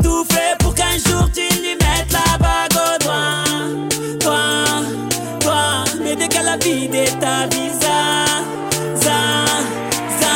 Tout 0.03 0.25
fait 0.25 0.57
pour 0.59 0.73
qu'un 0.73 0.97
jour 1.05 1.29
tu 1.33 1.41
lui 1.61 1.75
mettes 1.75 2.11
la 2.11 2.37
bague 2.37 2.73
au 2.73 3.03
doigt. 3.03 3.43
Toi, 4.19 4.63
toi, 5.39 5.83
mais 6.03 6.15
dès 6.15 6.27
qu'elle 6.27 6.47
a 6.47 6.57
vidé 6.57 7.05
ta 7.19 7.47
visa, 7.47 8.25
za, 8.95 9.45
za, 10.19 10.35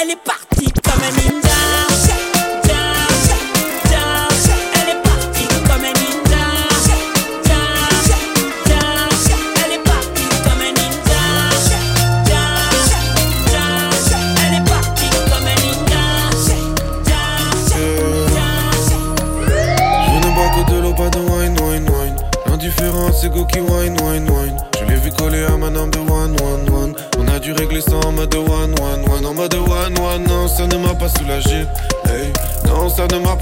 elle 0.00 0.10
est 0.10 0.24
partie 0.24 0.72
comme 0.82 1.02
un 1.02 1.30
ninja. 1.30 1.47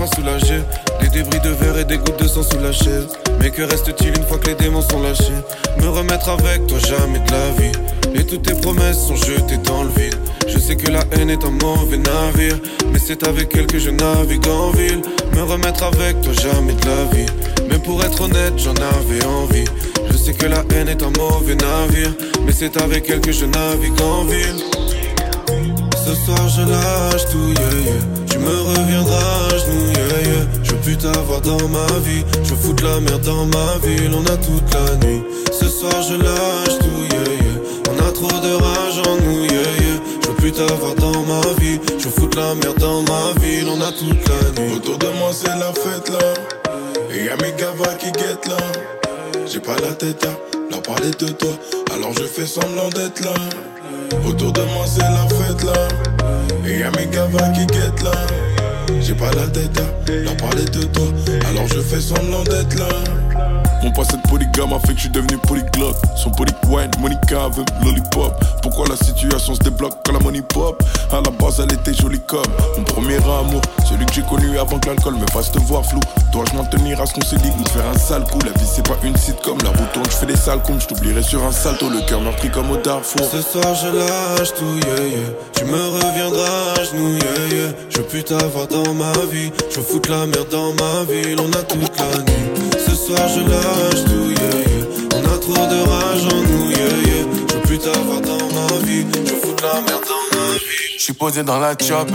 Soulagé. 0.07 0.61
Des 1.01 1.09
débris 1.09 1.41
de 1.41 1.51
verre 1.51 1.79
et 1.79 1.85
des 1.85 1.99
gouttes 1.99 2.21
de 2.23 2.29
sang 2.29 2.43
sous 2.43 2.59
la 2.59 2.73
chaise. 2.73 3.09
Mais 3.41 3.51
que 3.51 3.63
reste-t-il 3.63 4.09
une 4.09 4.25
fois 4.25 4.39
que 4.39 4.49
les 4.49 4.55
démons 4.55 4.83
sont 4.83 5.03
lâchés? 5.03 5.41
Me 5.81 5.89
remettre 5.89 6.29
avec 6.29 6.67
toi, 6.67 6.79
jamais 6.79 7.19
de 7.21 7.31
la 7.31 7.51
vie. 7.61 7.73
Et 8.15 8.25
toutes 8.25 8.43
tes 8.43 8.55
promesses 8.55 9.07
sont 9.07 9.17
jetées 9.17 9.59
dans 9.59 9.85
le 9.85 9.91
vide. 9.91 10.17
Je 10.49 10.59
sais 10.59 10.77
que 10.77 10.91
la 10.91 11.03
haine 11.13 11.31
est 11.31 11.45
un 11.45 11.51
mauvais 11.51 11.99
navire. 11.99 12.59
Mais 12.93 12.99
c'est 12.99 13.27
avec 13.27 13.55
elle 13.55 13.67
que 13.67 13.79
je 13.79 13.91
navigue 13.91 14.49
en 14.49 14.71
ville. 14.71 15.03
Me 15.35 15.43
remettre 15.43 15.85
avec 15.85 16.21
toi, 16.23 16.33
jamais 16.33 16.73
de 16.73 16.87
la 16.87 17.05
vie. 17.15 17.27
Mais 17.69 17.79
pour 17.79 18.03
être 18.03 18.23
honnête, 18.23 18.55
j'en 18.57 18.75
avais 18.75 19.25
envie. 19.27 19.65
Je 20.11 20.17
sais 20.17 20.33
que 20.33 20.47
la 20.47 20.63
haine 20.75 20.89
est 20.89 21.03
un 21.03 21.11
mauvais 21.19 21.57
navire. 21.57 22.15
Mais 22.45 22.53
c'est 22.53 22.81
avec 22.81 23.11
elle 23.11 23.21
que 23.21 23.33
je 23.33 23.45
navigue 23.45 24.01
en 24.01 24.25
ville. 24.25 24.65
Ce 26.07 26.15
soir 26.15 26.49
je 26.49 26.63
lâche 26.63 27.27
tout. 27.31 28.16
Tu 28.37 28.43
me 28.43 28.61
reviendras 28.61 29.47
à 29.47 29.57
genoux, 29.57 29.93
yeah. 29.97 30.47
Je 30.63 30.73
veux 30.73 30.81
plus 30.81 30.97
t'avoir 30.99 31.41
dans 31.41 31.69
ma 31.69 31.87
vie. 32.05 32.23
Je 32.45 32.51
veux 32.51 32.57
foutre 32.57 32.85
la 32.85 33.01
merde 33.01 33.23
dans 33.23 33.47
ma 33.47 33.79
ville. 33.83 34.11
On 34.15 34.25
a 34.27 34.37
toute 34.37 34.75
la 34.75 35.07
nuit. 35.07 35.23
Ce 35.51 35.67
soir 35.67 36.03
je 36.03 36.17
lâche 36.17 36.79
tout, 36.79 37.15
yeah, 37.15 37.25
yeah. 37.33 37.57
On 37.91 37.99
a 38.07 38.13
trop 38.13 38.29
de 38.29 38.53
rage 38.63 38.99
en 39.09 39.17
nous. 39.25 39.47
Je 39.49 40.29
veux 40.29 40.35
plus 40.35 40.53
t'avoir 40.53 40.95
dans 40.97 41.23
ma 41.23 41.41
vie. 41.61 41.81
Je 41.99 42.05
veux 42.05 42.11
foutre 42.11 42.39
la 42.39 42.55
merde 42.57 42.79
dans 42.79 43.01
ma 43.03 43.33
ville. 43.41 43.69
On 43.71 43.81
a 43.81 43.91
toute 43.93 44.29
la 44.29 44.63
nuit. 44.63 44.75
Autour 44.77 44.99
de 44.99 45.07
moi 45.19 45.31
c'est 45.33 45.49
la 45.49 45.73
fête 45.73 46.11
là. 46.11 46.35
Et 47.11 47.25
y'a 47.25 47.37
mes 47.37 47.53
gavas 47.57 47.95
qui 47.95 48.13
guettent 48.13 48.49
là. 48.49 48.59
J'ai 49.47 49.61
pas 49.61 49.77
la 49.81 49.95
tête 49.95 50.27
à 50.27 50.71
leur 50.71 50.83
parler 50.83 51.11
de 51.11 51.29
toi. 51.29 51.53
Alors 51.95 52.13
je 52.13 52.25
fais 52.25 52.47
semblant 52.47 52.91
d'être 52.91 53.25
là. 53.25 53.33
Autour 54.29 54.53
de 54.53 54.61
moi 54.75 54.85
c'est 54.87 55.01
la 55.01 55.27
fête 55.27 55.65
là. 55.65 56.26
Et 56.67 56.79
y'a 56.81 56.91
mes 56.93 57.07
gavas 57.07 57.49
qui 57.51 57.67
guettent 57.67 58.03
là. 58.03 58.13
J'ai 59.01 59.15
pas 59.15 59.31
la 59.33 59.47
tête 59.47 59.79
à 59.79 60.11
leur 60.11 60.37
parler 60.37 60.65
de 60.65 60.85
toi. 60.85 61.05
Alors 61.49 61.67
je 61.69 61.81
fais 61.81 62.01
semblant 62.01 62.43
d'être 62.45 62.79
là. 62.79 62.89
Mon 63.83 63.93
passé 63.93 64.17
de 64.17 64.29
polygame 64.29 64.73
a 64.73 64.81
fait 64.81 64.95
que 64.95 64.97
je 64.97 65.01
suis 65.03 65.11
devenu 65.11 65.37
polyglotte. 65.47 65.97
Son 66.17 66.31
polywine, 66.31 66.91
Monica 66.99 67.49
veut 67.49 67.65
lollipop. 67.85 68.33
Pourquoi 68.63 68.87
la 68.89 68.97
situation 68.97 69.55
se 69.55 69.61
débloque 69.61 69.93
quand 70.05 70.13
la 70.13 70.19
money 70.19 70.43
pop? 70.43 70.83
À 71.13 71.17
la 71.17 71.31
base, 71.31 71.61
elle 71.61 71.73
était 71.73 71.95
jolie 71.95 72.21
comme 72.27 72.43
mon 72.77 72.85
premier 72.85 73.17
amour. 73.17 73.61
Celui 73.89 74.05
que 74.07 74.15
j'ai 74.15 74.23
connu 74.23 74.59
avant 74.59 74.79
que 74.81 74.89
l'alcool 74.89 75.15
me 75.15 75.27
fasse 75.31 75.53
te 75.53 75.59
voir 75.61 75.85
flou. 75.85 76.01
Dois-je 76.33 76.57
m'en 76.57 76.65
tenir 76.65 77.01
à 77.01 77.07
ce 77.07 77.15
qu'on 77.15 77.21
s'est 77.21 77.37
dit? 77.37 77.51
Ou 77.61 77.63
de 77.63 77.69
faire 77.69 77.87
un 77.87 77.99
sale 77.99 78.25
coup? 78.25 78.39
La 78.45 78.53
vie, 78.59 78.67
c'est 78.67 78.87
pas 78.87 78.97
une 79.05 79.17
sitcom. 79.17 79.59
La 79.63 79.71
route 79.71 79.93
tourne, 79.93 80.07
je 80.11 80.17
fais 80.17 80.27
des 80.27 80.37
sales 80.37 80.63
coups. 80.63 80.83
Je 80.83 80.87
t'oublierai 80.89 81.23
sur 81.23 81.45
un 81.45 81.53
salto. 81.53 81.89
Le 81.89 82.01
cœur 82.09 82.21
meurtri 82.21 82.51
comme 82.51 82.71
au 82.71 82.79
Darfour. 82.79 83.29
Ce 83.31 83.41
soir 83.41 83.75
je 83.75 83.89
lâche 83.97 84.55
tout, 84.55 84.81
yeah, 84.89 85.07
yeah. 85.07 85.56
Tu 85.57 85.65
me 85.65 85.83
reviendras 85.89 86.73
à 86.79 86.85
genoux, 86.85 87.15
yeah. 87.15 87.73
Je 87.89 87.99
veux 87.99 88.05
plus 88.05 88.23
t'avoir 88.23 88.67
dans 88.69 88.93
ma 88.95 89.13
vie. 89.33 89.51
Je 89.71 89.77
veux 89.77 89.83
foutre 89.83 90.11
la 90.11 90.27
merde 90.27 90.49
dans 90.51 90.73
ma 90.75 91.05
ville. 91.05 91.39
On 91.41 91.51
a 91.53 91.63
toute 91.63 91.99
la 91.99 92.19
nuit. 92.19 92.71
Ce 92.87 92.95
soir 92.95 93.27
je 93.29 93.41
lâche 93.41 94.05
tout, 94.05 94.31
yeah, 94.31 94.57
yeah. 94.69 94.85
On 95.17 95.25
a 95.25 95.39
trop 95.39 95.55
de 95.55 95.89
rage 95.89 96.25
en 96.33 96.43
nous. 96.43 96.71
Je 96.73 97.55
veux 97.55 97.63
plus 97.63 97.79
t'avoir 97.79 98.21
dans 98.21 98.47
ma 98.55 98.87
vie. 98.87 99.05
Je 99.15 99.31
veux 99.33 99.37
foutre 99.37 99.65
la 99.65 99.81
merde 99.81 100.05
dans 100.07 100.39
ma 100.39 100.53
vie. 100.55 100.97
Je 100.99 101.03
suis 101.03 101.13
posé 101.15 101.43
dans 101.43 101.59
la 101.59 101.73
chop. 101.79 102.11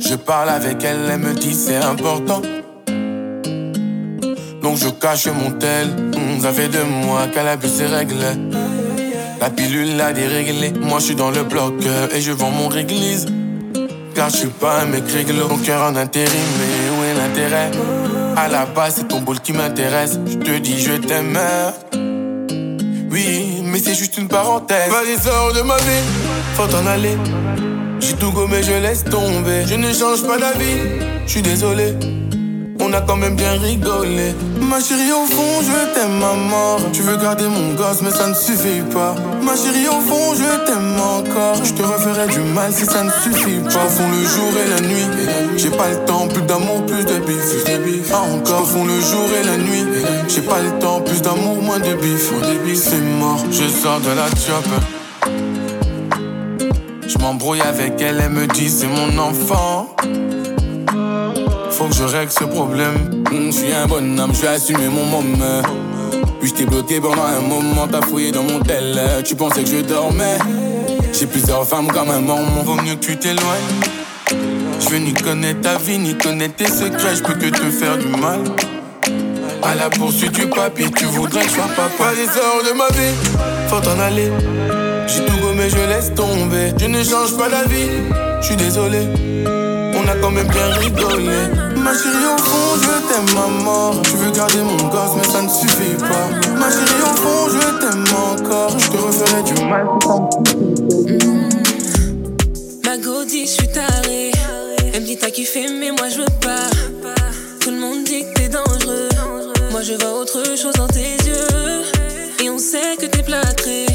Je 0.00 0.14
parle 0.14 0.48
avec 0.48 0.82
elle, 0.84 0.98
elle 1.10 1.18
me 1.18 1.34
dit 1.34 1.54
c'est 1.54 1.76
important. 1.76 2.42
Donc 4.62 4.76
je 4.76 4.88
cache 4.88 5.26
mon 5.26 5.52
tel. 5.52 5.88
Hmm, 5.88 6.40
ça 6.40 6.52
fait 6.52 6.68
deux 6.68 6.84
mois 6.84 7.26
qu'elle 7.28 7.48
a 7.48 7.56
bu 7.56 7.68
ses 7.68 7.86
règles. 7.86 8.14
La 9.40 9.50
pilule 9.50 9.96
l'a 9.96 10.12
déréglé. 10.12 10.72
Moi 10.80 10.98
je 10.98 11.04
suis 11.06 11.14
dans 11.14 11.30
le 11.30 11.44
bloc 11.44 11.74
euh, 11.86 12.08
et 12.14 12.20
je 12.20 12.32
vends 12.32 12.50
mon 12.50 12.68
réglise. 12.68 13.26
Car 14.14 14.30
je 14.30 14.36
suis 14.36 14.48
pas 14.48 14.80
un 14.80 14.86
mec 14.86 15.04
réglo. 15.10 15.48
Mon 15.48 15.58
cœur 15.58 15.82
en 15.82 15.94
intérim, 15.94 16.28
mais 16.58 16.90
où 16.90 17.04
est 17.04 17.14
l'intérêt? 17.14 17.70
À 18.36 18.48
la 18.48 18.66
base, 18.66 18.94
c'est 18.96 19.08
ton 19.08 19.20
boule 19.20 19.40
qui 19.40 19.52
m'intéresse. 19.52 20.18
Je 20.26 20.36
te 20.36 20.58
dis, 20.58 20.80
je 20.80 20.92
t'aime. 20.92 21.38
Oui, 23.10 23.62
mais 23.64 23.78
c'est 23.78 23.94
juste 23.94 24.18
une 24.18 24.28
parenthèse. 24.28 24.90
Vas-y, 24.90 25.22
sors 25.22 25.52
de 25.52 25.62
ma 25.62 25.76
vie, 25.76 26.04
faut 26.54 26.66
t'en 26.66 26.86
aller. 26.86 27.16
J'ai 28.00 28.14
tout 28.14 28.32
gommé, 28.32 28.62
je 28.62 28.72
laisse 28.72 29.04
tomber. 29.04 29.64
Je 29.66 29.74
ne 29.74 29.92
change 29.92 30.22
pas 30.22 30.38
d'avis, 30.38 30.98
je 31.26 31.30
suis 31.30 31.42
désolé. 31.42 31.94
On 32.80 32.92
a 32.92 33.00
quand 33.00 33.16
même 33.16 33.34
bien 33.34 33.52
rigolé. 33.52 34.34
Ma 34.60 34.80
chérie, 34.80 35.12
au 35.12 35.26
fond, 35.26 35.62
je 35.62 35.94
t'aime 35.94 36.22
à 36.22 36.34
mort. 36.34 36.80
Tu 36.92 37.02
veux 37.02 37.16
garder 37.16 37.46
mon 37.46 37.74
gosse, 37.74 38.02
mais 38.02 38.10
ça 38.10 38.28
ne 38.28 38.34
suffit 38.34 38.82
pas. 38.92 39.14
Ma 39.42 39.56
chérie, 39.56 39.88
au 39.88 40.00
fond, 40.00 40.34
je 40.34 40.66
t'aime 40.66 40.96
encore. 41.00 41.56
Je 41.64 41.72
te 41.72 41.82
referai 41.82 42.26
du 42.28 42.40
mal 42.54 42.72
si 42.72 42.84
ça 42.84 43.02
ne 43.02 43.10
suffit 43.10 43.60
pas. 43.60 43.84
Au 43.84 43.88
fond, 43.88 44.08
le 44.10 44.24
jour 44.26 44.52
et 44.64 44.68
la 44.70 44.80
nuit. 44.86 45.06
J'ai 45.56 45.70
pas 45.70 45.88
le 45.88 46.04
temps, 46.06 46.28
plus 46.28 46.42
d'amour, 46.42 46.86
plus 46.86 47.04
de 47.04 47.18
bif. 47.18 48.12
Ah, 48.12 48.22
encore. 48.32 48.66
Fond, 48.68 48.84
le 48.84 49.00
jour 49.00 49.28
et 49.40 49.44
la 49.44 49.56
nuit. 49.56 49.84
J'ai 50.28 50.42
pas 50.42 50.60
le 50.60 50.78
temps, 50.78 51.00
plus 51.00 51.20
d'amour, 51.20 51.60
moins 51.62 51.80
de 51.80 51.94
bif. 51.94 52.32
C'est 52.74 53.00
mort, 53.18 53.44
je 53.50 53.66
sors 53.68 54.00
de 54.00 54.10
la 54.10 54.28
chop. 54.28 54.64
Je 57.06 57.18
m'embrouille 57.18 57.62
avec 57.62 58.00
elle, 58.00 58.20
elle 58.22 58.30
me 58.30 58.46
dit 58.46 58.68
c'est 58.68 58.86
mon 58.86 59.18
enfant. 59.18 59.96
Je 61.90 62.04
règle 62.04 62.30
ce 62.30 62.44
problème. 62.44 63.24
Mm, 63.30 63.46
Je 63.46 63.50
suis 63.50 63.72
un 63.72 63.86
bonhomme, 63.86 64.32
je 64.34 64.42
vais 64.42 64.48
assumer 64.48 64.88
mon 64.88 65.04
moment. 65.04 65.62
Puis 66.40 66.50
je 66.50 66.54
t'ai 66.54 66.64
bloqué 66.66 67.00
pendant 67.00 67.22
un 67.24 67.40
moment, 67.40 67.88
t'as 67.90 68.02
fouillé 68.02 68.30
dans 68.30 68.42
mon 68.42 68.60
tel. 68.60 68.98
Tu 69.24 69.34
pensais 69.34 69.62
que 69.64 69.70
je 69.70 69.80
dormais? 69.80 70.38
J'ai 71.12 71.26
plusieurs 71.26 71.66
femmes 71.66 71.88
comme 71.88 72.10
un 72.10 72.20
mormon. 72.20 72.62
Vaut 72.64 72.74
mieux 72.80 72.94
que 72.94 73.04
tu 73.06 73.16
t'éloignes. 73.16 73.80
Je 74.80 74.88
veux 74.88 74.98
ni 74.98 75.12
connaître 75.12 75.60
ta 75.62 75.78
vie, 75.78 75.98
ni 75.98 76.16
connaître 76.16 76.54
tes 76.56 76.68
secrets. 76.68 77.16
Je 77.16 77.22
peux 77.22 77.34
que 77.34 77.46
te 77.50 77.70
faire 77.70 77.98
du 77.98 78.06
mal. 78.08 78.40
À 79.62 79.74
la 79.74 79.90
poursuite 79.90 80.32
du 80.32 80.46
papier, 80.46 80.86
tu 80.96 81.04
voudrais 81.06 81.42
que 81.42 81.48
je 81.48 81.54
sois 81.54 81.64
papa. 81.76 82.10
Allez, 82.10 82.26
sors 82.26 82.62
de 82.62 82.76
ma 82.78 82.86
vie, 82.88 83.14
faut 83.68 83.80
t'en 83.80 83.98
aller. 83.98 84.30
J'ai 85.08 85.24
tout 85.24 85.36
gommé, 85.42 85.68
je 85.68 85.76
laisse 85.76 86.14
tomber. 86.14 86.72
Je 86.78 86.86
ne 86.86 87.02
change 87.02 87.36
pas 87.36 87.48
d'avis, 87.48 87.88
je 88.40 88.46
suis 88.46 88.56
désolé. 88.56 89.00
On 89.94 90.06
a 90.08 90.14
quand 90.22 90.30
même 90.30 90.46
bien 90.46 90.68
rigolé. 90.78 91.67
Ma 91.82 91.92
chérie, 91.94 92.26
au 92.34 92.42
fond, 92.42 92.80
je 92.82 92.94
t'aime 93.08 93.38
à 93.38 93.62
mort. 93.62 94.02
Tu 94.02 94.16
veux 94.16 94.30
garder 94.30 94.58
mon 94.58 94.76
gosse, 94.88 95.14
mais 95.16 95.24
ça 95.24 95.42
ne 95.42 95.48
suffit 95.48 95.96
pas. 95.98 96.28
Ma 96.58 96.70
chérie, 96.70 97.02
au 97.02 97.16
fond, 97.16 97.48
je 97.48 97.68
t'aime 97.80 98.04
encore. 98.16 98.78
Je 98.78 98.88
te 98.88 98.96
referai 98.96 99.42
du 99.42 99.64
mal 99.64 99.86
Ma 102.84 102.96
go 102.96 103.24
dit 103.24 103.46
je 103.46 103.50
suis 103.50 103.68
taré. 103.68 104.32
Elle 104.94 105.02
me 105.02 105.06
dit 105.06 105.16
t'as 105.18 105.30
kiffé 105.30 105.66
mais 105.68 105.90
moi 105.90 106.08
je 106.08 106.18
veux 106.18 106.36
pas. 106.40 106.70
Tout 107.60 107.70
le 107.70 107.76
monde 107.76 108.04
dit 108.04 108.22
que 108.22 108.32
t'es 108.34 108.48
dangereux. 108.48 109.08
Moi 109.70 109.82
je 109.82 109.92
vois 109.92 110.18
autre 110.18 110.42
chose 110.56 110.72
dans 110.74 110.88
tes 110.88 111.16
yeux. 111.26 111.82
Et 112.42 112.48
on 112.48 112.58
sait 112.58 112.96
que 112.98 113.06
t'es 113.06 113.22
plâtré. 113.22 113.86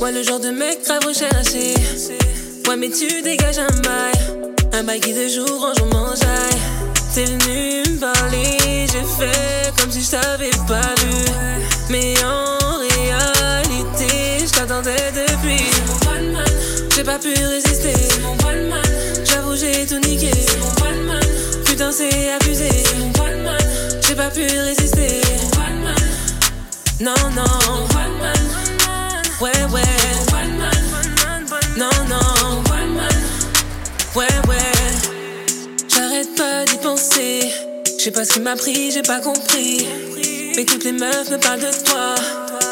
Ouais 0.00 0.12
le 0.12 0.22
genre 0.22 0.38
de 0.38 0.50
mec 0.50 0.84
grave 0.84 1.04
recherché. 1.04 1.74
Ouais 2.68 2.76
mais 2.76 2.90
tu 2.90 3.22
dégages 3.22 3.58
un 3.58 3.80
bail. 3.82 4.12
Un 4.72 4.84
bail 4.84 5.00
qui 5.00 5.12
de 5.12 5.26
jour 5.26 5.64
en 5.64 5.74
jour 5.74 5.88
m'enjaille. 5.92 6.37
Venu 7.18 7.82
me 7.82 7.98
parler, 7.98 8.86
j'ai 8.86 9.02
fait 9.02 9.72
comme 9.76 9.90
si 9.90 10.04
je 10.04 10.10
t'avais 10.12 10.50
pas 10.68 10.94
vu. 11.02 11.24
Mais 11.90 12.14
en 12.22 12.78
réalité, 12.78 14.46
je 14.46 14.52
t'attendais 14.52 15.10
depuis. 15.10 15.66
J'ai 16.94 17.02
pas 17.02 17.18
pu 17.18 17.30
résister. 17.30 17.94
J'avoue, 19.24 19.56
j'ai 19.56 19.84
tout 19.84 19.98
niqué. 19.98 20.30
Putain, 21.64 21.90
c'est 21.90 22.30
abusé. 22.34 22.70
J'ai 24.06 24.14
pas 24.14 24.30
pu 24.30 24.42
résister. 24.42 25.20
Non, 27.00 27.14
non. 27.34 27.88
Ouais, 29.40 29.64
ouais. 29.72 29.82
Non, 31.76 31.90
non. 32.08 32.62
Ouais, 34.14 34.26
ouais. 34.47 34.47
Sais 38.08 38.12
pas 38.12 38.24
ce 38.24 38.32
qui 38.32 38.40
m'a 38.40 38.56
pris, 38.56 38.90
j'ai 38.90 39.02
pas 39.02 39.20
compris. 39.20 39.86
Mais 40.56 40.64
toutes 40.64 40.84
les 40.84 40.92
meufs 40.92 41.30
me 41.30 41.36
parlent 41.36 41.60
de 41.60 41.84
toi. 41.84 42.14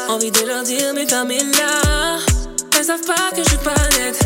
Envie 0.09 0.31
de 0.31 0.41
leur 0.47 0.63
dire, 0.63 0.93
mais 0.95 1.05
fermez-la. 1.05 2.17
Elles 2.75 2.85
savent 2.85 3.05
pas 3.05 3.29
que 3.35 3.43
je 3.43 3.49
suis 3.49 3.57
pas 3.57 3.75
nette. 3.97 4.19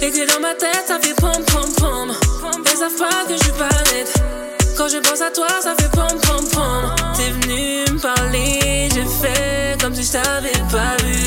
Et 0.00 0.10
que 0.10 0.32
dans 0.32 0.40
ma 0.40 0.54
tête, 0.54 0.84
ça 0.86 0.98
fait 0.98 1.14
pom 1.14 1.44
pom 1.52 1.70
pom. 1.76 2.10
Elles 2.64 2.78
savent 2.78 2.96
pas 2.96 3.24
que 3.28 3.34
je 3.34 3.42
suis 3.42 3.52
pas 3.52 3.68
nette. 3.92 4.14
Quand 4.78 4.88
je 4.88 4.96
pense 4.98 5.20
à 5.20 5.30
toi, 5.30 5.48
ça 5.62 5.74
fait 5.78 5.90
pom 5.90 6.18
pom 6.22 6.48
pom. 6.50 6.94
T'es 7.16 7.30
venu 7.30 7.84
me 7.92 8.00
parler, 8.00 8.88
j'ai 8.94 9.04
fait 9.04 9.78
comme 9.80 9.94
si 9.94 10.04
je 10.04 10.12
t'avais 10.12 10.62
pas 10.72 10.96
vu. 11.04 11.26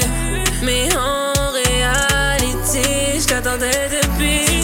Mais 0.64 0.90
en 0.96 1.52
réalité, 1.52 3.20
je 3.20 3.28
t'attendais 3.28 3.90
depuis. 3.92 4.60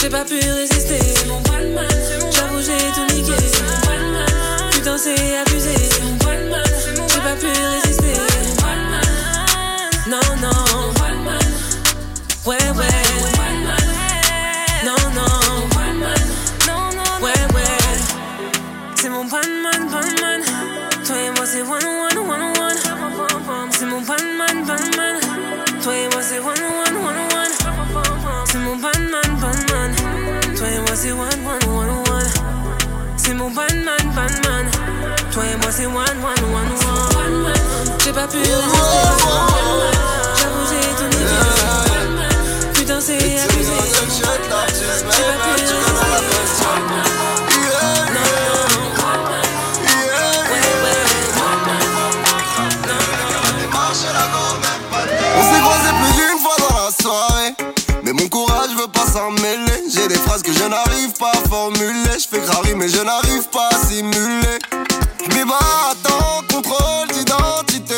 J'ai 0.00 0.08
pas 0.08 0.24
pu 0.24 0.36
résister. 0.36 0.99
pensée 5.00 5.36
abusée. 5.46 5.88
J'ai 7.08 7.20
pas 7.20 7.34
pu 7.34 7.46
résister. 7.46 8.14
Non, 10.08 10.28
non. 10.42 10.64
Ouais, 12.46 12.58
ouais. 12.76 13.02
Non, 14.84 15.10
non. 15.14 15.26
C'est 21.46 21.62
one, 21.62 21.84
one, 21.84 22.18
one, 22.18 22.42
one. 22.60 22.76
C'est 23.72 23.86
mon. 23.86 24.02
Toi 25.82 25.96
et 25.96 26.08
moi, 26.10 26.22
c'est 26.22 26.38
one, 26.38 26.62
one, 26.62 26.96
one, 26.96 27.18
one. 27.34 27.52
C'est 28.46 28.58
mon 28.58 28.78
panman, 28.78 29.28
panman. 29.40 29.92
Toi 30.56 30.68
et 30.68 30.78
moi, 30.78 30.94
c'est 30.94 31.10
one, 31.10 31.20
one, 31.44 31.64
one, 31.68 31.90
one. 31.90 32.28
C'est 33.16 33.34
mon. 33.34 33.50
J'ai 38.04 38.12
pas 38.12 38.26
pu 38.26 38.38
résister. 38.38 38.58
J'avoue, 40.36 40.66
j'ai 40.68 40.80
tout. 40.96 41.10
Putain, 42.74 43.00
c'est 43.00 43.14
abusé. 43.14 43.72
J'ai 44.10 44.22
pas 44.22 45.36
pu. 45.44 45.80
Mais 58.02 58.12
mon 58.12 58.28
courage 58.28 58.70
veut 58.76 58.88
pas 58.88 59.06
s'en 59.06 59.30
mêler. 59.30 59.84
J'ai 59.94 60.08
des 60.08 60.16
phrases 60.16 60.42
que 60.42 60.52
je 60.52 60.64
n'arrive 60.64 61.12
pas 61.18 61.30
à 61.32 61.48
formuler. 61.48 62.18
Je 62.18 62.26
fais 62.28 62.74
mais 62.74 62.88
je 62.88 63.00
n'arrive 63.02 63.48
pas 63.52 63.68
à 63.70 63.86
simuler. 63.86 64.58
Mais 65.28 65.44
bah 65.44 65.58
attends, 65.90 66.42
contrôle 66.52 67.08
d'identité. 67.12 67.94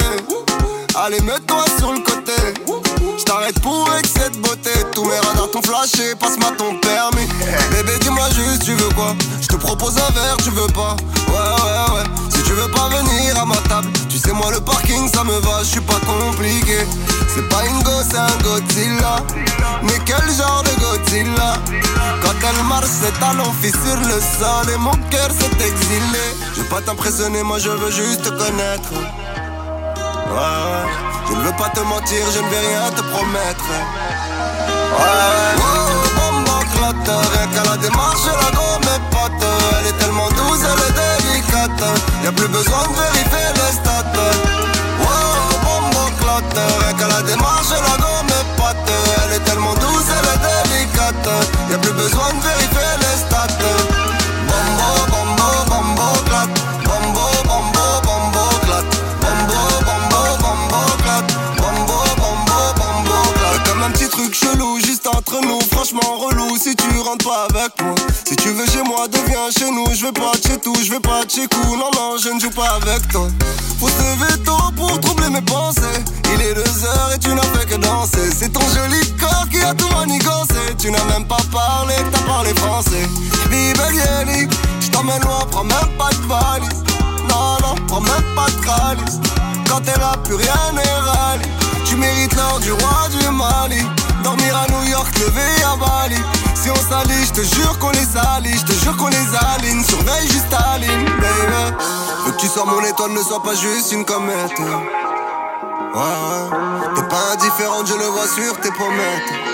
Allez, 0.95 1.21
mets-toi 1.21 1.65
sur 1.79 1.93
le 1.93 2.01
côté. 2.01 2.33
Je 3.19 3.25
t'arrête 3.25 3.59
pour 3.61 3.89
excès 3.99 4.31
de 4.31 4.39
beauté. 4.39 4.71
Tous 4.95 5.05
mes 5.05 5.17
radars 5.17 5.51
t'ont 5.51 5.63
flashé, 5.63 6.15
passe-moi 6.19 6.51
ton 6.59 6.79
permis. 6.79 7.27
Bébé, 7.71 7.99
dis-moi 8.01 8.29
juste, 8.31 8.65
tu 8.65 8.75
veux 8.75 8.91
quoi? 8.91 9.15
Je 9.41 9.49
te 9.49 9.57
propose 9.57 9.97
un 9.99 10.13
verre, 10.13 10.37
tu 10.43 10.51
veux 10.51 10.67
pas? 10.69 10.97
Ouais, 11.29 11.35
ouais, 11.35 11.95
ouais. 11.97 12.05
Si 12.35 12.43
tu 12.43 12.53
veux 12.53 12.71
pas 12.71 12.89
venir 12.89 13.41
à 13.41 13.47
ma 13.47 13.57
table, 13.69 13.89
moi 14.33 14.51
le 14.51 14.61
parking 14.61 15.09
ça 15.13 15.25
me 15.25 15.39
va, 15.41 15.59
je 15.61 15.69
suis 15.69 15.81
pas 15.81 15.99
compliqué. 16.07 16.87
C'est 17.35 17.49
pas 17.49 17.65
une 17.67 17.83
gosse, 17.83 18.07
c'est 18.11 18.19
un 18.19 18.37
Godzilla. 18.43 19.17
Mais 19.83 19.99
quel 20.05 20.31
genre 20.37 20.63
de 20.65 20.75
Godzilla? 20.81 21.55
Quand 22.23 22.35
elle 22.49 22.63
marche, 22.65 22.87
ses 22.87 23.13
talons 23.21 23.53
sur 23.63 23.97
le 23.97 24.21
sol 24.39 24.71
et 24.75 24.79
mon 24.79 24.97
cœur 25.11 25.31
s'est 25.31 25.67
exilé. 25.67 26.37
Je 26.55 26.61
veux 26.61 26.69
pas 26.69 26.83
t'impressionner, 26.83 27.43
moi 27.43 27.59
je 27.59 27.71
veux 27.71 27.91
juste 27.91 28.23
te 28.23 28.29
connaître. 28.31 28.93
Ouais. 28.93 30.87
Je 31.29 31.35
ne 31.35 31.43
veux 31.45 31.57
pas 31.57 31.71
te 31.71 31.81
mentir, 31.81 32.31
je 32.35 32.41
ne 32.41 32.49
vais 32.49 32.61
rien 32.61 32.91
te 32.91 33.03
promettre. 33.03 33.65
Ouais, 34.99 35.52
Bibelieli, 83.93 84.49
je 84.81 84.91
t'emmène 84.91 85.21
loin, 85.23 85.41
prends 85.51 85.65
même 85.65 85.97
pas 85.99 86.09
de 86.11 86.27
valise. 86.27 86.83
Non, 87.29 87.59
non, 87.63 87.75
prends 87.87 88.01
même 88.01 88.35
pas 88.35 88.47
de 88.47 88.65
calice. 88.65 89.21
Quand 89.69 89.81
t'es 89.81 89.99
là, 89.99 90.15
plus 90.25 90.35
rien 90.35 90.73
n'est 90.73 90.83
rallye. 90.83 91.47
Tu 91.85 91.97
mérites 91.97 92.35
l'or 92.35 92.59
du 92.61 92.73
roi 92.73 93.09
du 93.11 93.29
Mali. 93.29 93.83
Dormir 94.25 94.57
à 94.57 94.67
New 94.73 94.91
York, 94.91 95.09
lever 95.19 95.65
à 95.65 95.77
Bali. 95.77 96.21
Si 96.55 96.71
on 96.71 96.77
s'allie, 96.77 97.27
je 97.27 97.33
te 97.33 97.43
jure 97.43 97.79
qu'on 97.79 97.91
les 97.91 98.07
salit, 98.07 98.57
je 98.57 98.65
te 98.65 98.73
jure 98.73 98.97
qu'on 98.97 99.09
les 99.09 99.29
aligne. 99.55 99.85
Surveille 99.85 100.29
juste 100.29 100.49
ta 100.49 100.79
ligne, 100.79 101.05
baby. 101.05 101.77
Veux 102.25 102.33
que 102.33 102.41
tu 102.41 102.49
sois 102.49 102.65
mon 102.65 102.83
étoile, 102.85 103.13
ne 103.13 103.23
sois 103.23 103.43
pas 103.43 103.55
juste 103.55 103.93
une 103.93 104.05
comète. 104.05 104.59
Ouais, 104.59 105.99
ouais. 105.99 106.95
T'es 106.95 107.03
pas 107.09 107.33
indifférente, 107.33 107.87
je 107.89 107.95
le 107.95 108.07
vois 108.07 108.27
sur 108.27 108.59
tes 108.61 108.71
promesses. 108.71 109.53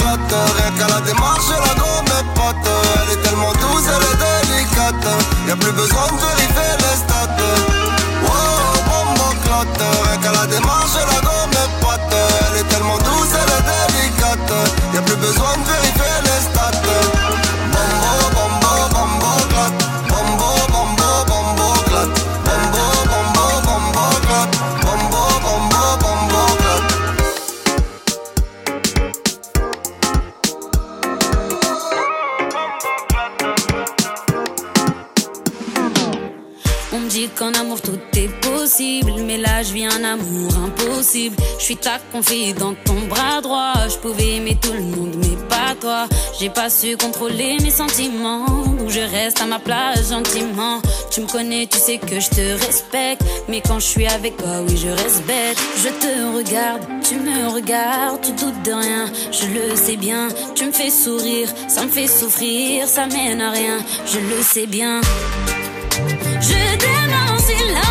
Rien 0.00 0.16
qu'à 0.28 0.59
la 1.00 1.06
démarche, 1.06 1.50
la 1.50 1.74
gomme 1.74 2.12
est 2.18 2.28
pote. 2.34 2.70
Elle 3.02 3.18
est 3.18 3.22
tellement 3.22 3.52
douce, 3.52 3.86
elle 3.88 4.04
est 4.10 4.18
délicate. 4.48 5.06
Y'a 5.48 5.56
plus 5.56 5.72
besoin 5.72 6.06
de 6.06 6.18
vérifier 6.20 6.72
les 6.78 6.96
stats. 6.96 7.36
Oh, 8.24 8.28
bombo 8.88 9.34
clotte, 9.44 9.82
rien 10.04 10.16
qu'à 10.18 10.32
la 10.32 10.46
démarche, 10.46 10.96
la 10.96 11.20
gomme 11.20 11.52
est 11.52 11.72
pote. 11.80 12.14
Elle 12.52 12.60
est 12.60 12.68
tellement 12.68 12.98
douce, 12.98 13.32
elle 13.34 13.52
est 13.56 13.64
délicate. 13.70 14.52
Y'a 14.94 15.02
plus 15.02 15.16
besoin 15.16 15.56
de 15.56 15.64
vérifier 15.70 16.16
les 16.24 16.40
stats. 16.50 16.79
Suis 41.70 41.76
ta 41.76 42.00
confie 42.10 42.52
dans 42.52 42.74
ton 42.74 43.00
bras 43.08 43.40
droit. 43.40 43.74
Je 43.88 43.96
pouvais 43.98 44.36
aimer 44.36 44.56
tout 44.60 44.72
le 44.72 44.82
monde, 44.82 45.14
mais 45.20 45.36
pas 45.48 45.74
toi. 45.80 46.08
J'ai 46.38 46.50
pas 46.50 46.68
su 46.68 46.96
contrôler 46.96 47.58
mes 47.62 47.70
sentiments, 47.70 48.44
donc 48.46 48.88
je 48.88 49.00
reste 49.00 49.40
à 49.40 49.46
ma 49.46 49.60
place 49.60 50.10
gentiment. 50.10 50.80
Tu 51.12 51.20
me 51.20 51.28
connais, 51.28 51.68
tu 51.68 51.78
sais 51.78 51.98
que 51.98 52.18
je 52.18 52.28
te 52.28 52.66
respecte, 52.66 53.22
mais 53.48 53.60
quand 53.60 53.78
je 53.78 53.86
suis 53.86 54.06
avec 54.06 54.36
toi, 54.36 54.62
oui 54.66 54.76
je 54.76 54.88
reste 54.88 55.24
bête. 55.26 55.58
Je 55.76 55.90
te 56.02 56.36
regarde, 56.36 56.82
tu 57.08 57.14
me 57.16 57.48
regardes, 57.48 58.20
tu 58.20 58.32
doutes 58.32 58.62
de 58.64 58.72
rien, 58.72 59.04
je 59.30 59.46
le 59.46 59.76
sais 59.76 59.96
bien. 59.96 60.26
Tu 60.56 60.66
me 60.66 60.72
fais 60.72 60.90
sourire, 60.90 61.48
ça 61.68 61.84
me 61.84 61.88
fait 61.88 62.08
souffrir, 62.08 62.88
ça 62.88 63.06
mène 63.06 63.40
à 63.40 63.50
rien, 63.52 63.78
je 64.06 64.18
le 64.18 64.42
sais 64.42 64.66
bien. 64.66 65.00
Je 66.40 66.78
t'aime 66.78 67.14
en 67.28 67.38
silence, 67.38 67.89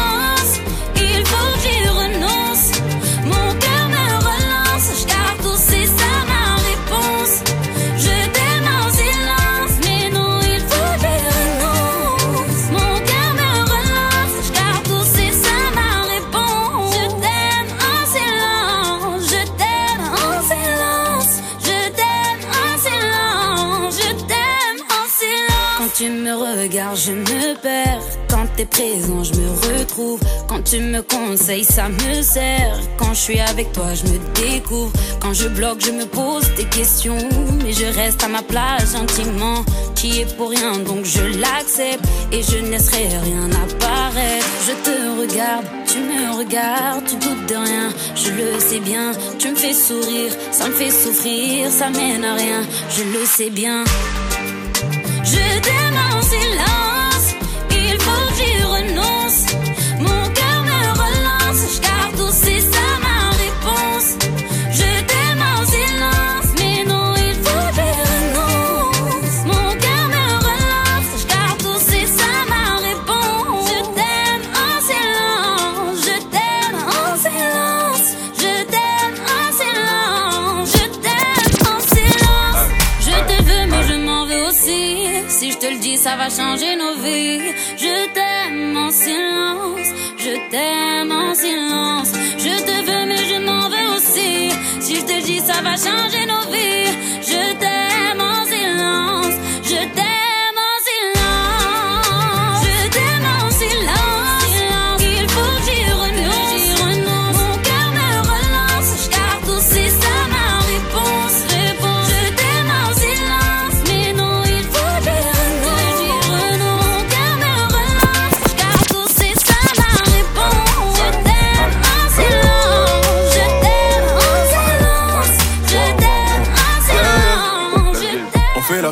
t'es 28.60 28.66
présent, 28.66 29.24
je 29.24 29.34
me 29.40 29.78
retrouve. 29.78 30.20
Quand 30.50 30.62
tu 30.62 30.82
me 30.82 31.02
conseilles, 31.02 31.64
ça 31.64 31.88
me 31.88 32.22
sert. 32.22 32.78
Quand 32.98 33.14
je 33.14 33.20
suis 33.20 33.40
avec 33.40 33.72
toi, 33.72 33.94
je 33.94 34.04
me 34.12 34.20
découvre. 34.36 34.92
Quand 35.22 35.34
je 35.34 35.48
bloque, 35.48 35.80
je 35.80 35.92
me 35.92 36.06
pose 36.06 36.44
des 36.58 36.66
questions. 36.66 37.18
Mais 37.64 37.72
je 37.72 37.86
reste 37.86 38.22
à 38.22 38.28
ma 38.28 38.42
place 38.42 38.92
gentiment. 38.92 39.64
Qui 39.96 40.22
est 40.22 40.36
pour 40.36 40.50
rien, 40.50 40.78
donc 40.80 41.06
je 41.06 41.22
l'accepte. 41.40 42.04
Et 42.34 42.44
je 42.44 42.58
ne 42.58 42.72
laisserai 42.72 43.08
rien 43.08 43.50
apparaître. 43.64 44.48
Je 44.68 44.74
te 44.86 45.22
regarde, 45.22 45.66
tu 45.88 46.00
me 46.00 46.38
regardes, 46.38 47.06
tu 47.06 47.16
doutes 47.16 47.46
de 47.48 47.56
rien. 47.56 47.90
Je 48.16 48.30
le 48.32 48.60
sais 48.60 48.82
bien, 48.82 49.12
tu 49.38 49.52
me 49.52 49.56
fais 49.56 49.74
sourire. 49.74 50.34
Ça 50.52 50.68
me 50.68 50.74
fait 50.74 50.92
souffrir, 50.92 51.72
ça 51.72 51.90
mène 51.90 52.26
à 52.26 52.36
rien. 52.36 52.62
Je 52.90 53.04
le 53.04 53.26
sais 53.26 53.52
bien. 53.52 53.86
Je 55.24 55.62
t'aime 55.62 56.00
en 56.12 56.22
silence, 56.22 56.69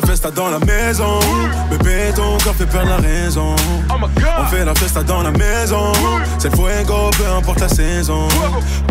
la 0.00 0.06
festa 0.06 0.30
dans 0.30 0.48
la 0.48 0.58
maison. 0.60 1.18
Bébé, 1.70 2.12
ton 2.14 2.38
corps 2.38 2.54
fait 2.54 2.66
perdre 2.66 2.90
la 2.90 2.96
raison. 2.96 3.54
On 3.90 4.46
fait 4.46 4.64
la 4.64 4.74
festa 4.74 5.02
dans 5.02 5.22
la 5.22 5.30
maison. 5.30 5.92
C'est 6.38 6.50
le 6.50 6.56
fuego, 6.56 7.10
peu 7.16 7.26
importe 7.36 7.60
la 7.60 7.68
saison. 7.68 8.28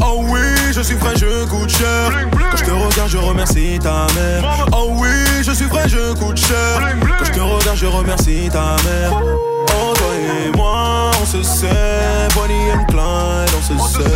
Oh 0.02 0.24
oui, 0.28 0.40
je 0.72 0.82
suis 0.82 0.96
frais, 0.96 1.16
je 1.16 1.46
coûte 1.46 1.70
cher. 1.70 2.12
Quand 2.32 2.58
je 2.58 2.64
te 2.64 2.72
regarde, 2.72 3.10
je 3.10 3.18
remercie 3.18 3.80
ta 3.82 4.08
mère. 4.16 4.68
Oh 4.74 4.90
oui, 4.98 5.10
je 5.42 5.52
suis 5.52 5.66
frais, 5.66 5.88
je 5.88 6.14
coûte 6.16 6.38
cher. 6.38 6.96
Quand 7.20 7.26
je 7.26 7.32
te 7.32 7.40
regarde, 7.40 7.78
je 7.78 7.86
remercie 7.86 8.50
ta 8.52 8.76
mère. 8.84 9.12
Oh, 9.80 9.87
et 10.18 10.58
moi, 10.58 11.12
on 11.22 11.26
se 11.26 11.44
sait. 11.44 12.28
Bonnie 12.36 12.72
and 12.72 12.86
Clyde, 12.88 13.50
on 13.58 13.62
se 13.62 13.78
sait. 13.94 14.10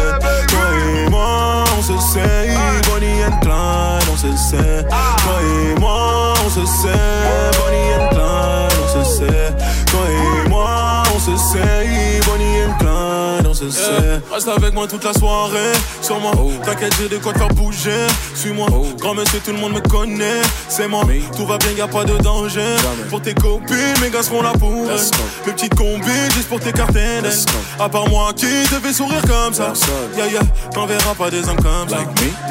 Toi 0.48 0.60
et 1.06 1.10
moi, 1.10 1.64
on 1.78 1.82
se 1.82 1.98
sait. 2.14 2.50
Bonnie 2.90 3.24
and 3.24 3.40
Clyde, 3.42 4.10
on 4.12 4.18
se 4.18 4.36
sait. 4.38 4.86
Toi 4.88 5.38
et 5.42 5.80
moi, 5.80 6.34
on 6.46 6.50
se 6.50 6.66
sait. 6.66 7.52
Bonnie 7.60 7.94
and 7.98 8.10
Clyde, 8.10 8.74
on 8.84 9.04
se 9.04 9.18
sait. 9.18 9.50
Toi 9.92 10.02
et 10.10 10.50
moi, 10.50 11.04
on 11.16 11.20
se 11.20 11.36
sait. 11.38 12.20
Bonnie 12.28 12.62
and 12.64 12.78
Clyde, 12.80 13.48
Reste 13.64 14.48
avec 14.48 14.74
moi 14.74 14.88
toute 14.88 15.04
la 15.04 15.14
soirée. 15.14 15.72
Sur 16.02 16.20
moi, 16.20 16.32
t'inquiète, 16.64 16.96
j'ai 17.00 17.10
de 17.10 17.18
quoi 17.18 17.34
te 17.34 17.38
faire 17.38 17.48
bouger. 17.50 18.08
Suis-moi, 18.34 18.68
grand 19.00 19.14
monsieur, 19.14 19.40
tout 19.44 19.52
le 19.52 19.58
monde 19.58 19.74
me 19.74 19.82
connaît. 19.82 20.42
C'est 20.68 20.88
moi, 20.88 21.04
tout 21.36 21.46
va 21.46 21.58
bien, 21.58 21.72
y 21.72 21.82
a 21.82 21.88
pas 21.88 22.04
de 22.04 22.18
danger. 22.18 22.76
Pour 23.10 23.22
tes 23.22 23.34
copines, 23.34 24.00
mes 24.02 24.10
gars 24.10 24.24
seront 24.24 24.42
là 24.42 24.54
pour 24.60 24.72
elles. 24.72 25.00
Mes 25.46 25.54
petites 25.54 25.76
combines, 25.76 26.32
juste 26.34 26.50
pour 26.50 26.60
t'écarter 26.60 27.22
d'elles. 27.22 27.32
À 27.80 27.88
part 27.90 28.08
moi 28.10 28.32
qui 28.36 28.46
te 28.46 28.76
fait 28.76 28.94
sourire 28.94 29.22
comme 29.22 29.54
ça. 29.54 29.74
Yeah, 30.18 30.28
yeah, 30.28 30.42
t'en 30.74 30.86
verras 30.86 31.14
pas 31.16 31.30
des 31.30 31.48
hommes 31.48 31.62
comme 31.62 31.90
ça. 31.90 31.98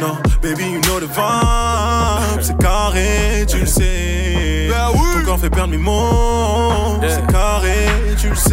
Non, 0.00 0.16
baby, 0.42 0.64
you 0.64 0.80
know 0.82 1.00
the 1.00 1.08
vibe. 1.10 2.40
C'est 2.40 2.58
carré, 2.58 3.44
tu 3.48 3.58
le 3.58 3.66
sais. 3.66 4.68
Ton 4.70 5.24
corps 5.24 5.40
fait 5.40 5.50
perdre 5.50 5.70
mes 5.70 5.76
mots. 5.76 7.00
C'est 7.02 7.32
carré, 7.32 7.86
tu 8.20 8.28
le 8.28 8.36
sais. 8.36 8.50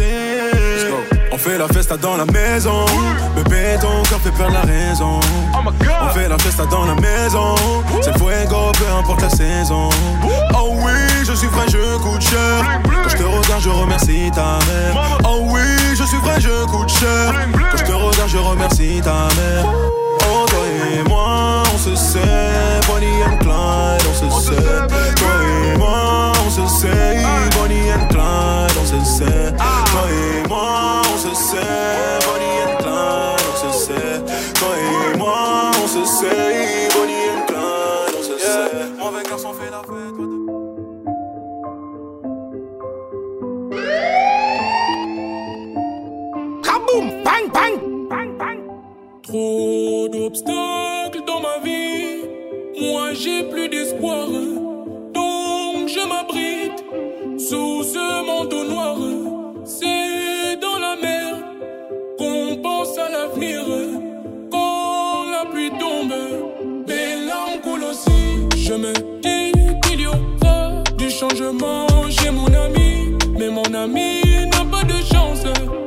On 1.38 1.40
fait 1.40 1.56
la 1.56 1.68
festa 1.68 1.96
dans 1.96 2.16
la 2.16 2.24
maison. 2.24 2.84
Bébé, 3.36 3.76
ton 3.80 4.02
corps 4.10 4.20
fait 4.20 4.32
perdre 4.32 4.54
la 4.54 4.62
raison. 4.62 5.20
On 5.54 6.08
fait 6.12 6.28
la 6.28 6.36
festa 6.36 6.66
dans 6.66 6.84
la 6.84 6.96
maison. 6.96 7.54
C'est 8.02 8.10
le 8.10 8.18
fuego, 8.18 8.72
peu 8.76 8.92
importe 8.98 9.22
la 9.22 9.30
saison. 9.30 9.88
Oh 10.52 10.74
oui, 10.82 10.90
je 11.24 11.32
suis 11.34 11.46
vrai, 11.46 11.66
je 11.68 11.96
coûte 11.98 12.22
cher. 12.22 12.80
Quand 12.82 13.08
je 13.08 13.16
te 13.16 13.22
regarde, 13.22 13.62
je 13.62 13.68
remercie 13.68 14.32
ta 14.34 14.58
mère. 14.66 15.18
Oh 15.24 15.44
oui, 15.50 15.60
je 15.96 16.02
suis 16.02 16.18
vrai, 16.18 16.40
je 16.40 16.66
coûte 16.66 16.88
cher. 16.88 17.32
Quand 17.52 17.76
je 17.76 17.84
te 17.84 17.92
regarde, 17.92 18.28
je 18.28 18.38
remercie 18.38 19.00
ta 19.04 19.28
mère. 19.36 19.64
Oh, 20.28 20.44
toi 20.48 20.58
et 20.92 21.08
moi, 21.08 21.62
on 21.72 21.78
se 21.78 21.94
sait. 21.94 22.18
Bonnie 22.88 23.22
and 23.22 23.36
Clyde, 23.38 24.02
on 24.10 24.40
se 24.40 24.46
sait. 24.46 24.62
Toi 25.14 25.28
et 25.72 25.78
moi, 25.78 26.32
on 26.44 26.50
se 26.50 26.80
sait. 26.80 27.22
Bonnie 27.56 27.92
and 27.92 28.08
Clyde, 28.08 28.67
se 28.88 29.04
sait. 29.04 29.52
Toi 29.56 30.04
et 30.10 30.48
moi, 30.48 31.02
on 31.12 31.18
se 31.18 31.34
sait. 31.34 32.18
Bonnie 32.26 32.58
and 32.64 32.76
Clyde, 32.82 33.46
on 33.50 33.56
se 33.64 33.70
sait. 33.84 34.18
Toi 34.58 34.72
et 34.78 35.16
moi, 35.18 35.70
on 35.82 35.86
se 35.86 36.04
sait. 36.04 36.88
Bonnie 36.94 37.26
and 37.34 37.44
Clyde, 37.48 38.14
on 38.18 38.22
se 38.22 38.36
sait. 38.38 38.70
Mon 38.98 39.08
avec 39.08 39.28
garçon 39.28 39.52
fait 39.52 39.70
la 39.70 39.82
fête. 39.88 40.18
Kaboum, 46.64 47.06
bang, 47.24 47.46
bang. 47.52 47.74
Trop 49.22 50.08
d'obstacles 50.08 51.22
dans 51.26 51.40
ma 51.40 51.58
vie, 51.62 52.24
moi 52.80 53.12
j'ai 53.12 53.42
plus 53.50 53.68
d'espoir. 53.68 54.26
Donc 55.12 55.88
je 55.94 56.08
m'abrite 56.08 56.57
sous 57.48 57.82
ce 57.82 58.26
manteau 58.26 58.64
noir. 58.64 58.96
C'est 59.64 60.56
dans 60.60 60.78
la 60.78 60.94
mer 61.00 61.36
qu'on 62.18 62.56
pense 62.62 62.92
à 62.98 63.08
l'avenir. 63.08 63.62
Quand 64.50 65.24
la 65.34 65.50
pluie 65.50 65.70
tombe, 65.70 66.14
mes 66.86 67.26
larmes 67.26 67.60
coulent 67.62 67.88
aussi. 67.92 68.20
Je 68.56 68.74
me 68.74 68.92
dis 69.24 69.52
qu'il 69.82 70.00
y 70.02 70.06
aura 70.06 70.82
du 70.98 71.08
changement 71.10 71.86
chez 72.10 72.30
mon 72.30 72.52
ami. 72.66 73.16
Mais 73.38 73.48
mon 73.48 73.72
ami 73.72 74.20
n'a 74.52 74.64
pas 74.70 74.84
de 74.84 74.98
chance. 75.12 75.42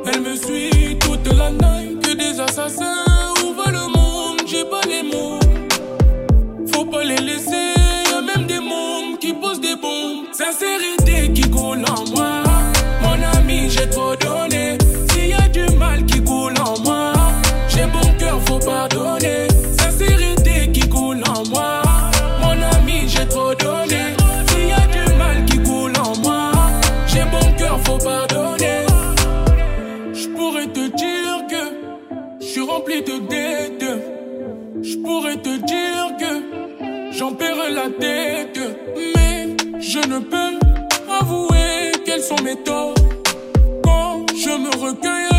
Elle 0.06 0.22
me 0.22 0.34
suit 0.34 0.98
toute 0.98 1.28
la 1.40 1.50
night. 1.50 2.00
Que 2.02 2.12
des 2.14 2.40
assassins, 2.40 3.04
où 3.42 3.54
va 3.54 3.70
le 3.70 3.86
monde? 3.96 4.40
J'ai 4.46 4.64
pas 4.64 4.84
les 4.92 5.04
mots. 5.12 5.38
Faut 6.72 6.86
pas 6.86 7.04
les 7.04 7.18
laisser, 7.28 7.61
Sincérité 10.44 11.32
qui 11.32 11.48
coule 11.50 11.84
en 11.88 12.04
moi. 12.16 12.42
Mon 13.00 13.38
ami, 13.38 13.70
j'ai 13.70 13.88
trop 13.88 14.16
donné. 14.16 14.76
S'il 15.10 15.28
y 15.28 15.32
a 15.34 15.46
du 15.48 15.64
mal 15.76 16.04
qui 16.04 16.20
coule 16.20 16.54
en 16.58 16.80
moi, 16.80 17.12
j'ai 17.68 17.86
bon 17.86 18.12
cœur, 18.18 18.40
faut 18.46 18.58
pardonner. 18.58 19.46
Sincérité 19.78 20.72
qui 20.72 20.88
coule 20.88 21.22
en 21.28 21.48
moi. 21.48 21.82
Mon 22.40 22.60
ami, 22.76 23.04
j'ai 23.06 23.26
trop 23.28 23.54
donné. 23.54 24.02
S'il 24.48 24.66
y 24.66 24.72
a 24.72 24.84
du 24.96 25.14
mal 25.14 25.44
qui 25.44 25.58
coule 25.58 25.92
en 25.96 26.16
moi, 26.18 26.50
j'ai 27.06 27.24
bon 27.24 27.52
cœur, 27.56 27.78
faut 27.84 27.98
pardonner. 27.98 28.86
Je 30.12 30.26
pourrais 30.26 30.66
te 30.66 30.88
dire 30.96 31.46
que 31.52 32.40
je 32.40 32.46
suis 32.46 32.62
rempli 32.62 33.00
de 33.00 33.16
dettes. 33.28 33.90
Je 34.82 34.96
pourrais 35.04 35.36
te 35.36 35.56
dire 35.72 36.16
que 36.18 37.12
j'en 37.16 37.32
paierai 37.32 37.70
la 37.72 37.88
tête. 38.00 38.31
Ne 40.12 40.18
peux 40.18 40.58
avouer 41.08 41.90
quels 42.04 42.20
sont 42.20 42.36
mes 42.44 42.62
torts. 42.62 42.92
Quand 43.82 44.26
je 44.36 44.50
me 44.50 44.68
recueille, 44.76 45.31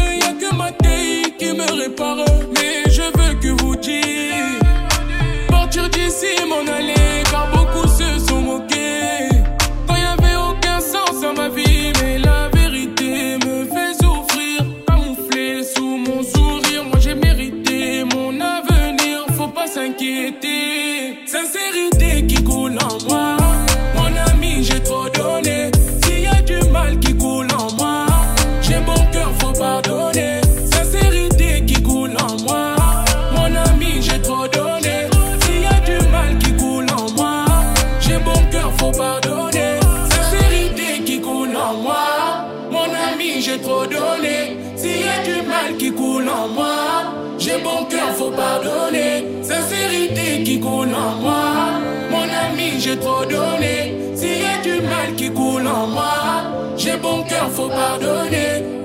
moi, 55.87 56.73
j'ai 56.77 56.97
bon 56.97 57.23
cœur, 57.23 57.49
faut 57.51 57.69
pardonner. 57.69 58.82